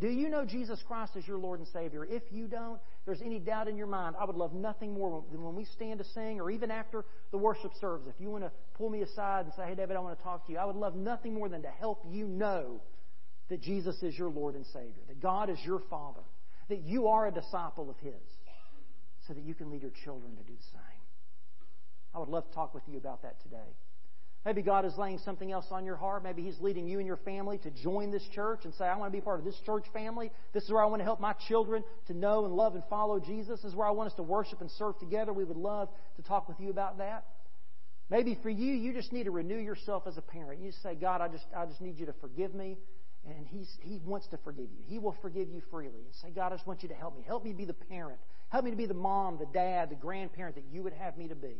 Do 0.00 0.08
you 0.08 0.28
know 0.28 0.44
Jesus 0.44 0.82
Christ 0.88 1.12
as 1.16 1.26
your 1.26 1.38
Lord 1.38 1.60
and 1.60 1.68
Savior? 1.68 2.04
If 2.04 2.24
you 2.32 2.48
don't, 2.48 2.80
there's 3.06 3.22
any 3.24 3.38
doubt 3.38 3.68
in 3.68 3.76
your 3.76 3.86
mind, 3.86 4.16
I 4.18 4.24
would 4.24 4.34
love 4.34 4.52
nothing 4.52 4.92
more 4.92 5.22
than 5.30 5.44
when 5.44 5.54
we 5.54 5.64
stand 5.66 6.00
to 6.00 6.04
sing 6.04 6.40
or 6.40 6.50
even 6.50 6.72
after 6.72 7.04
the 7.30 7.38
worship 7.38 7.70
service. 7.80 8.08
If 8.12 8.20
you 8.20 8.28
want 8.28 8.42
to 8.42 8.50
pull 8.76 8.90
me 8.90 9.02
aside 9.02 9.44
and 9.44 9.54
say, 9.54 9.62
Hey, 9.68 9.76
David, 9.76 9.96
I 9.96 10.00
want 10.00 10.18
to 10.18 10.24
talk 10.24 10.46
to 10.46 10.52
you, 10.52 10.58
I 10.58 10.64
would 10.64 10.74
love 10.74 10.96
nothing 10.96 11.34
more 11.34 11.48
than 11.48 11.62
to 11.62 11.68
help 11.68 12.04
you 12.10 12.26
know 12.26 12.80
that 13.50 13.62
Jesus 13.62 14.02
is 14.02 14.18
your 14.18 14.30
Lord 14.30 14.56
and 14.56 14.66
Savior, 14.66 15.02
that 15.06 15.20
God 15.20 15.48
is 15.48 15.58
your 15.64 15.80
Father, 15.88 16.22
that 16.68 16.82
you 16.82 17.06
are 17.06 17.28
a 17.28 17.30
disciple 17.30 17.88
of 17.88 17.96
His, 17.98 18.20
so 19.28 19.34
that 19.34 19.44
you 19.44 19.54
can 19.54 19.70
lead 19.70 19.82
your 19.82 19.92
children 20.04 20.34
to 20.34 20.42
do 20.42 20.54
the 20.56 20.68
same. 20.72 20.80
I 22.14 22.18
would 22.18 22.28
love 22.28 22.48
to 22.48 22.54
talk 22.54 22.74
with 22.74 22.84
you 22.88 22.98
about 22.98 23.22
that 23.22 23.40
today. 23.42 23.76
Maybe 24.44 24.60
God 24.60 24.84
is 24.84 24.92
laying 24.98 25.18
something 25.18 25.50
else 25.50 25.64
on 25.70 25.86
your 25.86 25.96
heart. 25.96 26.22
Maybe 26.22 26.42
He's 26.42 26.60
leading 26.60 26.86
you 26.86 26.98
and 26.98 27.06
your 27.06 27.16
family 27.16 27.58
to 27.58 27.70
join 27.70 28.10
this 28.10 28.26
church 28.34 28.60
and 28.64 28.74
say, 28.74 28.84
I 28.84 28.96
want 28.96 29.10
to 29.10 29.16
be 29.16 29.22
part 29.22 29.38
of 29.38 29.44
this 29.44 29.58
church 29.64 29.84
family. 29.92 30.30
This 30.52 30.64
is 30.64 30.70
where 30.70 30.82
I 30.82 30.86
want 30.86 31.00
to 31.00 31.04
help 31.04 31.18
my 31.18 31.34
children 31.48 31.82
to 32.08 32.14
know 32.14 32.44
and 32.44 32.54
love 32.54 32.74
and 32.74 32.84
follow 32.90 33.18
Jesus. 33.18 33.62
This 33.62 33.72
is 33.72 33.74
where 33.74 33.86
I 33.86 33.92
want 33.92 34.10
us 34.10 34.16
to 34.16 34.22
worship 34.22 34.60
and 34.60 34.70
serve 34.72 34.98
together. 34.98 35.32
We 35.32 35.44
would 35.44 35.56
love 35.56 35.88
to 36.16 36.22
talk 36.22 36.46
with 36.46 36.60
you 36.60 36.68
about 36.68 36.98
that. 36.98 37.24
Maybe 38.10 38.38
for 38.42 38.50
you, 38.50 38.74
you 38.74 38.92
just 38.92 39.12
need 39.12 39.24
to 39.24 39.30
renew 39.30 39.56
yourself 39.56 40.02
as 40.06 40.18
a 40.18 40.22
parent. 40.22 40.60
You 40.60 40.72
say, 40.82 40.94
God, 40.94 41.22
I 41.22 41.28
just, 41.28 41.46
I 41.56 41.64
just 41.64 41.80
need 41.80 41.98
you 41.98 42.06
to 42.06 42.14
forgive 42.20 42.54
me. 42.54 42.76
And 43.26 43.46
he's, 43.46 43.70
He 43.80 43.98
wants 44.04 44.26
to 44.28 44.38
forgive 44.44 44.66
you. 44.70 44.84
He 44.86 44.98
will 44.98 45.16
forgive 45.22 45.48
you 45.48 45.62
freely. 45.70 46.04
And 46.04 46.14
say, 46.20 46.28
God, 46.30 46.52
I 46.52 46.56
just 46.56 46.66
want 46.66 46.82
you 46.82 46.90
to 46.90 46.94
help 46.94 47.16
me. 47.16 47.24
Help 47.26 47.42
me 47.44 47.54
be 47.54 47.64
the 47.64 47.72
parent. 47.72 48.18
Help 48.50 48.66
me 48.66 48.70
to 48.70 48.76
be 48.76 48.84
the 48.84 48.92
mom, 48.92 49.38
the 49.38 49.46
dad, 49.46 49.88
the 49.90 49.94
grandparent 49.94 50.56
that 50.56 50.64
you 50.70 50.82
would 50.82 50.92
have 50.92 51.16
me 51.16 51.28
to 51.28 51.34
be. 51.34 51.56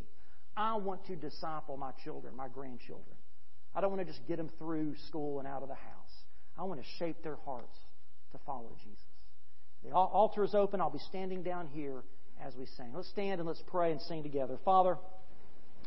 I 0.56 0.76
want 0.76 1.04
to 1.06 1.16
disciple 1.16 1.76
my 1.76 1.90
children, 2.04 2.36
my 2.36 2.48
grandchildren. 2.48 3.16
I 3.74 3.80
don't 3.80 3.90
want 3.90 4.06
to 4.06 4.12
just 4.12 4.26
get 4.28 4.36
them 4.36 4.50
through 4.58 4.94
school 5.08 5.40
and 5.40 5.48
out 5.48 5.62
of 5.62 5.68
the 5.68 5.74
house. 5.74 6.12
I 6.56 6.62
want 6.62 6.80
to 6.80 6.86
shape 6.98 7.22
their 7.22 7.38
hearts 7.44 7.76
to 8.32 8.38
follow 8.46 8.76
Jesus. 8.82 9.02
The 9.82 9.90
altar 9.90 10.44
is 10.44 10.54
open. 10.54 10.80
I'll 10.80 10.90
be 10.90 10.98
standing 11.10 11.42
down 11.42 11.66
here 11.66 12.02
as 12.44 12.54
we 12.56 12.66
sing. 12.76 12.92
Let's 12.94 13.08
stand 13.10 13.40
and 13.40 13.48
let's 13.48 13.62
pray 13.66 13.90
and 13.90 14.00
sing 14.02 14.22
together. 14.22 14.58
Father, 14.64 14.96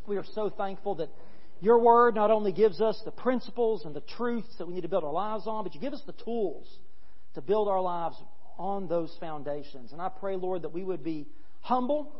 we 0.06 0.16
are 0.16 0.24
so 0.34 0.50
thankful 0.50 0.96
that 0.96 1.08
your 1.60 1.80
word 1.80 2.14
not 2.14 2.30
only 2.30 2.52
gives 2.52 2.80
us 2.80 3.00
the 3.04 3.10
principles 3.10 3.84
and 3.84 3.94
the 3.94 4.02
truths 4.16 4.54
that 4.58 4.68
we 4.68 4.74
need 4.74 4.82
to 4.82 4.88
build 4.88 5.04
our 5.04 5.12
lives 5.12 5.46
on, 5.46 5.64
but 5.64 5.74
you 5.74 5.80
give 5.80 5.92
us 5.92 6.02
the 6.06 6.12
tools 6.24 6.66
to 7.34 7.40
build 7.40 7.68
our 7.68 7.80
lives 7.80 8.16
on 8.58 8.86
those 8.88 9.14
foundations. 9.18 9.92
And 9.92 10.00
I 10.00 10.08
pray, 10.08 10.36
Lord, 10.36 10.62
that 10.62 10.72
we 10.72 10.84
would 10.84 11.02
be 11.02 11.26
humble, 11.60 12.12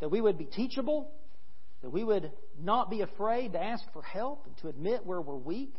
that 0.00 0.10
we 0.10 0.20
would 0.20 0.38
be 0.38 0.46
teachable, 0.46 1.12
that 1.82 1.90
we 1.90 2.04
would 2.04 2.30
not 2.60 2.90
be 2.90 3.00
afraid 3.00 3.52
to 3.52 3.62
ask 3.62 3.84
for 3.92 4.02
help 4.02 4.46
and 4.46 4.56
to 4.58 4.68
admit 4.68 5.06
where 5.06 5.20
we're 5.20 5.36
weak. 5.36 5.74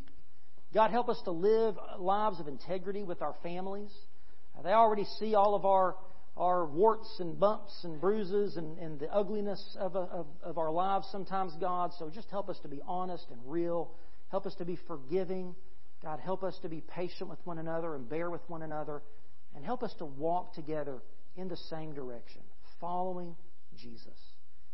God, 0.74 0.92
help 0.92 1.10
us 1.10 1.22
to 1.26 1.32
live 1.32 1.76
lives 2.00 2.40
of 2.40 2.48
integrity 2.48 3.04
with 3.04 3.22
our 3.22 3.36
families. 3.44 3.92
Uh, 4.58 4.62
they 4.62 4.72
already 4.72 5.06
see 5.20 5.36
all 5.36 5.54
of 5.54 5.66
our, 5.66 5.96
our 6.38 6.66
warts 6.66 7.18
and 7.20 7.40
bumps 7.40 7.84
and 7.84 8.00
bruises 8.00 8.58
and, 8.58 8.78
and 8.80 9.00
the 9.00 9.14
ugliness 9.14 9.76
of, 9.80 9.96
uh, 9.96 10.06
of, 10.12 10.28
of 10.44 10.58
our 10.58 10.72
lives 10.72 11.08
sometimes, 11.12 11.54
God. 11.60 11.92
So 12.00 12.10
just 12.10 12.30
help 12.32 12.50
us 12.50 12.58
to 12.60 12.68
be 12.68 12.82
honest 12.88 13.26
and 13.30 13.40
real. 13.46 13.92
Help 14.30 14.46
us 14.46 14.56
to 14.56 14.66
be 14.66 14.78
forgiving. 14.88 15.56
God, 16.02 16.20
help 16.20 16.44
us 16.44 16.58
to 16.64 16.70
be 16.70 16.82
patient 16.82 17.30
with 17.30 17.40
one 17.44 17.60
another 17.60 17.96
and 17.96 18.10
bear 18.10 18.30
with 18.30 18.42
one 18.48 18.64
another. 18.64 19.04
And 19.56 19.66
help 19.66 19.84
us 19.84 19.94
to 20.00 20.06
walk 20.06 20.54
together 20.54 21.00
in 21.36 21.48
the 21.50 21.58
same 21.58 21.94
direction, 21.94 22.42
following 22.80 23.36
Jesus. 23.76 24.31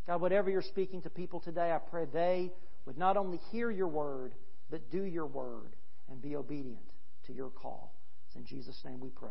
God, 0.08 0.22
whatever 0.22 0.50
you're 0.50 0.62
speaking 0.62 1.02
to 1.02 1.10
people 1.10 1.42
today, 1.42 1.72
I 1.72 1.80
pray 1.80 2.06
they 2.12 2.52
would 2.86 2.98
not 2.98 3.18
only 3.18 3.40
hear 3.52 3.70
your 3.70 3.88
word, 3.88 4.34
but 4.72 4.90
do 4.90 5.04
your 5.04 5.26
word 5.26 5.76
and 6.10 6.22
be 6.22 6.36
obedient 6.38 6.80
to 7.28 7.34
your 7.34 7.50
call. 7.50 7.94
It's 8.28 8.38
in 8.38 8.46
Jesus' 8.46 8.82
name 8.86 9.02
we 9.02 9.10
pray. 9.10 9.30